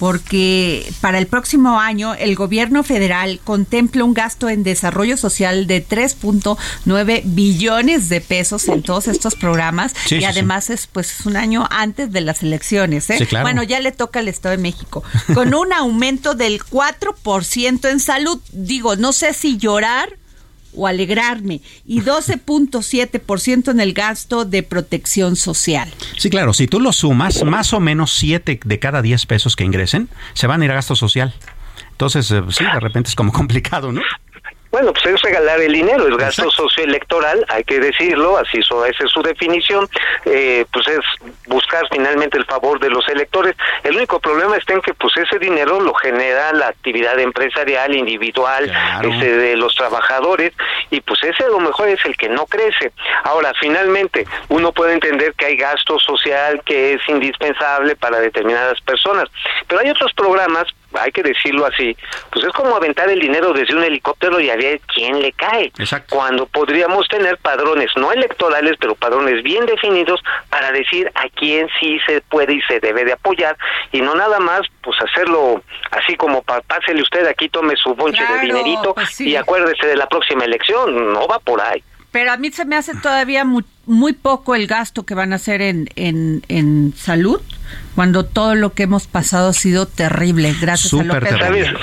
Porque 0.00 0.92
para 1.00 1.16
el 1.18 1.28
próximo 1.28 1.78
año 1.80 2.12
el 2.14 2.34
gobierno 2.34 2.82
federal 2.82 3.40
contempla 3.44 4.02
un 4.02 4.14
gasto 4.14 4.48
en 4.48 4.64
desarrollo 4.64 5.16
social 5.16 5.68
de 5.68 5.86
3.9 5.86 7.22
billones 7.24 8.08
de 8.08 8.20
pesos 8.20 8.66
en 8.66 8.82
todos 8.82 9.06
estos 9.06 9.36
programas 9.36 9.94
y 10.10 10.24
además 10.24 10.68
es 10.68 10.88
pues 10.88 11.24
un 11.24 11.36
año 11.36 11.68
antes 11.70 12.10
de 12.10 12.20
las 12.20 12.42
elecciones. 12.42 13.08
¿eh? 13.10 13.28
Bueno, 13.42 13.62
ya 13.62 13.78
le 13.78 13.92
toca 13.92 14.18
al 14.18 14.26
Estado 14.26 14.56
de 14.56 14.62
México 14.62 15.04
con 15.34 15.54
un 15.54 15.72
aumento 15.72 16.34
del 16.34 16.60
4% 16.60 17.88
en 17.88 18.00
salud. 18.00 18.40
Digo, 18.52 18.96
no 18.96 19.12
sé 19.12 19.34
si 19.34 19.56
llorar 19.56 20.16
o 20.76 20.86
alegrarme 20.86 21.60
y 21.86 22.02
12.7% 22.02 23.70
en 23.70 23.80
el 23.80 23.92
gasto 23.92 24.44
de 24.44 24.62
protección 24.62 25.36
social. 25.36 25.92
Sí, 26.16 26.30
claro, 26.30 26.52
si 26.52 26.66
tú 26.66 26.80
lo 26.80 26.92
sumas, 26.92 27.42
más 27.44 27.72
o 27.72 27.80
menos 27.80 28.12
7 28.12 28.60
de 28.64 28.78
cada 28.78 29.02
10 29.02 29.26
pesos 29.26 29.56
que 29.56 29.64
ingresen 29.64 30.08
se 30.34 30.46
van 30.46 30.62
a 30.62 30.64
ir 30.64 30.70
a 30.70 30.74
gasto 30.74 30.94
social. 30.94 31.34
Entonces, 31.92 32.30
eh, 32.30 32.42
sí, 32.50 32.64
de 32.64 32.80
repente 32.80 33.08
es 33.08 33.16
como 33.16 33.32
complicado, 33.32 33.90
¿no? 33.90 34.02
Bueno, 34.76 34.92
pues 34.92 35.06
es 35.06 35.22
regalar 35.22 35.58
el 35.62 35.72
dinero, 35.72 36.06
el 36.06 36.18
gasto 36.18 36.50
socioelectoral, 36.50 37.46
hay 37.48 37.64
que 37.64 37.80
decirlo, 37.80 38.36
así 38.36 38.58
esa 38.58 39.04
es 39.04 39.10
su 39.10 39.22
definición, 39.22 39.88
eh, 40.26 40.66
pues 40.70 40.86
es 40.88 41.00
buscar 41.46 41.88
finalmente 41.90 42.36
el 42.36 42.44
favor 42.44 42.78
de 42.78 42.90
los 42.90 43.08
electores. 43.08 43.56
El 43.84 43.96
único 43.96 44.20
problema 44.20 44.54
está 44.54 44.74
en 44.74 44.82
que 44.82 44.92
pues 44.92 45.16
ese 45.16 45.38
dinero 45.38 45.80
lo 45.80 45.94
genera 45.94 46.52
la 46.52 46.68
actividad 46.68 47.18
empresarial, 47.18 47.94
individual, 47.94 48.70
ese 49.02 49.38
de 49.38 49.56
los 49.56 49.74
trabajadores, 49.74 50.52
y 50.90 51.00
pues 51.00 51.22
ese 51.22 51.44
a 51.44 51.48
lo 51.48 51.60
mejor 51.60 51.88
es 51.88 52.04
el 52.04 52.14
que 52.14 52.28
no 52.28 52.44
crece. 52.44 52.92
Ahora, 53.24 53.54
finalmente, 53.58 54.26
uno 54.50 54.72
puede 54.72 54.92
entender 54.92 55.32
que 55.38 55.46
hay 55.46 55.56
gasto 55.56 55.98
social 55.98 56.60
que 56.66 56.92
es 56.92 57.00
indispensable 57.08 57.96
para 57.96 58.20
determinadas 58.20 58.78
personas, 58.82 59.30
pero 59.66 59.80
hay 59.80 59.88
otros 59.88 60.12
programas 60.12 60.66
hay 61.00 61.12
que 61.12 61.22
decirlo 61.22 61.66
así, 61.66 61.96
pues 62.30 62.44
es 62.44 62.52
como 62.52 62.74
aventar 62.76 63.08
el 63.08 63.20
dinero 63.20 63.52
desde 63.52 63.74
un 63.74 63.84
helicóptero 63.84 64.40
y 64.40 64.50
a 64.50 64.56
ver 64.56 64.80
quién 64.92 65.20
le 65.20 65.32
cae. 65.32 65.72
Cuando 66.08 66.46
podríamos 66.46 67.06
tener 67.08 67.38
padrones 67.38 67.90
no 67.96 68.12
electorales, 68.12 68.76
pero 68.80 68.94
padrones 68.94 69.42
bien 69.42 69.66
definidos 69.66 70.20
para 70.50 70.72
decir 70.72 71.10
a 71.14 71.28
quién 71.28 71.68
sí 71.80 71.98
se 72.06 72.20
puede 72.22 72.54
y 72.54 72.62
se 72.62 72.80
debe 72.80 73.04
de 73.04 73.12
apoyar 73.12 73.56
y 73.92 74.00
no 74.00 74.14
nada 74.14 74.38
más 74.38 74.62
pues 74.82 74.96
hacerlo 75.00 75.62
así 75.90 76.16
como 76.16 76.42
pásele 76.42 77.02
usted 77.02 77.26
aquí, 77.26 77.48
tome 77.48 77.74
su 77.76 77.94
bonche 77.94 78.24
de 78.24 78.40
dinerito 78.40 78.94
pues 78.94 79.20
y 79.20 79.36
acuérdese 79.36 79.86
de 79.86 79.96
la 79.96 80.08
próxima 80.08 80.44
elección, 80.44 81.12
no 81.12 81.26
va 81.26 81.38
por 81.38 81.60
ahí. 81.60 81.82
Pero 82.12 82.32
a 82.32 82.36
mí 82.36 82.50
se 82.50 82.64
me 82.64 82.76
hace 82.76 82.94
todavía 82.94 83.44
muy 83.44 84.12
poco 84.14 84.54
el 84.54 84.66
gasto 84.66 85.04
que 85.04 85.14
van 85.14 85.32
a 85.32 85.36
hacer 85.36 85.60
en, 85.60 85.88
en, 85.96 86.42
en 86.48 86.94
salud 86.94 87.42
cuando 87.94 88.24
todo 88.24 88.54
lo 88.54 88.72
que 88.72 88.84
hemos 88.84 89.06
pasado 89.06 89.50
ha 89.50 89.52
sido 89.52 89.86
terrible 89.86 90.54
gracias 90.60 90.92
a 90.92 91.02
López 91.02 91.28
terrible. 91.28 91.78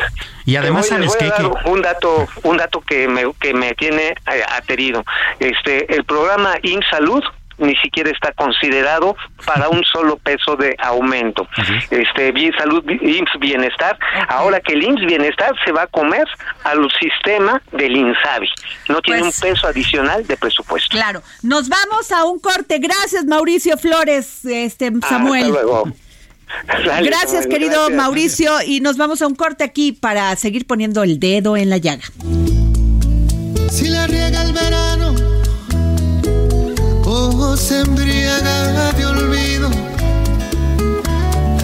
Y 0.46 0.56
además 0.58 0.88
sabes 0.88 1.16
que 1.16 1.32
un 1.66 1.82
dato 1.82 2.28
un 2.44 2.58
dato 2.58 2.82
que 2.82 3.08
me 3.08 3.24
que 3.40 3.54
me 3.54 3.74
tiene 3.76 4.10
eh, 4.10 4.44
aterido. 4.50 5.04
Este 5.40 5.94
el 5.96 6.04
programa 6.06 6.56
InSalud 6.62 7.24
ni 7.58 7.76
siquiera 7.78 8.10
está 8.10 8.32
considerado 8.34 9.16
para 9.46 9.70
un 9.70 9.84
solo 9.84 10.18
peso 10.18 10.56
de 10.56 10.76
aumento. 10.80 11.48
Este 11.90 12.32
bien 12.32 12.54
salud 12.58 12.84
IMSS 12.88 13.40
bienestar, 13.40 13.98
ahora 14.28 14.60
que 14.60 14.74
el 14.74 14.84
IMSS 14.84 15.06
bienestar 15.06 15.54
se 15.66 15.72
va 15.72 15.84
a 15.84 15.88
comer 15.88 16.26
al 16.64 16.88
sistema 17.00 17.62
del 17.72 17.96
INSABI. 17.96 18.50
No 18.90 19.02
tiene 19.02 19.22
un 19.22 19.28
pues 19.28 19.42
peso 19.42 19.68
adicional 19.68 20.26
de 20.26 20.38
presupuesto. 20.38 20.90
Claro. 20.90 21.22
Nos 21.42 21.70
vamos 21.70 22.12
a 22.12 22.26
un 22.26 22.40
corte. 22.40 22.80
Gracias 22.80 23.26
Mauricio 23.26 23.78
Flores, 23.78 24.46
este 24.46 24.92
Samuel. 25.08 25.44
Hasta 25.44 25.52
luego. 25.52 25.84
gracias, 27.04 27.48
querido 27.48 27.90
Mauricio, 27.90 28.52
y 28.66 28.80
nos 28.80 28.98
vamos 28.98 29.22
a 29.22 29.28
un 29.28 29.36
corte 29.36 29.64
aquí 29.64 29.92
para 29.92 30.36
seguir 30.36 30.68
poniendo 30.68 31.04
el 31.04 31.20
dedo 31.20 31.58
en 31.58 31.70
la 31.70 31.78
llaga. 31.78 32.04
Si 33.70 33.88
la 33.88 34.06
riega 34.08 34.44
el 34.44 34.54
verano 34.54 35.33
se 37.58 37.82
embriaga 37.82 38.92
de 38.94 39.06
olvido. 39.06 39.70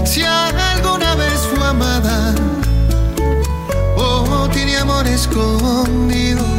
Si 0.05 0.23
alguna 0.23 1.15
vez 1.15 1.39
fue 1.53 1.67
amada 1.67 2.35
o 3.95 4.47
tiene 4.49 4.77
amor 4.77 5.07
escondido. 5.07 6.58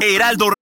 Heraldo. 0.00 0.52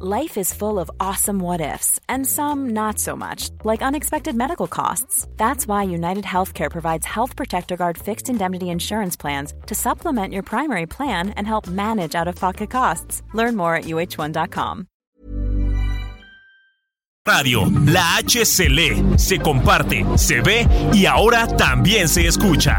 Life 0.00 0.36
is 0.36 0.52
full 0.52 0.78
of 0.78 0.90
awesome 0.98 1.38
what 1.38 1.60
ifs, 1.60 2.00
and 2.08 2.26
some 2.26 2.70
not 2.70 2.98
so 2.98 3.16
much, 3.16 3.50
like 3.64 3.80
unexpected 3.80 4.34
medical 4.34 4.66
costs. 4.66 5.26
That's 5.36 5.68
why 5.68 5.84
United 5.84 6.24
Healthcare 6.24 6.70
provides 6.70 7.06
Health 7.06 7.36
Protector 7.36 7.76
Guard 7.76 7.96
fixed 7.96 8.28
indemnity 8.28 8.70
insurance 8.70 9.16
plans 9.16 9.54
to 9.66 9.74
supplement 9.74 10.32
your 10.32 10.42
primary 10.42 10.86
plan 10.86 11.30
and 11.36 11.46
help 11.46 11.68
manage 11.68 12.14
out 12.14 12.28
of 12.28 12.34
pocket 12.34 12.70
costs. 12.70 13.22
Learn 13.32 13.56
more 13.56 13.76
at 13.76 13.84
uh1.com. 13.84 14.88
Radio, 17.26 17.62
la 17.86 18.18
H 18.18 18.44
se 18.44 18.68
lee, 18.68 19.16
se 19.16 19.38
comparte, 19.38 20.04
se 20.18 20.42
ve 20.42 20.66
y 20.92 21.06
ahora 21.06 21.46
también 21.46 22.06
se 22.06 22.26
escucha. 22.26 22.78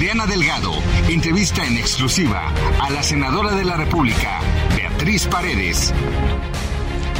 Adriana 0.00 0.24
Delgado 0.24 0.72
entrevista 1.10 1.62
en 1.62 1.76
exclusiva 1.76 2.54
a 2.80 2.88
la 2.88 3.02
senadora 3.02 3.54
de 3.54 3.66
la 3.66 3.76
República, 3.76 4.40
Beatriz 4.74 5.26
Paredes. 5.26 5.92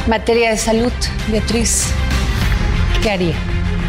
Materia 0.07 0.49
de 0.49 0.57
salud, 0.57 0.91
Beatriz, 1.27 1.89
¿qué 3.03 3.11
haría? 3.11 3.35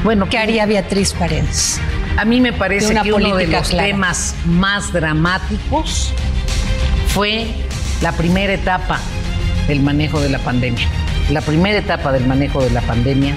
Bueno, 0.05 0.29
¿qué 0.29 0.37
haría 0.37 0.67
Beatriz 0.67 1.15
Paredes? 1.15 1.81
A 2.19 2.27
mí 2.27 2.43
me 2.43 2.53
parece 2.53 2.95
que 3.03 3.15
uno 3.15 3.35
de 3.35 3.47
los 3.47 3.71
temas 3.71 4.35
más 4.45 4.93
dramáticos 4.93 6.13
fue 7.15 7.47
la 8.03 8.13
primera 8.13 8.53
etapa 8.53 9.01
del 9.69 9.81
manejo 9.81 10.21
de 10.21 10.29
la 10.29 10.39
pandemia. 10.39 10.87
La 11.31 11.41
primera 11.41 11.79
etapa 11.79 12.13
del 12.13 12.27
manejo 12.27 12.63
de 12.63 12.69
la 12.69 12.83
pandemia 12.83 13.35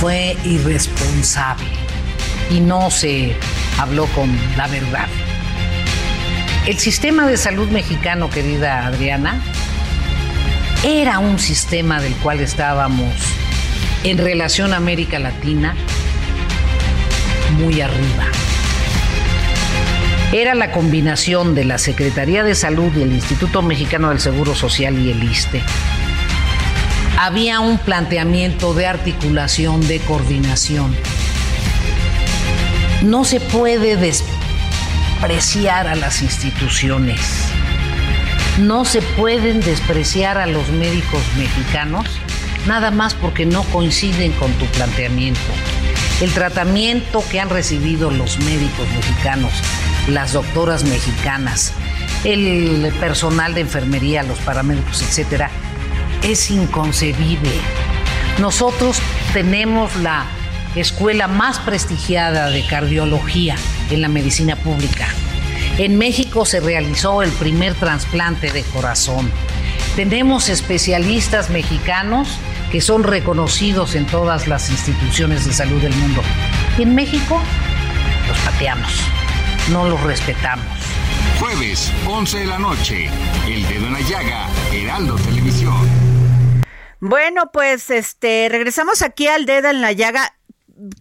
fue 0.00 0.36
irresponsable 0.42 1.81
y 2.52 2.60
no 2.60 2.90
se 2.90 3.34
habló 3.78 4.06
con 4.08 4.30
la 4.56 4.68
verdad. 4.68 5.08
El 6.66 6.78
sistema 6.78 7.26
de 7.26 7.36
salud 7.36 7.68
mexicano, 7.70 8.28
querida 8.28 8.86
Adriana, 8.86 9.40
era 10.84 11.18
un 11.18 11.38
sistema 11.38 12.00
del 12.00 12.14
cual 12.16 12.40
estábamos 12.40 13.14
en 14.04 14.18
relación 14.18 14.72
a 14.72 14.76
América 14.76 15.18
Latina 15.18 15.74
muy 17.58 17.80
arriba. 17.80 18.26
Era 20.32 20.54
la 20.54 20.72
combinación 20.72 21.54
de 21.54 21.64
la 21.64 21.78
Secretaría 21.78 22.44
de 22.44 22.54
Salud 22.54 22.92
y 22.96 23.02
el 23.02 23.12
Instituto 23.12 23.62
Mexicano 23.62 24.10
del 24.10 24.20
Seguro 24.20 24.54
Social 24.54 24.98
y 24.98 25.10
el 25.10 25.22
ISTE. 25.24 25.62
Había 27.18 27.60
un 27.60 27.78
planteamiento 27.78 28.74
de 28.74 28.86
articulación, 28.86 29.86
de 29.86 30.00
coordinación 30.00 30.94
no 33.02 33.24
se 33.24 33.40
puede 33.40 33.96
despreciar 33.96 35.88
a 35.88 35.94
las 35.94 36.22
instituciones. 36.22 37.20
No 38.60 38.84
se 38.84 39.02
pueden 39.02 39.60
despreciar 39.60 40.38
a 40.38 40.46
los 40.46 40.68
médicos 40.68 41.22
mexicanos 41.36 42.06
nada 42.66 42.90
más 42.92 43.14
porque 43.14 43.44
no 43.44 43.64
coinciden 43.64 44.30
con 44.32 44.52
tu 44.52 44.66
planteamiento. 44.66 45.40
El 46.20 46.32
tratamiento 46.32 47.24
que 47.28 47.40
han 47.40 47.50
recibido 47.50 48.10
los 48.10 48.38
médicos 48.38 48.86
mexicanos, 48.96 49.52
las 50.08 50.32
doctoras 50.34 50.84
mexicanas, 50.84 51.72
el 52.22 52.92
personal 53.00 53.54
de 53.54 53.62
enfermería, 53.62 54.22
los 54.22 54.38
paramédicos, 54.38 55.02
etcétera, 55.02 55.50
es 56.22 56.52
inconcebible. 56.52 57.50
Nosotros 58.38 58.98
tenemos 59.32 59.96
la 59.96 60.26
escuela 60.76 61.28
más 61.28 61.58
prestigiada 61.58 62.50
de 62.50 62.66
cardiología 62.66 63.56
en 63.90 64.02
la 64.02 64.08
medicina 64.08 64.56
pública. 64.56 65.06
En 65.78 65.98
México 65.98 66.44
se 66.44 66.60
realizó 66.60 67.22
el 67.22 67.30
primer 67.30 67.74
trasplante 67.74 68.52
de 68.52 68.62
corazón. 68.62 69.30
Tenemos 69.96 70.48
especialistas 70.48 71.50
mexicanos 71.50 72.38
que 72.70 72.80
son 72.80 73.04
reconocidos 73.04 73.94
en 73.94 74.06
todas 74.06 74.48
las 74.48 74.70
instituciones 74.70 75.44
de 75.44 75.52
salud 75.52 75.80
del 75.80 75.94
mundo. 75.94 76.22
Y 76.78 76.82
en 76.82 76.94
México 76.94 77.40
los 78.28 78.38
pateamos, 78.38 78.92
no 79.70 79.88
los 79.88 80.00
respetamos. 80.02 80.64
Jueves, 81.38 81.92
11 82.06 82.38
de 82.38 82.46
la 82.46 82.58
noche, 82.58 83.10
El 83.46 83.66
Dedo 83.68 83.86
en 83.86 83.92
la 83.92 84.00
Llaga, 84.00 84.48
Heraldo 84.72 85.16
Televisión. 85.16 85.74
Bueno, 87.00 87.50
pues 87.52 87.90
este 87.90 88.48
regresamos 88.48 89.02
aquí 89.02 89.26
al 89.26 89.44
Dedo 89.44 89.68
en 89.68 89.80
la 89.80 89.92
Llaga 89.92 90.36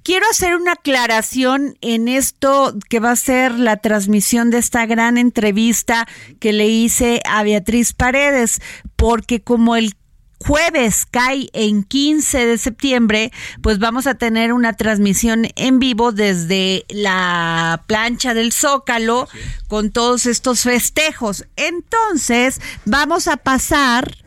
quiero 0.04 0.26
hacer 0.30 0.56
una 0.56 0.74
aclaración 0.74 1.78
en 1.82 2.08
esto 2.08 2.78
que 2.90 3.00
va 3.00 3.12
a 3.12 3.16
ser 3.16 3.58
la 3.58 3.78
transmisión 3.78 4.50
de 4.50 4.58
esta 4.58 4.86
gran 4.86 5.18
entrevista 5.18 6.08
que 6.40 6.54
le 6.54 6.68
hice 6.68 7.22
a 7.26 7.44
Beatriz 7.44 7.94
Paredes, 7.94 8.62
porque 8.96 9.42
como 9.42 9.76
el 9.76 9.96
jueves 10.40 11.06
cae 11.10 11.50
en 11.54 11.84
15 11.84 12.46
de 12.46 12.58
septiembre, 12.58 13.32
pues 13.62 13.80
vamos 13.80 14.08
a 14.08 14.16
tener 14.16 14.54
una 14.54 14.74
transmisión 14.74 15.48
en 15.56 15.80
vivo 15.80 16.12
desde 16.12 16.86
la 16.90 17.84
plancha 17.88 18.34
del 18.34 18.52
Zócalo 18.52 19.28
con 19.68 19.92
todos 19.92 20.26
estos 20.26 20.62
festejos. 20.62 21.46
Entonces, 21.56 22.60
vamos 22.86 23.28
a 23.28 23.38
pasar 23.38 24.21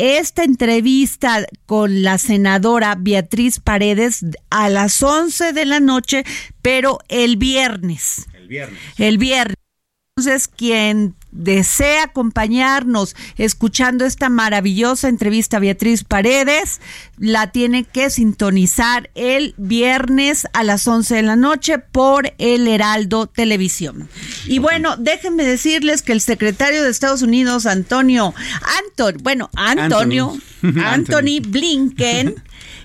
esta 0.00 0.44
entrevista 0.44 1.44
con 1.66 2.02
la 2.02 2.16
senadora 2.16 2.96
Beatriz 2.98 3.60
Paredes 3.60 4.24
a 4.48 4.70
las 4.70 5.02
11 5.02 5.52
de 5.52 5.66
la 5.66 5.78
noche, 5.78 6.24
pero 6.62 7.00
el 7.08 7.36
viernes. 7.36 8.26
El 8.32 8.48
viernes. 8.48 8.78
El 8.96 9.18
viernes. 9.18 9.56
Entonces, 10.16 10.48
quien 10.48 11.16
desea 11.32 12.04
acompañarnos 12.04 13.14
escuchando 13.36 14.04
esta 14.04 14.28
maravillosa 14.28 15.08
entrevista 15.08 15.58
a 15.58 15.60
Beatriz 15.60 16.04
Paredes, 16.04 16.80
la 17.18 17.52
tiene 17.52 17.84
que 17.84 18.10
sintonizar 18.10 19.10
el 19.14 19.54
viernes 19.56 20.46
a 20.52 20.64
las 20.64 20.86
11 20.86 21.16
de 21.16 21.22
la 21.22 21.36
noche 21.36 21.78
por 21.78 22.32
el 22.38 22.66
Heraldo 22.66 23.26
Televisión. 23.26 24.08
Y 24.46 24.58
bueno, 24.58 24.96
déjenme 24.96 25.44
decirles 25.44 26.02
que 26.02 26.12
el 26.12 26.20
secretario 26.20 26.82
de 26.82 26.90
Estados 26.90 27.22
Unidos, 27.22 27.66
Antonio, 27.66 28.34
Anton, 28.78 29.16
bueno, 29.22 29.50
Antonio, 29.56 30.36
Anthony, 30.62 30.80
Anthony 30.84 31.40
Blinken, 31.46 32.34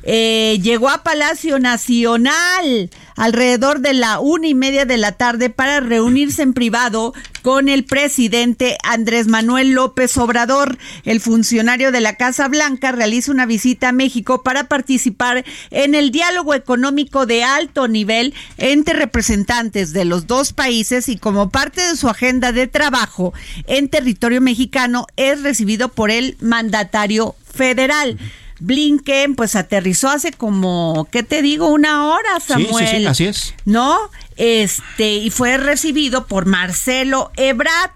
eh, 0.04 0.60
llegó 0.62 0.90
a 0.90 1.04
Palacio 1.04 1.58
Nacional 1.58 2.92
alrededor 3.16 3.80
de 3.80 3.94
la 3.94 4.20
una 4.20 4.48
y 4.48 4.54
media 4.54 4.86
de 4.86 4.98
la 4.98 5.14
tarde 5.14 5.50
para 5.50 5.80
reunirse 5.80 6.42
en 6.42 6.54
privado 6.54 7.14
con 7.42 7.70
el 7.70 7.86
presidente 7.86 8.78
Andrés 8.84 9.28
Manuel 9.28 9.72
López 9.72 10.18
Obrador. 10.18 10.78
El 11.04 11.22
funcionario 11.22 11.92
de 11.92 12.02
la 12.02 12.16
Casa 12.16 12.48
Blanca 12.48 12.92
realiza 12.92 13.32
una 13.32 13.46
visita 13.46 13.90
a 13.90 13.94
México 13.94 14.44
para 14.44 14.66
participar 14.66 15.46
en 15.72 15.96
el 15.96 16.12
diálogo 16.12 16.54
económico 16.54 17.26
de 17.26 17.44
alto 17.44 17.88
nivel 17.88 18.34
entre 18.58 18.96
representantes 18.96 19.94
de 19.94 20.06
los 20.06 20.28
dos 20.28 20.54
países 20.54 21.10
y 21.10 21.18
como 21.18 21.50
parte 21.50 21.82
de 21.82 21.96
su 21.96 22.10
agenda 22.10 22.52
de 22.52 22.68
trabajo 22.68 23.34
en 23.68 23.90
territorio 23.90 24.42
mexicano 24.42 25.08
es 25.16 25.42
recibido 25.44 25.90
por 25.90 26.12
el 26.12 26.38
mandatario 26.42 27.36
federal. 27.54 28.18
Blinken 28.66 29.36
pues 29.36 29.56
aterrizó 29.56 30.10
hace 30.10 30.32
como, 30.32 31.08
¿qué 31.12 31.24
te 31.24 31.42
digo? 31.42 31.68
Una 31.68 32.08
hora, 32.08 32.40
Samuel. 32.40 32.88
Sí, 32.88 32.98
sí, 32.98 33.06
así 33.06 33.26
es. 33.26 33.54
¿No? 33.66 33.98
Este, 34.38 35.14
y 35.14 35.30
fue 35.30 35.58
recibido 35.58 36.26
por 36.26 36.46
Marcelo 36.46 37.32
Ebrat, 37.38 37.92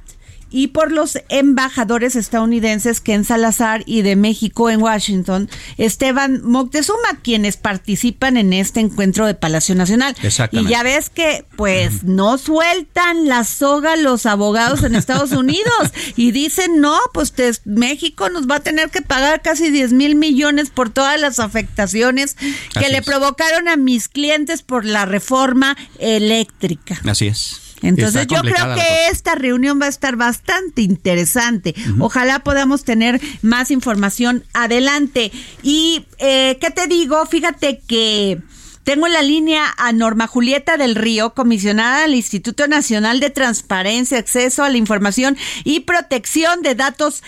y 0.52 0.68
por 0.68 0.92
los 0.92 1.20
embajadores 1.30 2.16
estadounidenses 2.16 3.02
Ken 3.02 3.24
Salazar 3.26 3.84
y 3.86 4.02
de 4.02 4.16
México 4.16 4.70
en 4.70 4.82
Washington, 4.82 5.50
Esteban 5.78 6.42
Moctezuma, 6.44 7.20
quienes 7.22 7.58
participan 7.58 8.38
en 8.38 8.54
este 8.54 8.80
encuentro 8.80 9.26
de 9.26 9.36
Palacio 9.36 9.76
Nacional. 9.76 10.16
Y 10.52 10.68
ya 10.68 10.84
ves 10.84 11.10
que, 11.10 11.46
pues, 11.56 12.04
no 12.04 12.38
sueltan 12.38 13.28
la 13.28 13.44
soga 13.44 13.96
los 13.96 14.26
abogados 14.26 14.84
en 14.84 14.96
Estados 14.96 15.32
Unidos 15.32 15.94
y 16.16 16.32
dicen, 16.32 16.82
no, 16.82 16.98
pues 17.14 17.34
México 17.66 18.30
nos 18.30 18.48
va 18.48 18.56
a 18.56 18.60
tener 18.60 18.90
que 18.90 19.02
pagar 19.02 19.42
casi 19.42 19.72
10 19.72 19.94
mil 19.94 20.16
millones 20.16 20.70
por 20.70 20.90
todas 20.90 21.20
las 21.20 21.40
afectaciones 21.40 22.36
que 22.78 22.90
le 22.90 23.02
provocaron 23.02 23.68
a 23.68 23.78
mis 23.78 24.08
clientes 24.10 24.62
por 24.62 24.86
la 24.86 25.06
reforma 25.06 25.78
eléctrica. 26.00 27.00
Así 27.06 27.28
es. 27.28 27.69
Entonces 27.82 28.28
yo 28.28 28.42
creo 28.42 28.76
que 28.76 29.08
esta 29.12 29.36
reunión 29.36 29.80
va 29.82 29.86
a 29.86 29.90
estar 29.90 30.16
bastante 30.16 30.82
interesante. 30.82 31.76
Ojalá 32.00 32.40
podamos 32.40 32.84
tener 32.84 33.22
más 33.42 33.72
información 33.72 34.44
adelante. 34.54 35.32
Y, 35.64 36.06
eh, 36.18 36.58
¿qué 36.60 36.72
te 36.72 36.88
digo? 36.88 37.26
Fíjate 37.26 37.82
que... 37.88 38.40
Tengo 38.86 39.06
en 39.06 39.14
la 39.14 39.22
línea 39.22 39.66
a 39.78 39.92
Norma 39.92 40.26
Julieta 40.26 40.76
del 40.76 40.96
Río, 40.96 41.36
comisionada 41.36 42.02
del 42.02 42.16
Instituto 42.16 42.68
Nacional 42.68 43.20
de 43.20 43.30
Transparencia, 43.30 44.18
Acceso 44.18 44.64
a 44.64 44.70
la 44.70 44.78
Información 44.78 45.38
y 45.64 45.82
Protección 45.82 46.64
de 46.64 46.74
Datos 46.74 47.22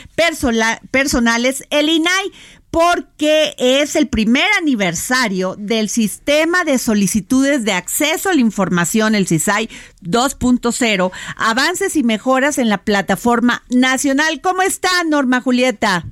Personales, 0.90 1.64
el 1.70 1.90
INAI 1.90 2.32
porque 2.71 3.53
es 3.57 3.97
el 3.97 4.07
primer 4.07 4.47
aniversario 4.57 5.55
del 5.57 5.89
sistema 5.89 6.63
de 6.63 6.77
solicitudes 6.77 7.65
de 7.65 7.73
acceso 7.73 8.29
a 8.29 8.34
la 8.34 8.39
información, 8.39 9.13
el 9.13 9.27
CISAI 9.27 9.69
2.0, 10.01 11.12
avances 11.36 11.95
y 11.97 12.03
mejoras 12.03 12.57
en 12.57 12.69
la 12.69 12.79
plataforma 12.79 13.63
nacional. 13.69 14.39
¿Cómo 14.41 14.62
está, 14.62 14.89
Norma 15.05 15.41
Julieta? 15.41 16.05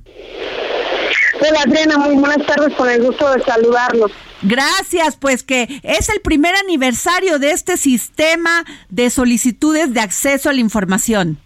Hola 1.40 1.62
Adriana, 1.66 1.98
muy 1.98 2.16
buenas 2.16 2.46
tardes, 2.46 2.76
con 2.76 2.90
el 2.90 3.02
gusto 3.04 3.32
de 3.32 3.42
saludarlos. 3.44 4.12
Gracias, 4.42 5.16
pues 5.16 5.44
que 5.44 5.80
es 5.84 6.10
el 6.10 6.20
primer 6.20 6.56
aniversario 6.56 7.40
de 7.40 7.52
este 7.52 7.78
sistema 7.78 8.66
de 8.90 9.10
solicitudes 9.10 9.94
de 9.94 10.02
acceso 10.02 10.50
a 10.50 10.54
la 10.54 10.60
información. 10.60 11.38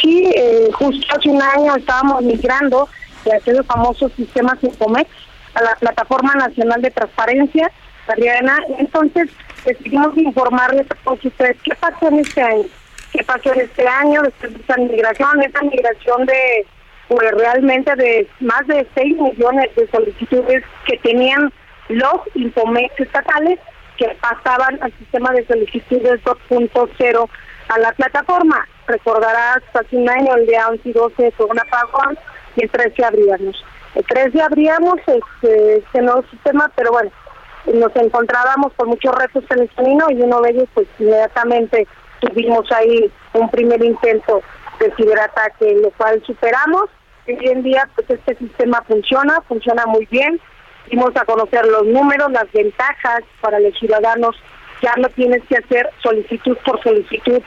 Sí, 0.00 0.30
eh, 0.36 0.68
justo 0.72 1.04
hace 1.16 1.28
un 1.28 1.42
año 1.42 1.74
estábamos 1.74 2.22
migrando 2.22 2.88
de 3.26 3.36
aquel 3.36 3.64
famoso 3.64 4.08
sistema 4.10 4.56
Infomex 4.62 5.10
a 5.54 5.62
la 5.62 5.74
Plataforma 5.76 6.32
Nacional 6.34 6.80
de 6.80 6.90
Transparencia, 6.90 7.70
Adriana. 8.06 8.58
Entonces, 8.78 9.28
decidimos 9.64 10.16
informarles 10.16 10.86
a 10.90 10.94
todos 11.04 11.24
ustedes 11.24 11.56
qué 11.64 11.74
pasó 11.74 12.08
en 12.08 12.20
este 12.20 12.42
año. 12.42 12.64
¿Qué 13.12 13.24
pasó 13.24 13.52
en 13.52 13.60
este 13.60 13.86
año 13.86 14.22
después 14.22 14.52
de 14.52 14.60
esta 14.60 14.76
migración? 14.76 15.42
Esta 15.42 15.62
migración 15.62 16.26
de 16.26 16.66
pues 17.08 17.30
realmente 17.32 17.94
de 17.94 18.28
más 18.40 18.66
de 18.66 18.86
6 18.94 19.16
millones 19.16 19.70
de 19.76 19.88
solicitudes 19.90 20.64
que 20.86 20.98
tenían 20.98 21.52
los 21.88 22.16
Infomex 22.34 22.98
estatales 22.98 23.60
que 23.96 24.08
pasaban 24.20 24.78
al 24.82 24.92
sistema 24.98 25.30
de 25.30 25.46
solicitudes 25.46 26.20
2.0 26.24 27.28
a 27.68 27.78
la 27.78 27.92
plataforma. 27.92 28.66
Recordarás 28.88 29.62
hace 29.72 29.96
un 29.96 30.08
año, 30.10 30.34
el 30.34 30.46
día 30.46 30.68
11 30.68 30.88
y 30.88 30.92
12 30.92 31.30
fue 31.36 31.46
un 31.46 31.58
apagón 31.58 32.18
y 32.56 32.64
el 32.64 32.70
13 32.70 33.04
abríamos. 33.04 33.64
El 33.94 34.04
13 34.04 34.42
abríamos 34.42 34.96
este, 35.06 35.76
este 35.78 36.02
nuevo 36.02 36.22
sistema, 36.30 36.70
pero 36.74 36.92
bueno, 36.92 37.10
nos 37.72 37.94
encontrábamos 37.96 38.72
con 38.74 38.88
muchos 38.88 39.14
retos 39.14 39.44
en 39.50 39.60
el 39.60 39.70
camino 39.74 40.06
y 40.10 40.20
uno 40.20 40.40
de 40.40 40.50
ellos 40.50 40.68
pues 40.74 40.86
inmediatamente 40.98 41.86
tuvimos 42.20 42.70
ahí 42.72 43.10
un 43.32 43.50
primer 43.50 43.82
intento 43.82 44.42
de 44.78 44.92
ciberataque, 44.96 45.76
lo 45.82 45.90
cual 45.92 46.22
superamos. 46.26 46.84
Hoy 47.26 47.38
en 47.42 47.62
día 47.62 47.88
pues 47.94 48.08
este 48.10 48.36
sistema 48.36 48.82
funciona, 48.86 49.40
funciona 49.48 49.84
muy 49.86 50.06
bien. 50.10 50.40
Dimos 50.90 51.16
a 51.16 51.24
conocer 51.24 51.66
los 51.66 51.86
números, 51.86 52.30
las 52.30 52.50
ventajas 52.52 53.20
para 53.40 53.58
los 53.58 53.76
ciudadanos. 53.78 54.36
Ya 54.82 54.94
no 54.96 55.08
tienes 55.08 55.42
que 55.48 55.56
hacer 55.56 55.90
solicitud 56.02 56.56
por 56.64 56.80
solicitud, 56.82 57.42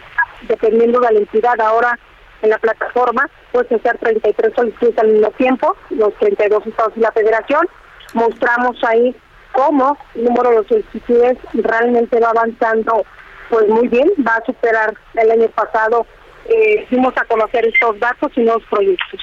dependiendo 0.47 0.99
de 0.99 1.13
la 1.13 1.19
entidad. 1.19 1.59
Ahora 1.61 1.97
en 2.41 2.49
la 2.49 2.57
plataforma, 2.57 3.29
puedes 3.51 3.71
hacer 3.71 3.97
33 3.97 4.53
solicitudes 4.55 4.97
al 4.97 5.09
mismo 5.09 5.31
tiempo, 5.31 5.75
los 5.89 6.13
32 6.15 6.67
estados 6.67 6.93
y 6.95 6.99
la 6.99 7.11
federación. 7.11 7.67
Mostramos 8.13 8.77
ahí 8.83 9.15
cómo 9.51 9.97
el 10.15 10.25
número 10.25 10.61
de 10.61 10.67
solicitudes 10.67 11.37
realmente 11.53 12.19
va 12.19 12.29
avanzando 12.29 13.05
pues 13.49 13.67
muy 13.67 13.87
bien, 13.87 14.07
va 14.25 14.35
a 14.35 14.45
superar 14.45 14.93
el 15.15 15.31
año 15.31 15.49
pasado. 15.49 16.05
Eh, 16.45 16.87
dimos 16.89 17.13
a 17.17 17.25
conocer 17.25 17.65
estos 17.65 17.99
datos 17.99 18.31
y 18.35 18.41
nuevos 18.41 18.63
proyectos. 18.69 19.21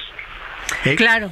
Eh, 0.85 0.95
claro, 0.95 1.31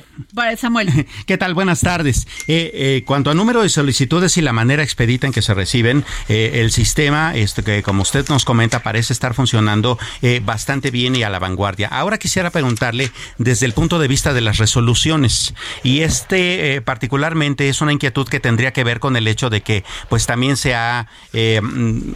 Samuel. 0.57 1.07
¿Qué 1.25 1.37
tal? 1.37 1.53
Buenas 1.53 1.81
tardes. 1.81 2.27
Eh, 2.47 2.71
eh, 2.73 3.03
cuanto 3.05 3.31
a 3.31 3.33
número 3.33 3.61
de 3.61 3.69
solicitudes 3.69 4.37
y 4.37 4.41
la 4.41 4.53
manera 4.53 4.83
expedita 4.83 5.27
en 5.27 5.33
que 5.33 5.41
se 5.41 5.53
reciben, 5.53 6.05
el 6.27 6.71
sistema, 6.71 7.35
este, 7.35 7.63
que 7.63 7.83
como 7.83 8.01
usted 8.01 8.27
nos 8.29 8.45
comenta, 8.45 8.83
parece 8.83 9.13
estar 9.13 9.33
funcionando 9.33 9.97
bastante 10.43 10.91
bien 10.91 11.15
y 11.15 11.23
a 11.23 11.29
la 11.29 11.39
vanguardia. 11.39 11.87
Ahora 11.87 12.17
quisiera 12.17 12.49
preguntarle 12.49 13.11
desde 13.37 13.65
el 13.65 13.73
punto 13.73 13.99
de 13.99 14.07
vista 14.07 14.33
de 14.33 14.41
las 14.41 14.57
resoluciones, 14.57 15.53
y 15.83 16.01
este 16.01 16.81
particularmente 16.81 17.69
es 17.69 17.81
una 17.81 17.93
inquietud 17.93 18.27
que 18.27 18.39
tendría 18.39 18.73
que 18.73 18.83
ver 18.83 18.99
con 18.99 19.15
el 19.15 19.27
hecho 19.27 19.49
de 19.49 19.61
que 19.61 19.83
pues 20.09 20.25
también 20.25 20.57
se 20.57 20.75
ha 20.75 21.07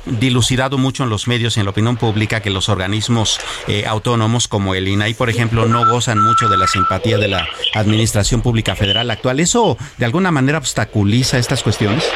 dilucidado 0.05 0.77
mucho 0.77 1.03
en 1.03 1.09
los 1.09 1.27
medios 1.27 1.57
y 1.57 1.59
en 1.59 1.65
la 1.65 1.71
opinión 1.71 1.97
pública 1.97 2.41
que 2.41 2.49
los 2.49 2.69
organismos 2.69 3.39
autónomos 3.87 4.47
como 4.47 4.75
el 4.75 4.87
INAI, 4.87 5.13
por 5.13 5.29
ejemplo, 5.29 5.65
no 5.65 5.87
gozan 5.87 6.19
mucho 6.19 6.49
de 6.49 6.57
la 6.57 6.67
simpatía 6.67 7.08
de 7.17 7.27
la 7.27 7.47
Administración 7.73 8.41
Pública 8.41 8.75
Federal 8.75 9.09
actual. 9.09 9.39
¿Eso 9.39 9.77
de 9.97 10.05
alguna 10.05 10.31
manera 10.31 10.57
obstaculiza 10.57 11.37
estas 11.37 11.63
cuestiones? 11.63 12.09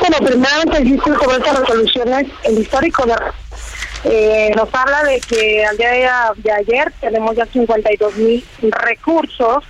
Bueno, 0.00 0.18
primeramente 0.18 0.78
existen 0.78 1.14
sobre 1.14 1.38
estas 1.38 1.60
resoluciones 1.60 2.26
el 2.44 2.58
histórico 2.58 3.04
eh, 4.04 4.52
nos 4.54 4.68
habla 4.74 5.02
de 5.04 5.18
que 5.20 5.64
al 5.64 5.78
día 5.78 6.32
de, 6.36 6.52
ayer 6.52 6.92
tenemos 7.00 7.34
ya 7.36 7.46
52 7.46 8.16
mil 8.16 8.44
recursos 8.60 9.64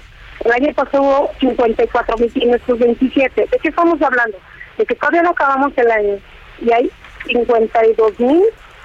El 0.45 0.51
año 0.51 0.75
pasado 0.75 1.03
hubo 1.05 1.33
54.527. 1.41 3.33
¿De 3.33 3.59
qué 3.63 3.69
estamos 3.69 4.03
hablando? 4.03 4.37
De 4.77 4.85
que 4.85 4.97
todavía 4.97 5.23
no 5.23 5.31
acabamos 5.31 5.73
el 5.77 5.89
año 5.89 6.19
y 6.61 6.73
hay 6.73 6.91
52.000 7.27 8.43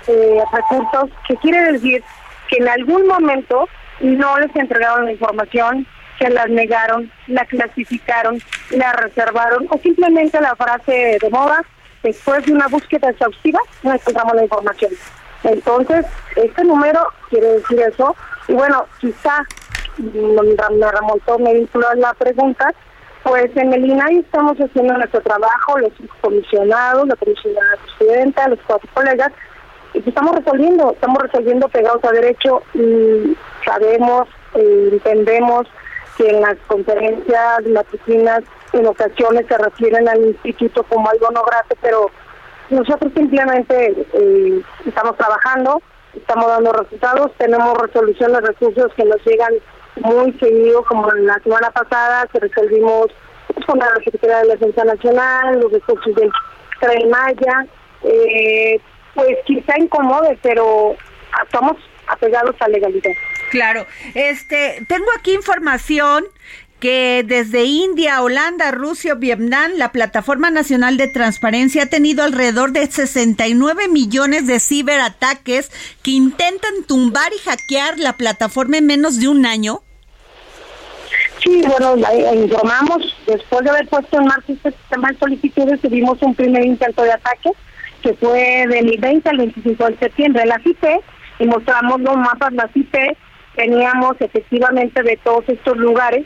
eh, 0.07 0.41
recursos, 0.53 1.09
que 1.27 1.35
quiere 1.37 1.71
decir 1.73 2.03
que 2.47 2.57
en 2.57 2.67
algún 2.67 3.07
momento 3.07 3.67
no 4.01 4.39
les 4.39 4.55
entregaron 4.55 5.05
la 5.05 5.11
información, 5.11 5.85
se 6.17 6.29
las 6.29 6.49
negaron, 6.49 7.11
la 7.27 7.45
clasificaron, 7.45 8.39
la 8.71 8.93
reservaron 8.93 9.67
o 9.69 9.77
simplemente 9.79 10.39
la 10.41 10.55
frase 10.55 11.17
de 11.21 11.29
moda, 11.29 11.63
después 12.03 12.45
de 12.45 12.53
una 12.53 12.67
búsqueda 12.67 13.09
exhaustiva, 13.09 13.59
no 13.83 13.93
encontramos 13.93 14.35
la 14.35 14.43
información. 14.43 14.91
Entonces, 15.43 16.05
este 16.35 16.63
número 16.63 16.99
quiere 17.29 17.47
decir 17.53 17.79
eso. 17.81 18.15
Y 18.47 18.53
bueno, 18.53 18.85
quizá 18.99 19.45
me 19.97 20.91
remontó, 20.91 21.39
me 21.39 21.53
vinculó 21.53 21.93
la 21.95 22.13
pregunta, 22.13 22.73
pues 23.23 23.55
en 23.55 23.73
el 23.73 23.85
INAI 23.85 24.19
estamos 24.19 24.57
haciendo 24.57 24.93
nuestro 24.93 25.21
trabajo, 25.21 25.77
los 25.77 25.91
comisionados, 26.21 27.07
la 27.07 27.15
comisionada 27.15 27.77
presidenta, 27.83 28.47
los 28.47 28.59
cuatro 28.65 28.89
colegas, 28.93 29.31
y 29.93 30.07
estamos 30.07 30.35
resolviendo, 30.35 30.91
estamos 30.91 31.21
resolviendo 31.23 31.67
pegados 31.69 32.03
a 32.03 32.11
derecho 32.11 32.61
y 32.73 33.35
sabemos, 33.65 34.27
eh, 34.55 34.89
entendemos 34.91 35.67
que 36.17 36.29
en 36.29 36.41
las 36.41 36.57
conferencias 36.67 37.65
matutinas 37.67 38.43
en 38.73 38.85
ocasiones 38.85 39.45
se 39.47 39.57
refieren 39.57 40.07
al 40.07 40.25
instituto 40.25 40.83
como 40.83 41.09
algo 41.09 41.29
no 41.31 41.43
grato, 41.43 41.75
pero 41.81 42.11
nosotros 42.69 43.11
simplemente 43.15 44.05
eh, 44.13 44.61
estamos 44.85 45.17
trabajando, 45.17 45.81
estamos 46.13 46.47
dando 46.47 46.73
resultados, 46.73 47.31
tenemos 47.37 47.77
resolución 47.77 48.33
de 48.33 48.41
recursos 48.41 48.93
que 48.95 49.05
nos 49.05 49.23
llegan 49.25 49.53
muy 50.01 50.31
seguido, 50.33 50.83
como 50.83 51.09
la 51.11 51.39
semana 51.39 51.71
pasada 51.71 52.27
que 52.27 52.39
resolvimos 52.39 53.07
con 53.65 53.79
la 53.79 53.87
Secretaría 54.03 54.37
de 54.37 54.47
la 54.47 54.53
Defensa 54.53 54.83
Nacional, 54.83 55.59
los 55.59 55.71
recursos 55.71 56.15
del 56.15 56.31
Tren 56.79 57.09
Maya, 57.09 57.65
eh, 58.03 58.79
pues 59.13 59.37
quizá 59.45 59.77
incomode, 59.77 60.37
pero 60.41 60.95
estamos 61.43 61.77
apegados 62.07 62.55
a 62.59 62.67
legalidad. 62.67 63.11
Claro, 63.51 63.85
este, 64.13 64.85
tengo 64.87 65.07
aquí 65.17 65.33
información 65.33 66.25
que 66.79 67.25
desde 67.27 67.65
India, 67.65 68.21
Holanda, 68.21 68.71
Rusia, 68.71 69.15
Vietnam, 69.15 69.71
la 69.75 69.91
Plataforma 69.91 70.49
Nacional 70.49 70.97
de 70.97 71.07
Transparencia 71.07 71.83
ha 71.83 71.85
tenido 71.87 72.23
alrededor 72.23 72.71
de 72.71 72.89
69 72.89 73.89
millones 73.89 74.47
de 74.47 74.59
ciberataques 74.59 75.71
que 76.03 76.11
intentan 76.11 76.83
tumbar 76.87 77.31
y 77.33 77.39
hackear 77.39 77.99
la 77.99 78.13
plataforma 78.13 78.77
en 78.77 78.85
menos 78.85 79.19
de 79.19 79.27
un 79.27 79.45
año. 79.45 79.81
Sí, 81.43 81.61
bueno, 81.65 81.95
informamos, 82.33 83.15
después 83.25 83.63
de 83.63 83.69
haber 83.69 83.87
puesto 83.87 84.17
en 84.17 84.25
marcha 84.25 84.53
este 84.53 84.71
sistema 84.71 85.09
de 85.09 85.17
solicitudes, 85.17 85.81
tuvimos 85.81 86.21
un 86.21 86.35
primer 86.35 86.65
intento 86.65 87.01
de 87.03 87.11
ataque 87.11 87.51
que 88.01 88.13
fue 88.15 88.65
del 88.67 88.97
20 88.99 89.29
al 89.29 89.37
25 89.37 89.85
de 89.87 89.97
septiembre. 89.97 90.45
La 90.45 90.59
CIP 90.59 90.83
y 91.39 91.45
mostramos 91.45 92.01
los 92.01 92.17
mapas, 92.17 92.53
la 92.53 92.67
CIP 92.73 92.95
teníamos 93.55 94.15
efectivamente 94.19 95.03
de 95.03 95.17
todos 95.17 95.43
estos 95.47 95.77
lugares, 95.77 96.25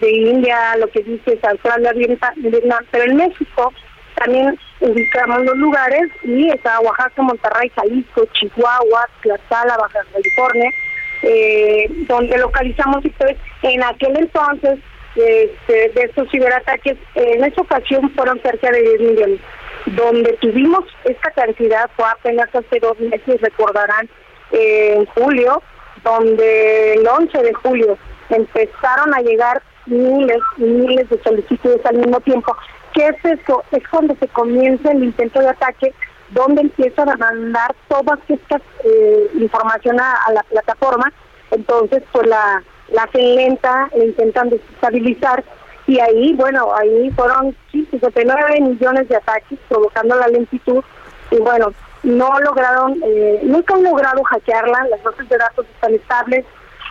de 0.00 0.10
India, 0.10 0.76
lo 0.78 0.88
que 0.88 1.02
dice 1.02 1.38
Australia, 1.42 1.92
Vietnam, 1.92 2.84
pero 2.90 3.04
en 3.04 3.16
México 3.16 3.72
también 4.14 4.58
ubicamos 4.80 5.44
los 5.44 5.56
lugares 5.56 6.02
y 6.24 6.48
está 6.48 6.80
Oaxaca, 6.80 7.22
Monterrey, 7.22 7.70
Jalisco, 7.74 8.26
Chihuahua, 8.32 9.08
Tlaxcala, 9.22 9.76
Baja 9.76 10.00
California, 10.12 10.70
eh, 11.22 11.86
donde 12.08 12.38
localizamos 12.38 13.04
pues 13.18 13.36
en 13.62 13.82
aquel 13.82 14.16
entonces 14.16 14.78
este, 15.16 15.90
de 15.90 16.02
estos 16.02 16.30
ciberataques, 16.30 16.96
en 17.14 17.44
esa 17.44 17.60
ocasión 17.60 18.10
fueron 18.10 18.40
cerca 18.40 18.70
de 18.70 18.80
10 18.80 19.00
millones. 19.00 19.40
Donde 19.86 20.32
tuvimos 20.40 20.84
esta 21.04 21.30
cantidad 21.30 21.90
fue 21.96 22.04
apenas 22.06 22.48
hace 22.54 22.80
dos 22.80 22.98
meses, 23.00 23.40
recordarán, 23.40 24.08
en 24.52 25.06
julio, 25.06 25.62
donde 26.04 26.94
el 26.94 27.06
11 27.06 27.42
de 27.42 27.54
julio 27.54 27.98
empezaron 28.28 29.14
a 29.14 29.20
llegar 29.20 29.62
miles 29.86 30.38
y 30.58 30.62
miles 30.62 31.08
de 31.08 31.22
solicitudes 31.22 31.84
al 31.86 31.96
mismo 31.96 32.20
tiempo. 32.20 32.56
¿Qué 32.92 33.08
es 33.08 33.38
eso? 33.38 33.62
Es 33.70 33.86
cuando 33.88 34.14
se 34.16 34.28
comienza 34.28 34.90
el 34.90 35.04
intento 35.04 35.40
de 35.40 35.48
ataque, 35.48 35.94
donde 36.30 36.62
empiezan 36.62 37.08
a 37.08 37.16
mandar 37.16 37.74
todas 37.88 38.18
estas 38.28 38.62
eh, 38.84 39.30
información 39.34 39.98
a, 40.00 40.32
la 40.32 40.42
plataforma. 40.44 41.12
Entonces, 41.50 42.02
pues 42.12 42.26
la, 42.26 42.62
la 42.92 43.02
hacen 43.02 43.34
lenta, 43.34 43.88
la 43.94 44.04
intentan 44.04 44.50
desestabilizar 44.50 45.44
y 45.90 45.98
ahí, 45.98 46.32
bueno, 46.34 46.72
ahí 46.72 47.10
fueron 47.16 47.56
59 47.72 48.60
millones 48.60 49.08
de 49.08 49.16
ataques 49.16 49.58
provocando 49.68 50.14
la 50.14 50.28
lentitud. 50.28 50.84
Y 51.32 51.38
bueno, 51.38 51.72
no 52.04 52.38
lograron, 52.38 53.02
eh, 53.04 53.40
nunca 53.42 53.74
han 53.74 53.82
logrado 53.82 54.22
hackearla, 54.22 54.86
las 54.88 55.02
bases 55.02 55.28
de 55.28 55.36
datos 55.36 55.66
están 55.66 55.92
estables, 55.94 56.44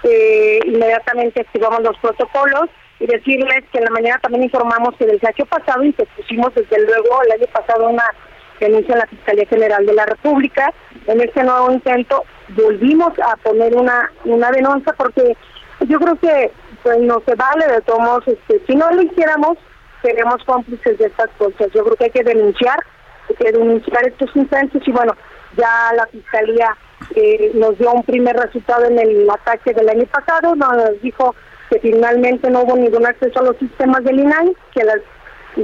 eh, 0.04 0.60
inmediatamente 0.66 1.40
activamos 1.40 1.82
los 1.82 1.98
protocolos 2.00 2.70
y 3.00 3.06
decirles 3.06 3.64
que 3.72 3.78
en 3.78 3.86
la 3.86 3.92
mañana 3.92 4.20
también 4.20 4.44
informamos 4.44 4.94
que 4.98 5.06
del 5.06 5.22
hackeo 5.22 5.46
pasado 5.46 5.82
y 5.86 5.94
que 5.94 6.06
pusimos 6.18 6.54
desde 6.54 6.86
luego 6.86 7.24
el 7.24 7.32
año 7.32 7.48
pasado 7.54 7.88
una 7.88 8.04
denuncia 8.60 8.96
en 8.96 9.00
la 9.00 9.08
Fiscalía 9.08 9.46
General 9.46 9.86
de 9.86 9.94
la 9.94 10.08
República. 10.08 10.74
En 11.08 11.22
este 11.22 11.42
nuevo 11.42 11.72
intento 11.72 12.26
volvimos 12.50 13.14
a 13.20 13.38
poner 13.38 13.74
una, 13.76 14.12
una 14.26 14.52
denuncia 14.52 14.92
porque 14.98 15.38
yo 15.88 15.98
creo 16.00 16.20
que 16.20 16.52
pues 16.84 17.00
no 17.00 17.22
se 17.26 17.36
vale 17.36 17.68
de 17.68 17.82
todos 17.82 18.28
este, 18.28 18.62
si 18.68 18.76
no 18.76 18.90
lo 18.92 19.02
hiciéramos, 19.02 19.58
seremos 20.02 20.44
cómplices 20.46 20.98
de 20.98 21.06
estas 21.06 21.30
cosas. 21.38 21.68
Yo 21.74 21.84
creo 21.84 21.96
que 21.96 22.06
hay 22.06 22.12
que 22.12 22.24
denunciar, 22.24 22.78
hay 23.30 23.36
que 23.36 23.52
denunciar 23.52 24.08
estos 24.08 24.36
intentos 24.36 24.82
y 24.88 24.92
bueno, 24.92 25.14
ya 25.58 25.92
la 25.96 26.06
Fiscalía 26.08 26.76
eh, 27.16 27.52
nos 27.56 27.78
dio 27.78 27.92
un 27.92 28.04
primer 28.04 28.36
resultado 28.36 28.86
en 28.86 29.00
el 29.00 29.30
ataque 29.30 29.74
del 29.74 29.90
año 29.90 30.06
pasado, 30.06 30.56
nos 30.56 31.02
dijo 31.02 31.36
que 31.70 31.80
finalmente 31.80 32.50
no 32.50 32.62
hubo 32.62 32.76
ningún 32.76 33.06
acceso 33.06 33.40
a 33.40 33.44
los 33.44 33.58
sistemas 33.58 34.04
del 34.04 34.20
INAI, 34.20 34.56
que 34.74 34.84
las 34.84 35.00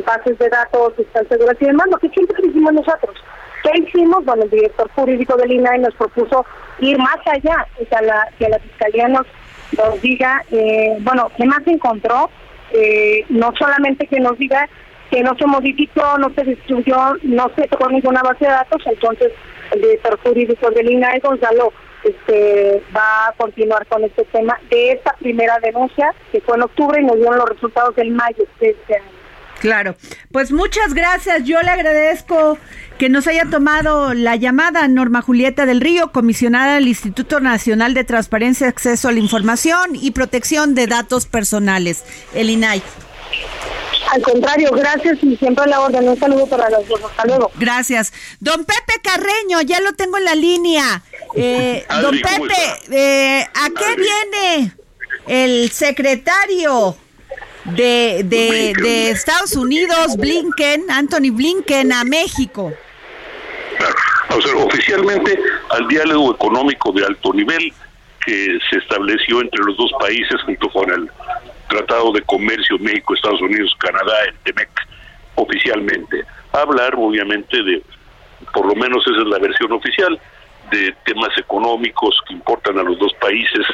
bases 0.05 0.37
de 0.37 0.49
datos 0.49 0.93
están 0.97 1.27
seguras 1.27 1.55
y 1.59 1.65
demás, 1.65 1.87
lo 1.91 1.97
que 1.97 2.09
siempre 2.09 2.47
hicimos 2.47 2.73
nosotros. 2.73 3.15
¿Qué 3.63 3.79
hicimos? 3.79 4.23
Bueno, 4.25 4.43
el 4.43 4.49
director 4.49 4.89
jurídico 4.91 5.35
del 5.37 5.51
INAI 5.51 5.79
nos 5.79 5.95
propuso 5.95 6.45
ir 6.79 6.97
más 6.99 7.17
allá, 7.25 7.67
o 7.81 7.85
sea, 7.85 8.01
la, 8.01 8.27
que 8.37 8.49
la 8.49 8.59
Fiscalía 8.59 9.07
nos, 9.07 9.25
nos 9.77 10.01
diga, 10.01 10.43
eh, 10.51 10.97
bueno, 11.01 11.31
¿qué 11.37 11.45
más 11.45 11.65
encontró? 11.65 12.29
Eh, 12.71 13.25
no 13.29 13.53
solamente 13.57 14.07
que 14.07 14.19
nos 14.19 14.37
diga 14.37 14.67
que 15.09 15.21
no 15.21 15.35
se 15.37 15.45
modificó, 15.45 16.17
no 16.17 16.31
se 16.33 16.43
destruyó, 16.43 17.15
no 17.23 17.51
se 17.55 17.67
tocó 17.67 17.89
ninguna 17.89 18.21
base 18.21 18.45
de 18.45 18.51
datos, 18.51 18.81
entonces 18.85 19.31
el 19.71 19.81
director 19.81 20.19
jurídico 20.23 20.69
del 20.71 20.91
INAI, 20.91 21.19
Gonzalo, 21.19 21.71
este, 22.03 22.83
va 22.95 23.27
a 23.27 23.33
continuar 23.33 23.85
con 23.87 24.03
este 24.03 24.23
tema 24.25 24.59
de 24.69 24.91
esta 24.91 25.13
primera 25.19 25.57
denuncia 25.59 26.13
que 26.31 26.41
fue 26.41 26.55
en 26.55 26.63
octubre 26.63 27.01
y 27.01 27.05
nos 27.05 27.15
dieron 27.15 27.37
los 27.37 27.49
resultados 27.49 27.95
del 27.95 28.11
mayo 28.11 28.43
de 28.59 28.69
este 28.69 28.95
año. 28.95 29.14
Claro, 29.65 29.95
pues 30.31 30.51
muchas 30.51 30.93
gracias. 30.93 31.43
Yo 31.43 31.59
le 31.63 31.71
agradezco 31.71 32.59
que 32.99 33.09
nos 33.09 33.25
haya 33.25 33.45
tomado 33.49 34.13
la 34.13 34.35
llamada 34.35 34.87
Norma 34.87 35.23
Julieta 35.23 35.65
del 35.65 35.81
Río, 35.81 36.11
comisionada 36.11 36.75
del 36.75 36.87
Instituto 36.87 37.39
Nacional 37.39 37.95
de 37.95 38.03
Transparencia, 38.03 38.67
Acceso 38.67 39.07
a 39.07 39.11
la 39.11 39.17
Información 39.17 39.95
y 39.95 40.11
Protección 40.11 40.75
de 40.75 40.85
Datos 40.85 41.25
Personales, 41.25 42.03
el 42.35 42.51
INAI. 42.51 42.83
Al 44.11 44.21
contrario, 44.21 44.69
gracias 44.71 45.17
y 45.23 45.35
siempre 45.35 45.65
la 45.65 45.79
orden. 45.79 46.09
Un 46.09 46.19
saludo 46.19 46.45
para 46.45 46.69
los 46.69 46.87
dos. 46.87 47.01
Hasta 47.03 47.25
luego. 47.25 47.51
Gracias. 47.55 48.13
Don 48.39 48.65
Pepe 48.65 49.01
Carreño, 49.01 49.61
ya 49.61 49.79
lo 49.79 49.93
tengo 49.93 50.19
en 50.19 50.25
la 50.25 50.35
línea. 50.35 51.01
Eh, 51.35 51.87
don 52.03 52.15
Pepe, 52.19 52.55
eh, 52.91 53.47
¿a 53.51 53.69
qué 53.71 53.95
viene 53.95 54.75
el 55.27 55.71
secretario 55.71 56.97
de, 57.65 58.23
de, 58.23 59.09
Estados 59.09 59.55
Unidos, 59.55 60.15
Blinken, 60.17 60.89
Anthony 60.89 61.31
Blinken, 61.31 61.91
a 61.91 62.03
México? 62.03 62.71
O 64.29 64.41
sea, 64.41 64.55
oficialmente 64.57 65.39
al 65.69 65.87
diálogo 65.87 66.35
económico 66.35 66.91
de 66.91 67.05
alto 67.05 67.33
nivel 67.33 67.73
que 68.25 68.57
se 68.69 68.77
estableció 68.77 69.41
entre 69.41 69.63
los 69.63 69.77
dos 69.77 69.91
países 69.99 70.41
junto 70.45 70.69
con 70.69 70.91
el 70.91 71.09
Tratado 71.69 72.11
de 72.11 72.21
Comercio 72.21 72.77
México, 72.79 73.13
Estados 73.13 73.41
Unidos, 73.41 73.75
Canadá, 73.79 74.13
el 74.27 74.35
TEMEC, 74.43 74.69
oficialmente. 75.35 76.23
Hablar, 76.51 76.93
obviamente, 76.95 77.61
de, 77.63 77.81
por 78.53 78.65
lo 78.65 78.75
menos 78.75 79.03
esa 79.07 79.21
es 79.21 79.27
la 79.27 79.39
versión 79.39 79.71
oficial, 79.71 80.19
de 80.71 80.95
temas 81.05 81.35
económicos 81.37 82.19
que 82.27 82.33
importan 82.33 82.79
a 82.79 82.83
los 82.83 82.97
dos 82.97 83.13
países, 83.19 83.65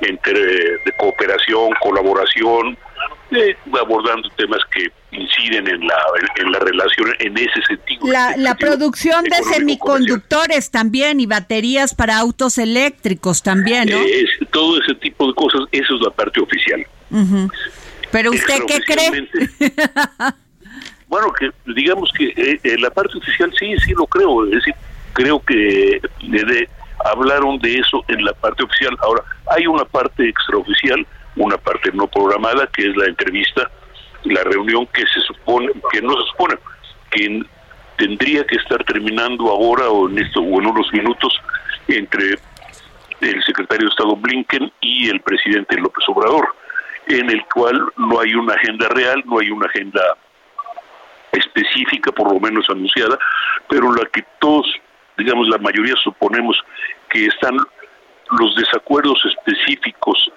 entre 0.00 0.40
de 0.40 0.92
cooperación, 0.98 1.70
colaboración, 1.80 2.76
abordando 3.80 4.28
temas 4.30 4.60
que 4.72 4.90
inciden 5.12 5.66
en 5.68 5.86
la 5.86 5.96
en 6.36 6.52
la 6.52 6.58
relación 6.58 7.14
en 7.18 7.36
ese 7.36 7.62
sentido. 7.66 8.06
La, 8.06 8.36
la 8.36 8.54
producción 8.54 9.24
de 9.24 9.36
semiconductores 9.54 10.70
también 10.70 11.20
y 11.20 11.26
baterías 11.26 11.94
para 11.94 12.18
autos 12.18 12.58
eléctricos 12.58 13.42
también, 13.42 13.88
¿no? 13.88 13.98
todo 14.50 14.80
ese 14.80 14.94
tipo 14.96 15.28
de 15.28 15.34
cosas, 15.34 15.62
eso 15.72 15.96
es 15.96 16.00
la 16.02 16.10
parte 16.10 16.40
oficial. 16.40 16.86
Pero 18.10 18.30
usted 18.30 18.58
qué 18.66 18.80
cree? 18.80 19.28
bueno, 21.08 21.32
que 21.32 21.50
digamos 21.72 22.10
que 22.16 22.32
eh, 22.36 22.76
la 22.78 22.90
parte 22.90 23.18
oficial 23.18 23.52
sí, 23.58 23.74
sí 23.84 23.92
lo 23.92 24.06
creo, 24.06 24.44
es 24.46 24.52
decir, 24.52 24.74
creo 25.12 25.40
que 25.40 26.00
de, 26.22 26.68
hablaron 27.04 27.58
de 27.58 27.78
eso 27.78 28.04
en 28.08 28.24
la 28.24 28.32
parte 28.32 28.62
oficial. 28.62 28.96
Ahora, 29.02 29.22
hay 29.54 29.66
una 29.66 29.84
parte 29.84 30.28
extraoficial, 30.28 31.06
una 31.36 31.56
parte 31.56 31.90
no 31.92 32.06
programada, 32.06 32.66
que 32.68 32.88
es 32.88 32.96
la 32.96 33.06
entrevista, 33.06 33.70
la 34.24 34.42
reunión 34.44 34.86
que 34.88 35.02
se 35.06 35.20
supone, 35.20 35.70
que 35.92 36.02
no 36.02 36.12
se 36.12 36.30
supone, 36.30 36.56
que 37.10 37.42
tendría 37.96 38.44
que 38.44 38.56
estar 38.56 38.82
terminando 38.84 39.50
ahora 39.50 39.88
o 39.88 40.08
en 40.08 40.18
esto 40.18 40.40
o 40.40 40.60
en 40.60 40.66
unos 40.66 40.92
minutos 40.92 41.38
entre 41.88 42.38
el 43.20 43.42
secretario 43.44 43.86
de 43.86 43.90
Estado 43.90 44.16
Blinken 44.16 44.72
y 44.80 45.08
el 45.10 45.20
presidente 45.20 45.76
López 45.76 46.04
Obrador, 46.08 46.54
en 47.06 47.30
el 47.30 47.44
cual 47.52 47.78
no 47.96 48.20
hay 48.20 48.34
una 48.34 48.54
agenda 48.54 48.88
real, 48.88 49.22
no 49.26 49.38
hay 49.38 49.50
una 49.50 49.66
agenda 49.66 50.00
específica, 51.32 52.12
por 52.12 52.32
lo 52.32 52.40
menos 52.40 52.64
anunciada, 52.70 53.18
pero 53.68 53.92
la 53.92 54.06
que 54.06 54.24
todos, 54.38 54.66
digamos, 55.16 55.48
la 55.48 55.58
mayoría 55.58 55.94
suponemos 56.02 56.56
que 57.10 57.26
están 57.26 57.56
los 58.38 58.54
desacuerdos 58.56 59.20
específicos 59.24 60.30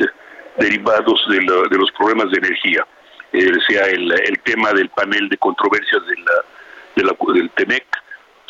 derivados 0.58 1.26
de, 1.30 1.38
de, 1.38 1.78
los 1.78 1.92
problemas 1.98 2.32
de 2.32 2.38
energía, 2.38 2.86
eh, 3.32 3.52
sea 3.68 3.86
el, 3.88 4.12
el, 4.12 4.40
tema 4.44 4.72
del 4.74 4.90
panel 4.90 5.30
de 5.30 5.38
controversias 5.38 6.06
de 6.06 6.16
la, 6.16 6.34
de 6.96 7.04
la, 7.04 7.34
del 7.34 7.50
TEMEC, 7.52 7.86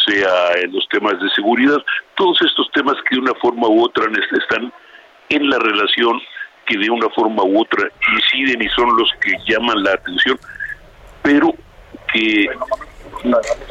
sea 0.05 0.53
en 0.61 0.73
los 0.73 0.87
temas 0.89 1.19
de 1.21 1.29
seguridad, 1.29 1.77
todos 2.15 2.41
estos 2.41 2.69
temas 2.73 2.95
que 3.07 3.15
de 3.15 3.21
una 3.21 3.33
forma 3.35 3.67
u 3.67 3.83
otra 3.83 4.05
están 4.37 4.73
en 5.29 5.49
la 5.49 5.59
relación 5.59 6.21
que 6.65 6.77
de 6.77 6.89
una 6.89 7.09
forma 7.09 7.43
u 7.43 7.61
otra 7.61 7.89
inciden 8.15 8.61
y 8.61 8.69
son 8.69 8.95
los 8.97 9.09
que 9.21 9.33
llaman 9.47 9.83
la 9.83 9.93
atención, 9.93 10.39
pero 11.21 11.53
que 12.11 12.47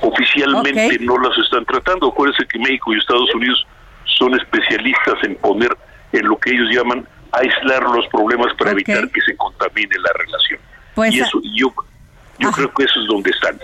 oficialmente 0.00 0.98
no 1.00 1.18
las 1.18 1.36
están 1.38 1.64
tratando. 1.64 2.08
Acuérdense 2.08 2.46
que 2.46 2.58
México 2.58 2.92
y 2.92 2.98
Estados 2.98 3.34
Unidos 3.34 3.66
son 4.18 4.34
especialistas 4.34 5.22
en 5.22 5.36
poner 5.36 5.76
en 6.12 6.26
lo 6.26 6.36
que 6.38 6.50
ellos 6.50 6.68
llaman 6.70 7.06
aislar 7.32 7.82
los 7.82 8.06
problemas 8.08 8.54
para 8.58 8.72
evitar 8.72 9.10
que 9.10 9.20
se 9.22 9.36
contamine 9.36 9.96
la 9.98 10.12
relación. 10.18 10.60
Pues 10.94 11.14
y 11.14 11.20
eso 11.20 11.40
yo 11.56 11.72
yo 12.38 12.50
creo 12.50 12.72
que 12.74 12.84
eso 12.84 13.00
es 13.00 13.06
donde 13.06 13.30
están. 13.30 13.58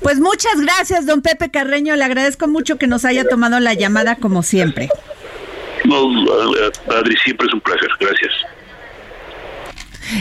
Pues 0.00 0.18
muchas 0.18 0.60
gracias, 0.60 1.06
don 1.06 1.20
Pepe 1.20 1.50
Carreño. 1.50 1.94
Le 1.96 2.04
agradezco 2.04 2.46
mucho 2.46 2.78
que 2.78 2.86
nos 2.86 3.04
haya 3.04 3.24
tomado 3.24 3.60
la 3.60 3.74
llamada 3.74 4.16
como 4.16 4.42
siempre. 4.42 4.88
No, 5.84 6.08
Adri, 6.96 7.16
siempre 7.18 7.46
es 7.46 7.52
un 7.52 7.60
placer. 7.60 7.88
Gracias. 8.00 8.32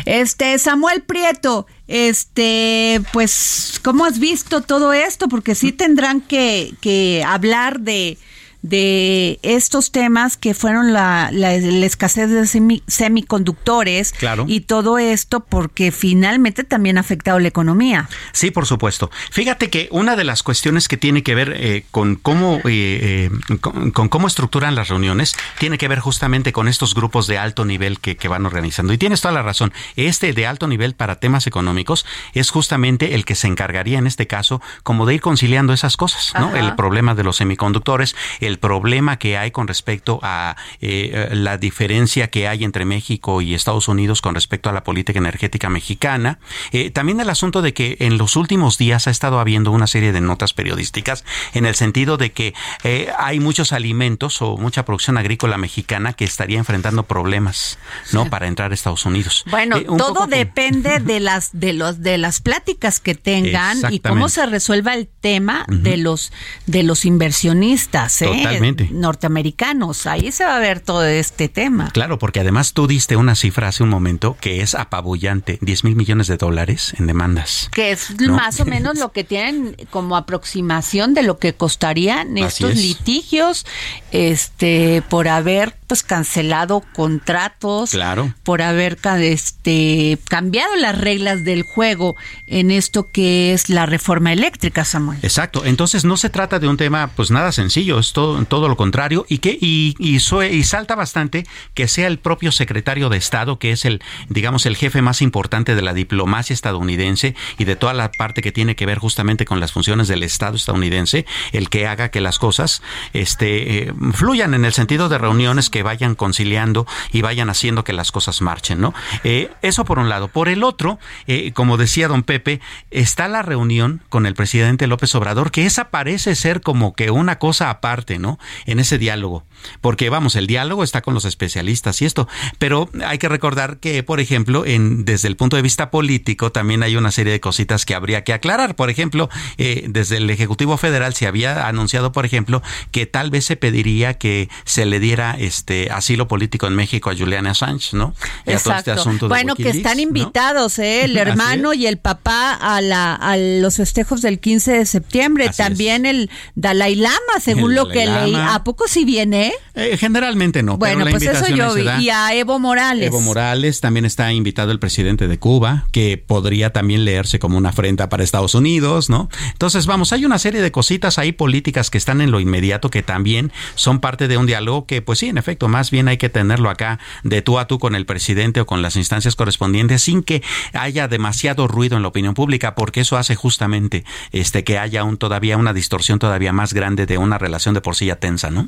Este, 0.05 0.57
Samuel 0.59 1.01
Prieto, 1.01 1.67
este, 1.87 3.01
pues, 3.11 3.79
¿cómo 3.83 4.05
has 4.05 4.19
visto 4.19 4.61
todo 4.61 4.93
esto? 4.93 5.27
Porque 5.29 5.55
sí 5.55 5.71
tendrán 5.71 6.21
que, 6.21 6.73
que 6.81 7.23
hablar 7.25 7.79
de, 7.79 8.17
de 8.63 9.39
estos 9.43 9.91
temas 9.91 10.37
que 10.37 10.53
fueron 10.53 10.93
la, 10.93 11.29
la, 11.31 11.53
escasez 11.53 12.29
de 12.29 12.81
semiconductores 12.87 14.13
y 14.47 14.61
todo 14.61 14.97
esto 14.97 15.41
porque 15.41 15.91
finalmente 15.91 16.63
también 16.63 16.97
ha 16.97 17.01
afectado 17.01 17.39
la 17.39 17.49
economía. 17.49 18.09
Sí, 18.31 18.51
por 18.51 18.65
supuesto. 18.65 19.11
Fíjate 19.31 19.69
que 19.69 19.89
una 19.91 20.15
de 20.15 20.23
las 20.23 20.43
cuestiones 20.43 20.87
que 20.87 20.95
tiene 20.95 21.23
que 21.23 21.35
ver 21.35 21.53
eh, 21.57 21.85
con 21.91 22.15
cómo 22.15 22.61
eh, 22.63 23.29
eh, 23.49 23.57
con, 23.59 23.91
cómo 23.91 24.27
estructuran 24.27 24.75
las 24.75 24.87
reuniones 24.87 25.35
tiene 25.59 25.77
que 25.77 25.89
ver 25.89 25.99
justamente 25.99 26.53
con 26.53 26.69
estos 26.69 26.95
grupos 26.95 27.27
de 27.27 27.37
alto 27.37 27.65
nivel 27.65 27.99
que, 27.99 28.15
que 28.15 28.29
van 28.29 28.45
organizando. 28.45 28.93
Y 28.93 28.97
tienes 28.97 29.19
toda 29.19 29.33
la 29.33 29.41
razón. 29.41 29.73
Este 29.97 30.31
de 30.31 30.47
alto 30.47 30.67
nivel 30.67 30.95
para 30.95 31.17
temas 31.17 31.47
económicos 31.47 32.05
es 32.33 32.49
justamente 32.49 33.13
el 33.13 33.25
que 33.25 33.35
se 33.35 33.47
encargaría 33.47 33.99
en 33.99 34.07
este 34.07 34.25
caso 34.25 34.61
como 34.83 35.05
de 35.05 35.15
ir 35.15 35.21
conciliando 35.21 35.73
esas 35.73 35.97
cosas, 35.97 36.33
¿no? 36.39 36.55
El 36.55 36.75
problema 36.75 37.13
de 37.13 37.23
los 37.23 37.37
semiconductores, 37.37 38.15
el 38.39 38.52
el 38.53 38.59
problema 38.59 39.17
que 39.17 39.35
hay 39.35 39.49
con 39.49 39.67
respecto 39.67 40.19
a 40.21 40.55
eh, 40.79 41.29
la 41.31 41.57
diferencia 41.57 42.29
que 42.29 42.47
hay 42.47 42.63
entre 42.63 42.85
México 42.85 43.41
y 43.41 43.55
Estados 43.55 43.87
Unidos 43.87 44.21
con 44.21 44.35
respecto 44.35 44.69
a 44.69 44.73
la 44.73 44.83
política 44.83 45.17
energética 45.17 45.69
mexicana. 45.69 46.37
Eh, 46.71 46.91
también 46.91 47.19
el 47.19 47.29
asunto 47.29 47.63
de 47.63 47.73
que 47.73 47.97
en 47.99 48.19
los 48.19 48.35
últimos 48.35 48.77
días 48.77 49.07
ha 49.07 49.11
estado 49.11 49.39
habiendo 49.39 49.71
una 49.71 49.87
serie 49.87 50.11
de 50.11 50.21
notas 50.21 50.53
periodísticas 50.53 51.25
en 51.53 51.65
el 51.65 51.73
sentido 51.73 52.17
de 52.17 52.31
que 52.31 52.53
eh, 52.83 53.09
hay 53.17 53.39
muchos 53.39 53.73
alimentos 53.73 54.41
o 54.43 54.57
mucha 54.57 54.85
producción 54.85 55.17
agrícola 55.17 55.57
mexicana 55.57 56.13
que 56.13 56.25
estaría 56.25 56.59
enfrentando 56.59 57.03
problemas, 57.03 57.79
¿no? 58.11 58.29
Para 58.29 58.47
entrar 58.47 58.71
a 58.71 58.75
Estados 58.75 59.05
Unidos. 59.05 59.45
Bueno, 59.49 59.81
todo 59.81 60.27
depende 60.27 60.99
de 60.99 61.19
las 61.19 61.49
de 61.53 61.73
los 61.73 62.03
de 62.03 62.19
las 62.19 62.39
pláticas 62.39 62.99
que 62.99 63.15
tengan 63.15 63.79
y 63.91 63.99
cómo 63.99 64.29
se 64.29 64.45
resuelva 64.45 64.93
el 64.93 65.07
tema 65.07 65.65
de 65.67 65.97
los 65.97 66.31
de 66.67 66.83
los 66.83 67.05
inversionistas, 67.05 68.21
¿eh? 68.21 68.42
Norteamericanos. 68.91 70.07
Ahí 70.07 70.31
se 70.31 70.45
va 70.45 70.57
a 70.57 70.59
ver 70.59 70.79
todo 70.79 71.03
este 71.05 71.49
tema. 71.49 71.91
Claro, 71.91 72.19
porque 72.19 72.39
además 72.39 72.73
tú 72.73 72.87
diste 72.87 73.15
una 73.15 73.35
cifra 73.35 73.67
hace 73.67 73.83
un 73.83 73.89
momento 73.89 74.37
que 74.39 74.61
es 74.61 74.75
apabullante, 74.75 75.59
10 75.61 75.83
mil 75.83 75.95
millones 75.95 76.27
de 76.27 76.37
dólares 76.37 76.93
en 76.97 77.07
demandas. 77.07 77.69
Que 77.71 77.91
es 77.91 78.19
más 78.21 78.59
o 78.59 78.65
menos 78.65 78.97
lo 78.97 79.11
que 79.13 79.23
tienen 79.23 79.75
como 79.89 80.17
aproximación 80.17 81.13
de 81.13 81.23
lo 81.23 81.37
que 81.37 81.53
costarían 81.53 82.37
estos 82.37 82.75
litigios 82.75 83.65
este 84.11 85.03
por 85.09 85.27
haber 85.27 85.75
pues 85.87 86.03
cancelado 86.03 86.83
contratos, 86.93 87.91
claro. 87.91 88.33
por 88.43 88.61
haber 88.61 88.97
este 89.19 90.17
cambiado 90.27 90.75
las 90.75 90.97
reglas 90.97 91.43
del 91.43 91.63
juego 91.63 92.15
en 92.47 92.71
esto 92.71 93.07
que 93.11 93.53
es 93.53 93.69
la 93.69 93.85
reforma 93.85 94.33
eléctrica, 94.33 94.85
Samuel. 94.85 95.19
Exacto, 95.21 95.65
entonces 95.65 96.05
no 96.05 96.17
se 96.17 96.29
trata 96.29 96.59
de 96.59 96.67
un 96.67 96.77
tema 96.77 97.11
pues 97.15 97.31
nada 97.31 97.51
sencillo, 97.51 97.99
es 97.99 98.13
todo 98.13 98.32
todo, 98.47 98.67
lo 98.67 98.75
contrario, 98.75 99.25
y 99.29 99.39
que 99.39 99.57
y, 99.59 99.95
y, 99.99 100.15
y, 100.15 100.63
salta 100.63 100.95
bastante 100.95 101.45
que 101.73 101.87
sea 101.87 102.07
el 102.07 102.19
propio 102.19 102.51
secretario 102.51 103.09
de 103.09 103.17
Estado, 103.17 103.59
que 103.59 103.71
es 103.71 103.85
el, 103.85 104.01
digamos, 104.29 104.65
el 104.65 104.75
jefe 104.75 105.01
más 105.01 105.21
importante 105.21 105.75
de 105.75 105.81
la 105.81 105.93
diplomacia 105.93 106.53
estadounidense 106.53 107.35
y 107.57 107.65
de 107.65 107.75
toda 107.75 107.93
la 107.93 108.11
parte 108.11 108.41
que 108.41 108.51
tiene 108.51 108.75
que 108.75 108.85
ver 108.85 108.99
justamente 108.99 109.45
con 109.45 109.59
las 109.59 109.71
funciones 109.71 110.07
del 110.07 110.23
Estado 110.23 110.55
estadounidense, 110.55 111.25
el 111.51 111.69
que 111.69 111.87
haga 111.87 112.09
que 112.09 112.21
las 112.21 112.39
cosas 112.39 112.81
este, 113.13 113.87
eh, 113.87 113.93
fluyan 114.13 114.53
en 114.53 114.65
el 114.65 114.73
sentido 114.73 115.09
de 115.09 115.17
reuniones 115.17 115.69
que 115.69 115.83
vayan 115.83 116.15
conciliando 116.15 116.87
y 117.11 117.21
vayan 117.21 117.49
haciendo 117.49 117.83
que 117.83 117.93
las 117.93 118.11
cosas 118.11 118.41
marchen, 118.41 118.81
¿no? 118.81 118.93
Eh, 119.23 119.51
eso 119.61 119.85
por 119.85 119.99
un 119.99 120.09
lado. 120.09 120.27
Por 120.27 120.49
el 120.49 120.63
otro, 120.63 120.99
eh, 121.27 121.51
como 121.53 121.77
decía 121.77 122.07
don 122.07 122.23
Pepe, 122.23 122.61
está 122.91 123.27
la 123.27 123.41
reunión 123.41 124.01
con 124.09 124.25
el 124.25 124.33
presidente 124.35 124.87
López 124.87 125.13
Obrador, 125.15 125.51
que 125.51 125.65
esa 125.65 125.89
parece 125.89 126.35
ser 126.35 126.61
como 126.61 126.93
que 126.93 127.11
una 127.11 127.39
cosa 127.39 127.69
aparte. 127.69 128.19
En 128.65 128.79
ese 128.79 128.97
diálogo. 128.97 129.43
Porque 129.81 130.09
vamos, 130.09 130.35
el 130.35 130.47
diálogo 130.47 130.83
está 130.83 131.01
con 131.01 131.13
los 131.13 131.25
especialistas 131.25 132.01
y 132.01 132.05
esto, 132.05 132.27
pero 132.57 132.89
hay 133.05 133.17
que 133.17 133.29
recordar 133.29 133.77
que, 133.77 134.03
por 134.03 134.19
ejemplo, 134.19 134.65
en, 134.65 135.05
desde 135.05 135.27
el 135.27 135.35
punto 135.35 135.55
de 135.55 135.61
vista 135.61 135.91
político 135.91 136.51
también 136.51 136.83
hay 136.83 136.95
una 136.95 137.11
serie 137.11 137.33
de 137.33 137.39
cositas 137.39 137.85
que 137.85 137.95
habría 137.95 138.23
que 138.23 138.33
aclarar. 138.33 138.75
Por 138.75 138.89
ejemplo, 138.89 139.29
eh, 139.57 139.85
desde 139.87 140.17
el 140.17 140.29
Ejecutivo 140.29 140.77
Federal 140.77 141.13
se 141.13 141.27
había 141.27 141.67
anunciado, 141.67 142.11
por 142.11 142.25
ejemplo, 142.25 142.61
que 142.91 143.05
tal 143.05 143.29
vez 143.29 143.45
se 143.45 143.55
pediría 143.55 144.15
que 144.15 144.49
se 144.65 144.85
le 144.85 144.99
diera 144.99 145.35
este 145.39 145.89
asilo 145.91 146.27
político 146.27 146.67
en 146.67 146.75
México 146.75 147.09
a 147.09 147.15
Juliana 147.15 147.51
Assange, 147.51 147.95
¿no? 147.95 148.13
Exacto. 148.45 149.03
bueno, 149.27 149.55
que 149.55 149.69
están 149.69 149.99
invitados, 149.99 150.79
¿eh? 150.79 151.05
el 151.05 151.17
hermano 151.23 151.73
y 151.73 151.87
el 151.87 151.97
papá 151.97 152.53
a, 152.53 152.81
la, 152.81 153.15
a 153.15 153.37
los 153.37 153.77
festejos 153.77 154.21
del 154.21 154.39
15 154.39 154.71
de 154.73 154.85
septiembre. 154.85 155.49
también 155.55 156.05
el 156.05 156.29
Dalai 156.55 156.95
Lama, 156.95 157.39
según 157.41 157.75
lo 157.75 157.87
que 157.87 158.05
¿A 158.15 158.63
poco 158.63 158.87
si 158.87 159.05
viene? 159.05 159.53
Eh, 159.75 159.97
generalmente 159.97 160.63
no. 160.63 160.77
Bueno, 160.77 161.05
pues 161.09 161.23
eso 161.23 161.47
yo 161.53 161.73
vi. 161.73 161.83
Y 161.99 162.09
a 162.09 162.33
Evo 162.35 162.59
Morales. 162.59 163.07
Evo 163.07 163.21
Morales 163.21 163.81
también 163.81 164.05
está 164.05 164.31
invitado 164.31 164.71
el 164.71 164.79
presidente 164.79 165.27
de 165.27 165.39
Cuba, 165.39 165.87
que 165.91 166.17
podría 166.17 166.71
también 166.71 167.05
leerse 167.05 167.39
como 167.39 167.57
una 167.57 167.69
afrenta 167.69 168.09
para 168.09 168.23
Estados 168.23 168.55
Unidos, 168.55 169.09
¿no? 169.09 169.29
Entonces, 169.51 169.85
vamos, 169.85 170.13
hay 170.13 170.25
una 170.25 170.39
serie 170.39 170.61
de 170.61 170.71
cositas 170.71 171.17
ahí 171.17 171.31
políticas 171.31 171.89
que 171.89 171.97
están 171.97 172.21
en 172.21 172.31
lo 172.31 172.39
inmediato 172.39 172.89
que 172.89 173.03
también 173.03 173.51
son 173.75 173.99
parte 173.99 174.27
de 174.27 174.37
un 174.37 174.45
diálogo 174.45 174.85
que, 174.85 175.01
pues 175.01 175.19
sí, 175.19 175.27
en 175.27 175.37
efecto, 175.37 175.67
más 175.67 175.91
bien 175.91 176.07
hay 176.07 176.17
que 176.17 176.29
tenerlo 176.29 176.69
acá 176.69 176.99
de 177.23 177.41
tú 177.41 177.59
a 177.59 177.67
tú 177.67 177.79
con 177.79 177.95
el 177.95 178.05
presidente 178.05 178.61
o 178.61 178.65
con 178.65 178.81
las 178.81 178.95
instancias 178.95 179.35
correspondientes 179.35 180.03
sin 180.03 180.23
que 180.23 180.43
haya 180.73 181.07
demasiado 181.07 181.67
ruido 181.67 181.97
en 181.97 182.03
la 182.03 182.09
opinión 182.09 182.33
pública, 182.33 182.75
porque 182.75 183.01
eso 183.01 183.17
hace 183.17 183.35
justamente 183.35 184.03
este 184.31 184.63
que 184.63 184.77
haya 184.77 185.03
un 185.03 185.17
todavía 185.17 185.57
una 185.57 185.73
distorsión 185.73 186.19
todavía 186.19 186.53
más 186.53 186.73
grande 186.73 187.05
de 187.05 187.17
una 187.17 187.37
relación 187.37 187.73
de 187.73 187.81
por 187.81 187.92
sí 187.93 188.07
ya 188.07 188.15
tensa, 188.15 188.49
¿no? 188.49 188.67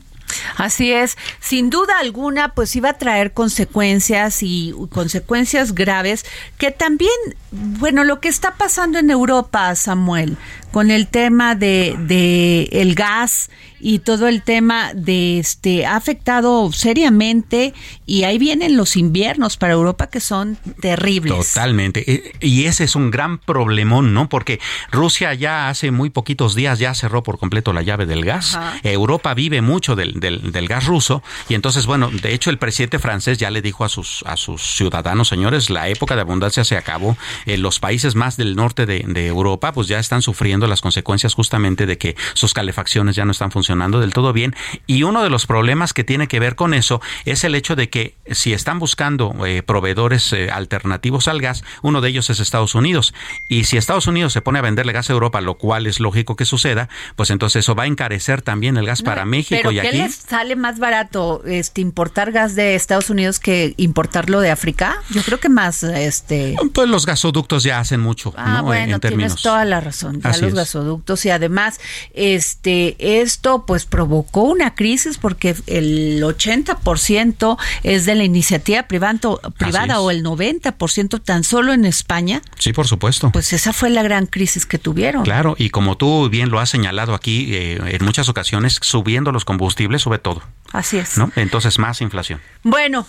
Así 0.58 0.92
es, 0.92 1.18
sin 1.40 1.70
duda 1.70 2.00
alguna, 2.00 2.54
pues 2.54 2.76
iba 2.76 2.90
a 2.90 2.98
traer 2.98 3.34
consecuencias 3.34 4.42
y 4.42 4.74
consecuencias 4.92 5.76
graves 5.76 6.26
que 6.58 6.72
también, 6.72 7.12
bueno, 7.52 8.04
lo 8.04 8.20
que 8.20 8.30
está 8.30 8.56
pasando 8.56 8.98
en 8.98 9.12
Europa, 9.12 9.76
Samuel, 9.76 10.38
con 10.72 10.92
el 10.92 11.08
tema 11.08 11.56
de, 11.56 11.96
de 12.00 12.64
el 12.72 12.96
gas 12.96 13.50
y 13.80 14.00
todo 14.00 14.28
el 14.28 14.42
tema 14.42 14.94
de 14.96 15.38
este 15.38 15.86
ha 15.86 15.96
afectado 15.96 16.72
seriamente 16.72 17.74
y 18.08 18.24
ahí 18.24 18.40
vienen 18.40 18.78
los 18.78 18.96
inviernos 18.96 19.58
para 19.58 19.74
Europa 19.74 20.08
que 20.08 20.20
son 20.20 20.58
terribles. 20.82 21.54
Totalmente. 21.54 22.12
E, 22.12 22.34
y 22.40 22.66
ese 22.66 22.84
es 22.84 22.96
un 22.96 23.12
gran 23.12 23.38
problemón, 23.38 24.14
¿no? 24.14 24.28
Porque 24.28 24.60
Rusia 24.92 25.34
ya 25.36 25.70
hace 25.70 25.92
muy 25.92 26.10
poquitos 26.10 26.56
días 26.56 26.80
ya 26.80 26.96
cerró 26.96 27.22
por 27.22 27.38
completo 27.38 27.74
la 27.74 27.84
llave 27.84 28.06
del 28.06 28.26
gas. 28.26 28.58
Europa 28.84 29.15
vive 29.36 29.62
mucho 29.62 29.96
del, 29.96 30.20
del, 30.20 30.68
gas 30.68 30.86
ruso 30.86 31.22
y 31.50 31.54
entonces, 31.54 31.86
bueno, 31.86 32.10
de 32.10 32.34
hecho 32.34 32.50
el 32.50 32.58
presidente 32.58 33.00
francés 33.00 33.38
ya 33.38 33.52
le 33.52 33.62
dijo 33.62 33.84
a 33.86 33.90
sus, 33.90 34.24
a 34.26 34.38
sus 34.38 34.62
ciudadanos, 34.76 35.28
señores, 35.28 35.70
la 35.70 35.90
época 35.90 36.16
de 36.16 36.22
abundancia 36.22 36.64
se 36.64 36.78
acabó. 36.78 37.18
Eh, 37.46 37.58
los 37.58 37.80
países 37.80 38.16
más 38.16 38.38
del 38.38 38.56
norte 38.56 38.86
de, 38.86 39.04
de 39.08 39.28
Europa 39.28 39.74
pues 39.74 39.88
ya 39.88 40.00
están 40.00 40.22
sufriendo 40.22 40.68
las 40.68 40.82
consecuencias 40.82 41.34
justamente 41.34 41.86
de 41.86 41.98
que 41.98 42.16
sus 42.34 42.54
calefacciones 42.54 43.16
ya 43.16 43.26
no 43.26 43.32
están 43.32 43.52
funcionando 43.52 44.00
del 44.00 44.14
todo 44.14 44.34
bien. 44.34 44.56
Y 44.88 45.04
uno 45.04 45.24
de 45.24 45.30
los 45.30 45.46
problemas 45.46 45.94
que 45.94 46.04
tiene 46.04 46.28
que 46.28 46.40
ver 46.40 46.56
con 46.56 46.74
eso 46.74 47.02
es 47.26 47.44
el 47.44 47.56
hecho 47.56 47.76
de 47.76 47.90
que 47.90 48.16
si 48.32 48.54
están 48.54 48.80
buscando 48.80 49.36
eh, 49.46 49.64
proveedores 49.64 50.32
eh, 50.34 50.50
alternativos 50.52 51.28
al 51.28 51.42
gas, 51.42 51.64
uno 51.82 52.02
de 52.02 52.10
ellos 52.10 52.30
es 52.30 52.40
Estados 52.40 52.76
Unidos. 52.76 53.14
Y 53.48 53.66
si 53.66 53.78
Estados 53.78 54.08
Unidos 54.08 54.34
se 54.34 54.42
pone 54.42 54.60
a 54.60 54.62
venderle 54.62 54.94
gas 54.94 55.10
a 55.10 55.14
Europa, 55.14 55.42
lo 55.42 55.56
cual 55.56 55.88
es 55.88 56.00
lógico 56.00 56.36
que 56.36 56.46
suceda, 56.46 56.90
pues 57.16 57.30
entonces 57.30 57.62
eso 57.66 57.76
va 57.76 57.84
a 57.84 57.88
encarecer 57.88 58.42
también 58.42 58.78
el 58.78 58.86
gas 58.86 59.02
para 59.06 59.26
México 59.26 59.60
pero 59.62 59.72
y 59.72 59.80
¿qué 59.80 59.88
aquí. 59.88 59.98
les 59.98 60.16
sale 60.16 60.56
más 60.56 60.80
barato 60.80 61.42
este 61.46 61.82
importar 61.82 62.32
gas 62.32 62.56
de 62.56 62.76
Estados 62.76 63.10
Unidos 63.10 63.40
que 63.40 63.74
importarlo 63.78 64.42
de 64.42 64.52
África? 64.52 64.98
Yo 65.12 65.22
creo 65.24 65.40
que 65.40 65.50
más 65.50 65.84
este 65.84 66.56
pues 66.74 66.90
los 66.90 67.06
gasoductos 67.06 67.64
ya 67.64 67.80
hacen 67.80 68.02
mucho, 68.02 68.34
ah, 68.38 68.62
Bueno, 68.62 69.00
tienes 69.00 69.36
toda 69.36 69.66
la 69.66 69.80
razón. 69.82 70.22
Ya 70.22 70.38
los 70.38 70.54
gasoductos 70.54 71.26
y 71.26 71.30
además 71.30 71.80
este 72.14 72.96
esto 73.22 73.66
pues 73.66 73.86
provocó 73.86 74.44
una 74.44 74.76
crisis 74.76 75.18
porque 75.18 75.56
el 75.68 76.22
80% 76.24 77.58
es 77.84 78.06
de 78.06 78.16
la 78.16 78.24
iniciativa 78.24 78.84
privado, 78.84 79.42
privada 79.58 80.00
o 80.00 80.12
el 80.12 80.24
90% 80.24 81.22
tan 81.24 81.44
solo 81.44 81.74
en 81.74 81.86
España. 81.86 82.42
Sí, 82.58 82.74
por 82.74 82.88
supuesto. 82.88 83.32
Pues 83.32 83.54
esa 83.54 83.74
fue 83.74 83.90
la 83.90 84.04
gran 84.04 84.26
crisis 84.26 84.66
que 84.66 84.78
tuvieron. 84.78 85.24
Claro, 85.24 85.56
y 85.58 85.70
como 85.70 85.98
tú 85.98 86.30
bien 86.30 86.50
lo 86.50 86.60
has 86.60 86.70
señalado 86.70 87.14
aquí, 87.14 87.54
eh, 87.54 87.80
en 87.84 88.06
muchas 88.06 88.30
ocasiones 88.30 88.80
subiendo 88.96 89.34
los 89.34 89.44
combustibles 89.44 90.04
sube 90.04 90.20
todo. 90.20 90.42
Así 90.72 90.98
es. 90.98 91.18
¿no? 91.18 91.30
Entonces 91.36 91.80
más 91.80 92.00
inflación. 92.00 92.40
Bueno, 92.64 93.06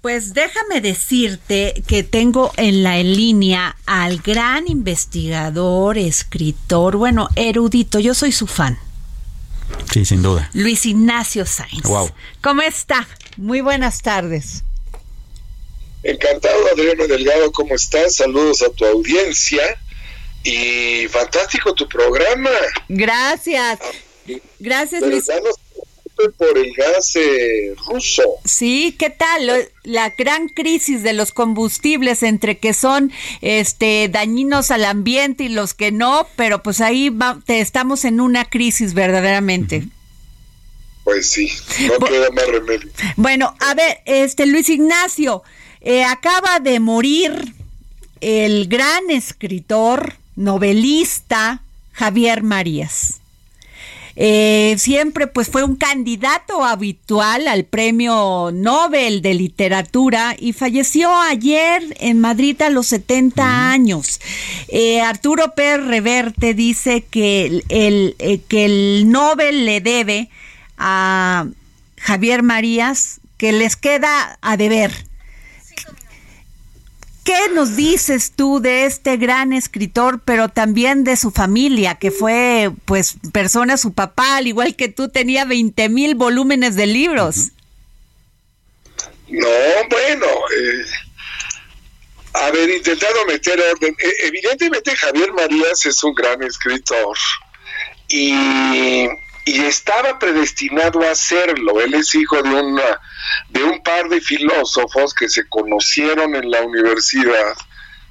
pues 0.00 0.34
déjame 0.34 0.80
decirte 0.80 1.84
que 1.86 2.02
tengo 2.02 2.50
en 2.56 2.82
la 2.82 3.00
línea 3.00 3.76
al 3.86 4.18
gran 4.18 4.66
investigador, 4.66 5.98
escritor, 5.98 6.96
bueno, 6.96 7.28
erudito, 7.36 8.00
yo 8.00 8.12
soy 8.12 8.32
su 8.32 8.48
fan. 8.48 8.76
Sí, 9.92 10.04
sin 10.04 10.20
duda. 10.20 10.50
Luis 10.52 10.84
Ignacio 10.84 11.46
Sainz. 11.46 11.84
Wow. 11.84 12.10
¿Cómo 12.40 12.62
está? 12.62 13.06
Muy 13.36 13.60
buenas 13.60 14.02
tardes. 14.02 14.64
Encantado, 16.02 16.58
Adriano 16.72 17.06
Delgado, 17.06 17.52
¿cómo 17.52 17.76
estás? 17.76 18.16
Saludos 18.16 18.62
a 18.62 18.70
tu 18.70 18.84
audiencia 18.84 19.62
y 20.42 21.06
fantástico 21.06 21.72
tu 21.72 21.86
programa. 21.88 22.50
Gracias. 22.88 23.78
Gracias, 24.58 25.02
Luis 25.02 25.28
por 26.28 26.58
el 26.58 26.72
gas 26.74 27.16
eh, 27.16 27.74
ruso. 27.88 28.22
Sí, 28.44 28.94
¿qué 28.98 29.10
tal? 29.10 29.68
La 29.84 30.10
gran 30.10 30.48
crisis 30.48 31.02
de 31.02 31.12
los 31.12 31.32
combustibles 31.32 32.22
entre 32.22 32.58
que 32.58 32.74
son 32.74 33.12
este 33.40 34.08
dañinos 34.08 34.70
al 34.70 34.84
ambiente 34.84 35.44
y 35.44 35.48
los 35.48 35.74
que 35.74 35.92
no, 35.92 36.26
pero 36.36 36.62
pues 36.62 36.80
ahí 36.80 37.10
te, 37.46 37.60
estamos 37.60 38.04
en 38.04 38.20
una 38.20 38.44
crisis 38.44 38.94
verdaderamente. 38.94 39.84
Pues 41.04 41.30
sí, 41.30 41.50
no 41.88 42.06
queda 42.06 42.30
más 42.30 42.46
remedio. 42.46 42.90
Bueno, 43.16 43.56
a 43.60 43.74
ver, 43.74 44.00
este 44.04 44.46
Luis 44.46 44.68
Ignacio, 44.68 45.42
eh, 45.80 46.04
acaba 46.04 46.60
de 46.60 46.78
morir 46.78 47.54
el 48.20 48.68
gran 48.68 49.10
escritor, 49.10 50.14
novelista 50.36 51.62
Javier 51.92 52.42
Marías. 52.42 53.19
Eh, 54.16 54.74
siempre 54.78 55.26
pues 55.26 55.48
fue 55.48 55.62
un 55.62 55.76
candidato 55.76 56.64
habitual 56.64 57.48
al 57.48 57.64
premio 57.64 58.50
Nobel 58.52 59.22
de 59.22 59.34
Literatura 59.34 60.36
y 60.38 60.52
falleció 60.52 61.14
ayer 61.14 61.96
en 62.00 62.20
Madrid 62.20 62.60
a 62.62 62.70
los 62.70 62.88
70 62.88 63.70
años. 63.70 64.20
Eh, 64.68 65.00
Arturo 65.00 65.54
Pérez 65.54 65.86
Reverte 65.86 66.54
dice 66.54 67.04
que 67.08 67.62
el, 67.68 68.16
eh, 68.18 68.40
que 68.48 68.64
el 68.64 69.10
Nobel 69.10 69.64
le 69.64 69.80
debe 69.80 70.28
a 70.76 71.46
Javier 71.98 72.42
Marías 72.42 73.20
que 73.36 73.52
les 73.52 73.76
queda 73.76 74.38
a 74.42 74.56
deber 74.56 75.09
¿Qué 77.24 77.50
nos 77.54 77.76
dices 77.76 78.32
tú 78.34 78.60
de 78.60 78.86
este 78.86 79.16
gran 79.16 79.52
escritor, 79.52 80.20
pero 80.24 80.48
también 80.48 81.04
de 81.04 81.16
su 81.16 81.30
familia, 81.30 81.96
que 81.96 82.10
fue, 82.10 82.70
pues, 82.86 83.16
persona, 83.32 83.76
su 83.76 83.92
papá, 83.92 84.36
al 84.36 84.46
igual 84.46 84.74
que 84.74 84.88
tú, 84.88 85.08
tenía 85.08 85.44
20 85.44 85.88
mil 85.90 86.14
volúmenes 86.14 86.76
de 86.76 86.86
libros? 86.86 87.50
No, 89.28 89.48
bueno, 89.90 90.26
eh, 90.26 90.84
haber 92.32 92.70
intentado 92.70 93.24
meter 93.26 93.60
orden. 93.60 93.94
E, 93.98 94.26
evidentemente 94.26 94.96
Javier 94.96 95.32
Marías 95.32 95.84
es 95.86 96.02
un 96.02 96.14
gran 96.14 96.42
escritor 96.42 97.16
y 98.08 99.08
y 99.50 99.64
estaba 99.64 100.16
predestinado 100.18 101.02
a 101.02 101.10
hacerlo. 101.10 101.80
Él 101.80 101.94
es 101.94 102.14
hijo 102.14 102.40
de 102.40 102.50
una 102.50 103.00
de 103.48 103.64
un 103.64 103.82
par 103.82 104.08
de 104.08 104.20
filósofos 104.20 105.12
que 105.12 105.28
se 105.28 105.48
conocieron 105.48 106.36
en 106.36 106.50
la 106.50 106.62
universidad, 106.62 107.56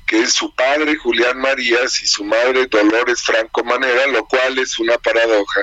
que 0.06 0.20
es 0.20 0.34
su 0.34 0.54
padre 0.54 0.98
Julián 0.98 1.38
Marías 1.38 2.02
y 2.02 2.08
su 2.08 2.26
madre 2.26 2.66
Dolores 2.66 3.22
Franco 3.22 3.64
Manera, 3.64 4.08
lo 4.08 4.26
cual 4.26 4.60
es 4.60 4.80
una 4.80 4.98
paradoja 4.98 5.62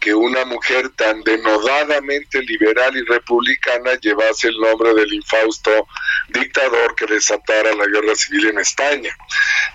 que 0.00 0.12
una 0.14 0.44
mujer 0.44 0.90
tan 0.90 1.22
denodadamente 1.22 2.42
liberal 2.42 2.94
y 2.94 3.04
republicana 3.04 3.94
llevase 4.02 4.48
el 4.48 4.58
nombre 4.58 4.92
del 4.92 5.14
infausto 5.14 5.86
dictador 6.28 6.94
que 6.94 7.06
desatara 7.06 7.74
la 7.74 7.86
guerra 7.86 8.14
civil 8.14 8.48
en 8.48 8.58
España. 8.58 9.16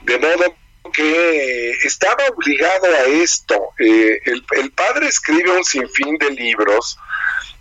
De 0.04 0.20
modo 0.20 0.56
que 0.92 1.72
estaba 1.84 2.26
obligado 2.28 2.86
a 2.86 3.04
esto. 3.04 3.56
Eh, 3.80 4.20
el, 4.26 4.72
padre 4.72 5.08
escribe 5.08 5.52
un 5.52 5.64
sinfín 5.64 6.18
de 6.18 6.32
libros 6.32 6.98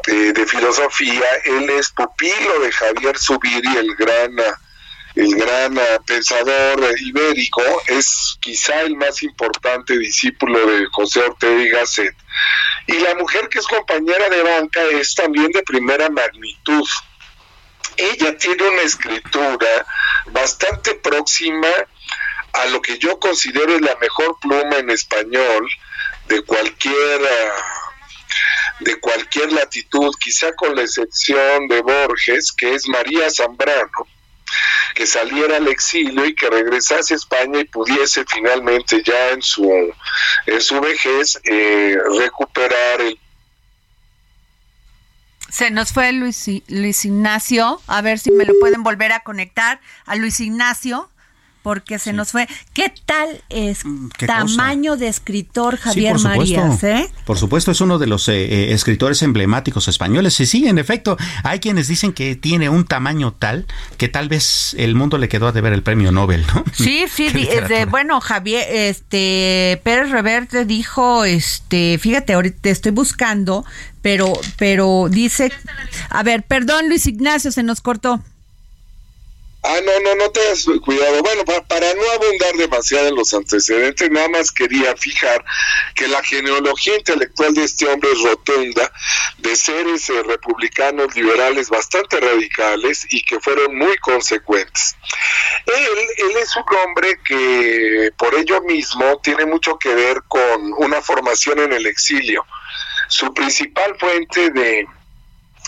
eh, 0.07 0.33
de 0.33 0.47
filosofía. 0.47 1.27
Él 1.45 1.71
es 1.71 1.91
pupilo 1.91 2.61
de 2.61 2.73
Javier 2.73 3.19
Zubiri, 3.19 3.77
el 3.77 3.95
gran, 3.97 4.33
el 5.15 5.35
gran 5.37 5.79
pensador 6.07 6.95
ibérico. 7.01 7.63
Es 7.87 8.37
quizá 8.41 8.83
el 8.83 8.97
más 8.97 9.23
importante 9.23 9.97
discípulo 9.99 10.67
de 10.67 10.87
José 10.93 11.21
Ortega 11.21 11.63
y 11.63 11.69
Gasset. 11.69 12.15
Y 12.87 12.99
la 12.99 13.15
mujer 13.15 13.49
que 13.49 13.61
es 13.61 13.67
compañera 13.67 14.29
de 14.29 14.43
banca 14.43 14.83
es 14.93 15.15
también 15.15 15.51
de 15.53 15.63
primera 15.63 16.11
magnitud. 16.11 16.87
Ella 17.97 18.37
tiene 18.37 18.69
una 18.69 18.83
escritura 18.83 19.87
bastante 20.33 20.95
próxima 20.97 21.69
a 22.55 22.67
lo 22.67 22.81
que 22.81 22.99
yo 22.99 23.19
considero 23.19 23.79
la 23.81 23.97
mejor 23.97 24.37
pluma 24.41 24.79
en 24.79 24.91
español 24.91 25.69
de 26.29 26.43
cualquier 26.43 27.21
de 28.81 28.99
cualquier 28.99 29.53
latitud, 29.53 30.13
quizá 30.19 30.53
con 30.55 30.75
la 30.75 30.83
excepción 30.83 31.69
de 31.69 31.81
Borges, 31.81 32.53
que 32.53 32.75
es 32.75 32.89
María 32.89 33.31
Zambrano, 33.31 34.09
que 34.95 35.07
saliera 35.07 35.57
al 35.57 35.69
exilio 35.69 36.25
y 36.25 36.35
que 36.35 36.51
regresase 36.51 37.15
a 37.15 37.17
España 37.17 37.61
y 37.61 37.65
pudiese 37.65 38.25
finalmente 38.27 39.03
ya 39.05 39.31
en 39.31 39.43
su 39.43 39.93
en 40.47 40.61
su 40.61 40.81
vejez 40.81 41.41
eh, 41.45 41.97
recuperar 42.19 43.01
el 43.01 43.19
se 45.51 45.71
nos 45.71 45.93
fue 45.93 46.11
Luis, 46.11 46.51
Luis 46.67 47.05
Ignacio, 47.05 47.81
a 47.87 48.03
ver 48.03 48.19
si 48.19 48.33
me 48.33 48.45
lo 48.45 48.55
pueden 48.59 48.83
volver 48.83 49.13
a 49.13 49.21
conectar. 49.21 49.81
A 50.05 50.17
Luis 50.17 50.41
Ignacio 50.41 51.09
porque 51.65 51.99
se 51.99 52.13
nos 52.13 52.31
fue. 52.31 52.47
¿Qué 52.75 52.93
tal 53.07 53.43
es 53.49 53.87
mm, 53.87 54.11
tamaño 54.27 54.99
de 54.99 55.09
escritor 55.09 55.79
Javier 55.79 56.19
Marías? 56.21 56.85
Eh? 56.85 57.09
Por 57.25 57.39
supuesto, 57.39 57.71
es 57.71 57.81
uno 57.81 57.99
de 57.99 58.07
los 58.07 58.29
eh, 58.29 58.35
eh, 58.35 58.73
escritores 58.75 59.23
emblemáticos 59.23 59.89
españoles. 59.89 60.35
Sí, 60.35 60.45
sí, 60.45 60.69
en 60.69 60.77
efecto, 60.77 61.17
hay 61.43 61.61
quienes 61.61 61.89
dicen 61.89 62.13
que 62.13 62.37
tiene 62.37 62.69
un 62.69 62.85
tamaño 62.85 63.33
tal 63.33 63.67
que 63.97 64.09
tal 64.09 64.29
vez 64.29 64.77
el 64.79 64.95
mundo 64.95 65.17
le 65.17 65.31
quedó 65.31 65.49
a 65.49 65.53
deber 65.53 65.73
el 65.73 65.83
premio 65.83 66.13
Nobel, 66.13 66.45
¿no? 66.55 66.65
Sí, 66.75 67.07
sí, 67.11 67.29
bueno, 67.89 68.21
Javier, 68.21 68.67
este, 68.71 69.81
Pérez 69.83 70.11
Reverte 70.11 70.67
dijo, 70.67 71.25
este, 71.25 71.99
fíjate, 71.99 72.35
ahorita 72.35 72.69
estoy 72.69 72.93
buscando, 72.93 73.65
pero, 74.03 74.35
pero 74.59 75.09
dice, 75.11 75.51
a 76.11 76.23
ver, 76.23 76.43
perdón, 76.43 76.91
Luis 76.91 77.07
Ignacio, 77.07 77.51
se 77.51 77.63
nos 77.63 77.81
cortó. 77.81 78.23
Ah, 79.67 79.81
no, 79.83 79.99
no, 80.01 80.15
no 80.17 80.31
tengas 80.31 80.67
cuidado. 80.85 81.23
Bueno, 81.23 81.43
para, 81.47 81.95
no 81.95 82.11
abundar 82.11 82.55
demasiado 82.55 83.09
en 83.09 83.15
los 83.15 83.33
antecedentes, 83.33 84.11
nada 84.11 84.29
más 84.29 84.53
quería 84.53 84.95
fijar 84.95 85.43
que 85.95 86.07
la 86.07 86.23
genealogía 86.23 86.99
intelectual 86.99 87.55
de 87.55 87.65
este 87.65 87.87
hombre 87.87 88.11
es 88.13 88.21
rotunda, 88.21 88.93
de 89.39 89.57
seres 89.57 90.11
eh, 90.11 90.23
republicanos 90.23 91.17
liberales 91.17 91.71
bastante 91.71 92.21
radicales 92.21 93.07
y 93.09 93.25
que 93.25 93.41
fueron 93.41 93.75
muy 93.75 93.97
consecuentes. 93.99 94.97
Él, 95.65 96.29
él 96.29 96.37
es 96.37 96.55
un 96.57 96.65
hombre 96.85 97.19
que 97.27 98.11
por 98.19 98.35
ello 98.35 98.61
mismo 98.63 99.19
tiene 99.23 99.47
mucho 99.47 99.79
que 99.79 99.95
ver 99.95 100.23
con 100.29 100.75
una 100.75 101.01
formación 101.01 101.61
en 101.61 101.73
el 101.73 101.87
exilio. 101.87 102.45
Su 103.09 103.33
principal 103.33 103.97
fuente 103.99 104.51
de 104.51 104.87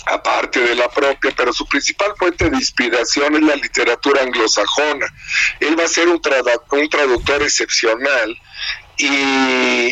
aparte 0.06 0.60
de 0.60 0.74
la 0.74 0.88
propia, 0.88 1.32
pero 1.36 1.52
su 1.52 1.66
principal 1.66 2.14
fuente 2.16 2.48
de 2.48 2.56
inspiración 2.56 3.34
es 3.34 3.42
la 3.42 3.56
literatura 3.56 4.22
anglosajona. 4.22 5.06
Él 5.60 5.78
va 5.78 5.84
a 5.84 5.88
ser 5.88 6.08
un, 6.08 6.20
un 6.70 6.88
traductor 6.88 7.42
excepcional 7.42 8.36
y, 8.98 9.06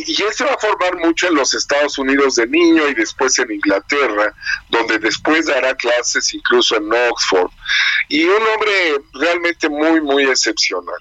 y, 0.07 0.23
él 0.23 0.33
se 0.33 0.45
va 0.45 0.55
a 0.55 0.59
formar 0.59 0.97
mucho 0.97 1.29
en 1.29 1.35
los 1.35 1.53
Estados 1.53 1.99
Unidos 1.99 2.37
de 2.37 2.47
niño 2.47 2.89
y 2.89 2.95
después 2.95 3.39
en 3.39 3.53
Inglaterra, 3.53 4.33
donde 4.71 4.99
después 4.99 5.47
dará 5.47 5.75
clases 5.75 6.33
incluso 6.33 6.77
en 6.77 6.91
Oxford. 6.91 7.51
Y 8.09 8.25
un 8.25 8.43
hombre 8.43 8.73
realmente 9.13 9.69
muy, 9.69 10.01
muy 10.01 10.25
excepcional. 10.25 10.97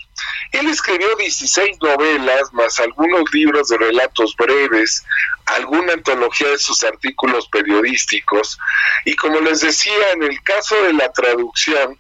Él 0.52 0.68
escribió 0.68 1.16
16 1.16 1.78
novelas, 1.82 2.54
más 2.54 2.80
algunos 2.80 3.24
libros 3.34 3.70
de 3.70 3.78
relatos 3.78 4.36
breves, 4.36 5.04
alguna 5.46 5.94
antología 5.94 6.50
de 6.50 6.58
sus 6.58 6.84
artículos 6.84 7.48
periodísticos. 7.50 8.60
Y 9.06 9.16
como 9.16 9.40
les 9.40 9.62
decía, 9.62 10.12
en 10.14 10.24
el 10.24 10.42
caso 10.44 10.76
de 10.84 10.94
la 10.94 11.12
traducción, 11.12 11.98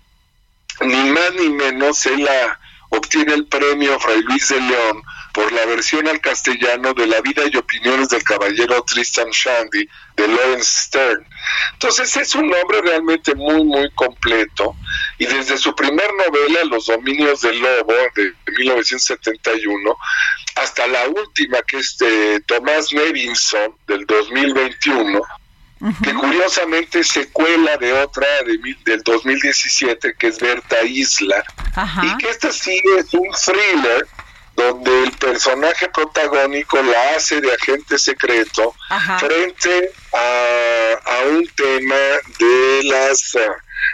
ni 0.82 1.12
más 1.12 1.34
ni 1.36 1.50
menos, 1.50 2.06
él 2.06 2.26
la 2.26 2.60
obtiene 2.90 3.34
el 3.34 3.48
premio 3.48 4.00
Fray 4.00 4.22
Luis 4.22 4.50
de 4.50 4.60
León 4.60 5.04
por 5.34 5.52
la 5.52 5.66
versión 5.66 6.08
al 6.08 6.22
castellano 6.22 6.94
de 6.94 7.08
La 7.08 7.20
vida 7.22 7.42
y 7.52 7.58
opiniones 7.58 8.10
del 8.10 8.24
caballero 8.24 8.84
Tristan 8.84 9.30
Shandy 9.32 9.90
de 10.16 10.28
Lawrence 10.28 10.84
Stern. 10.84 11.26
Entonces 11.74 12.16
es 12.16 12.36
un 12.36 12.54
hombre 12.54 12.82
realmente 12.82 13.34
muy, 13.34 13.64
muy 13.64 13.90
completo 13.96 14.76
y 15.18 15.26
desde 15.26 15.58
su 15.58 15.76
primer 15.76 16.08
novela, 16.14 16.64
Los 16.66 16.86
dominios 16.86 17.42
del 17.42 17.60
lobo, 17.60 17.94
de, 18.16 18.34
1971, 18.60 19.98
hasta 20.56 20.86
la 20.88 21.08
última, 21.08 21.62
que 21.64 21.78
es 21.78 21.98
de 21.98 22.40
Tomás 22.42 22.94
Nevinson, 22.94 23.76
del 23.88 24.06
2021, 24.06 25.22
que 26.04 26.14
curiosamente 26.14 27.00
es 27.00 27.08
secuela 27.08 27.76
de 27.78 27.92
otra 27.92 28.28
de, 28.46 28.58
del 28.86 29.02
2017 29.04 30.16
que 30.18 30.28
es 30.28 30.40
Berta 30.40 30.82
Isla 30.84 31.44
y 32.04 32.18
que 32.18 32.30
esta 32.30 32.54
sigue 32.54 33.00
es 33.00 33.14
un 33.14 33.28
thriller 33.32 34.08
donde 34.66 35.04
el 35.04 35.12
personaje 35.14 35.90
protagónico 35.90 36.82
la 36.82 37.16
hace 37.16 37.42
de 37.42 37.52
agente 37.54 37.98
secreto 37.98 38.74
frente 39.20 39.92
a, 40.14 41.24
un 41.30 41.48
tema 41.56 41.96
de 42.38 42.84
las 42.84 43.36
eh, 43.36 43.48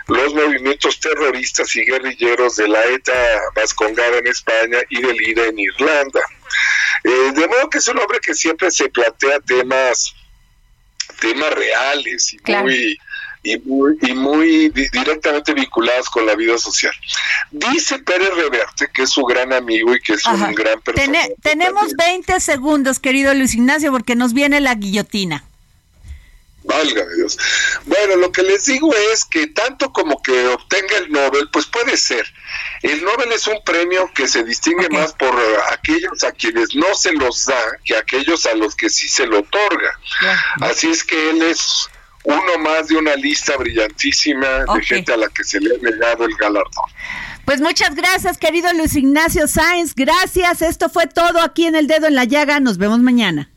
los 0.07 0.34
movimientos 0.34 0.99
terroristas 0.99 1.76
y 1.76 1.86
guerrilleros 1.86 2.55
de 2.55 2.67
la 2.67 2.84
ETA 2.86 3.13
vascongada 3.55 4.17
en 4.17 4.28
España 4.28 4.80
y 4.89 5.01
del 5.01 5.22
IRA 5.22 5.45
en 5.45 5.59
Irlanda. 5.59 6.22
Eh, 7.03 7.32
de 7.34 7.47
modo 7.47 7.70
que 7.70 7.78
es 7.78 7.88
un 7.88 7.99
hombre 7.99 8.20
que 8.20 8.34
siempre 8.34 8.72
se 8.72 8.89
plantea 8.89 9.39
temas 9.41 10.15
temas 11.20 11.51
reales 11.53 12.34
y 12.34 12.51
muy 12.51 12.99
y 13.44 13.58
muy, 13.60 13.98
y 14.02 14.14
muy 14.14 14.70
directamente 14.70 15.54
vinculadas 15.54 16.10
con 16.10 16.26
la 16.26 16.36
vida 16.36 16.58
social. 16.58 16.94
Dice 17.52 18.00
Pérez 18.00 18.34
Reverte, 18.36 18.90
que 18.94 19.04
es 19.04 19.10
su 19.10 19.24
gran 19.24 19.54
amigo 19.54 19.96
y 19.96 20.02
que 20.02 20.14
es 20.14 20.26
un 20.26 20.54
gran 20.54 20.82
personaje. 20.82 21.36
tenemos 21.42 21.94
20 21.96 22.40
segundos, 22.40 23.00
querido 23.00 23.34
Luis 23.34 23.54
Ignacio, 23.54 23.92
porque 23.92 24.16
nos 24.16 24.34
viene 24.34 24.60
la 24.60 24.76
guillotina. 24.76 25.44
Válgame 26.64 27.16
Dios. 27.16 27.38
Bueno, 27.86 28.18
lo 28.18 28.32
que 28.32 28.44
les 28.44 28.66
digo 28.66 28.94
es 29.14 29.26
que 29.26 29.48
tanto 29.48 29.92
como 29.92 30.22
que 30.22 30.48
obtenga 30.48 30.98
el 30.98 31.12
Nobel, 31.12 31.50
pues 31.52 31.66
puede 31.66 31.98
ser. 31.98 32.26
El 32.84 33.04
Nobel 33.04 33.32
es 33.32 33.48
un 33.48 33.64
premio 33.64 34.12
que 34.14 34.28
se 34.28 34.44
distingue 34.44 34.90
más 34.90 35.14
por 35.14 35.34
aquellos 35.72 36.24
a 36.24 36.32
quienes 36.32 36.76
no 36.76 36.94
se 36.96 37.14
los 37.14 37.46
da 37.46 37.60
que 37.84 37.96
aquellos 37.96 38.46
a 38.46 38.54
los 38.54 38.76
que 38.76 38.90
sí 38.90 39.08
se 39.08 39.26
lo 39.26 39.40
otorga. 39.40 40.00
Así 40.62 40.90
es 40.90 41.04
que 41.04 41.30
él 41.32 41.42
es 41.42 41.90
uno 42.24 42.57
más 42.59 42.88
de 42.88 42.97
una 42.97 43.15
lista 43.15 43.57
brillantísima 43.57 44.65
de 44.74 44.84
gente 44.84 45.13
a 45.13 45.17
la 45.17 45.30
que 45.30 45.43
se 45.43 45.59
le 45.59 45.76
ha 45.76 45.78
negado 45.82 46.26
el 46.26 46.36
galardón. 46.36 46.86
Pues 47.45 47.61
muchas 47.61 47.95
gracias, 47.95 48.38
querido 48.38 48.72
Luis 48.74 48.95
Ignacio 48.95 49.47
Sáenz. 49.47 49.95
Gracias. 49.95 50.61
Esto 50.61 50.89
fue 50.89 51.07
todo 51.07 51.41
aquí 51.41 51.65
en 51.65 51.76
El 51.76 51.88
Dedo 51.88 52.07
en 52.07 52.15
la 52.15 52.26
Llaga. 52.26 52.59
Nos 52.59 52.78
vemos 52.78 52.99
mañana. 52.99 53.49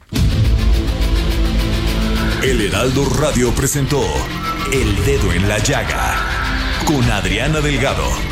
El 2.43 2.61
Heraldo 2.61 3.05
Radio 3.21 3.55
presentó 3.55 4.03
El 4.73 5.05
Dedo 5.05 5.33
en 5.33 5.49
la 5.49 5.59
Llaga 5.59 6.17
con 6.87 7.09
Adriana 7.11 7.61
Delgado. 7.61 8.32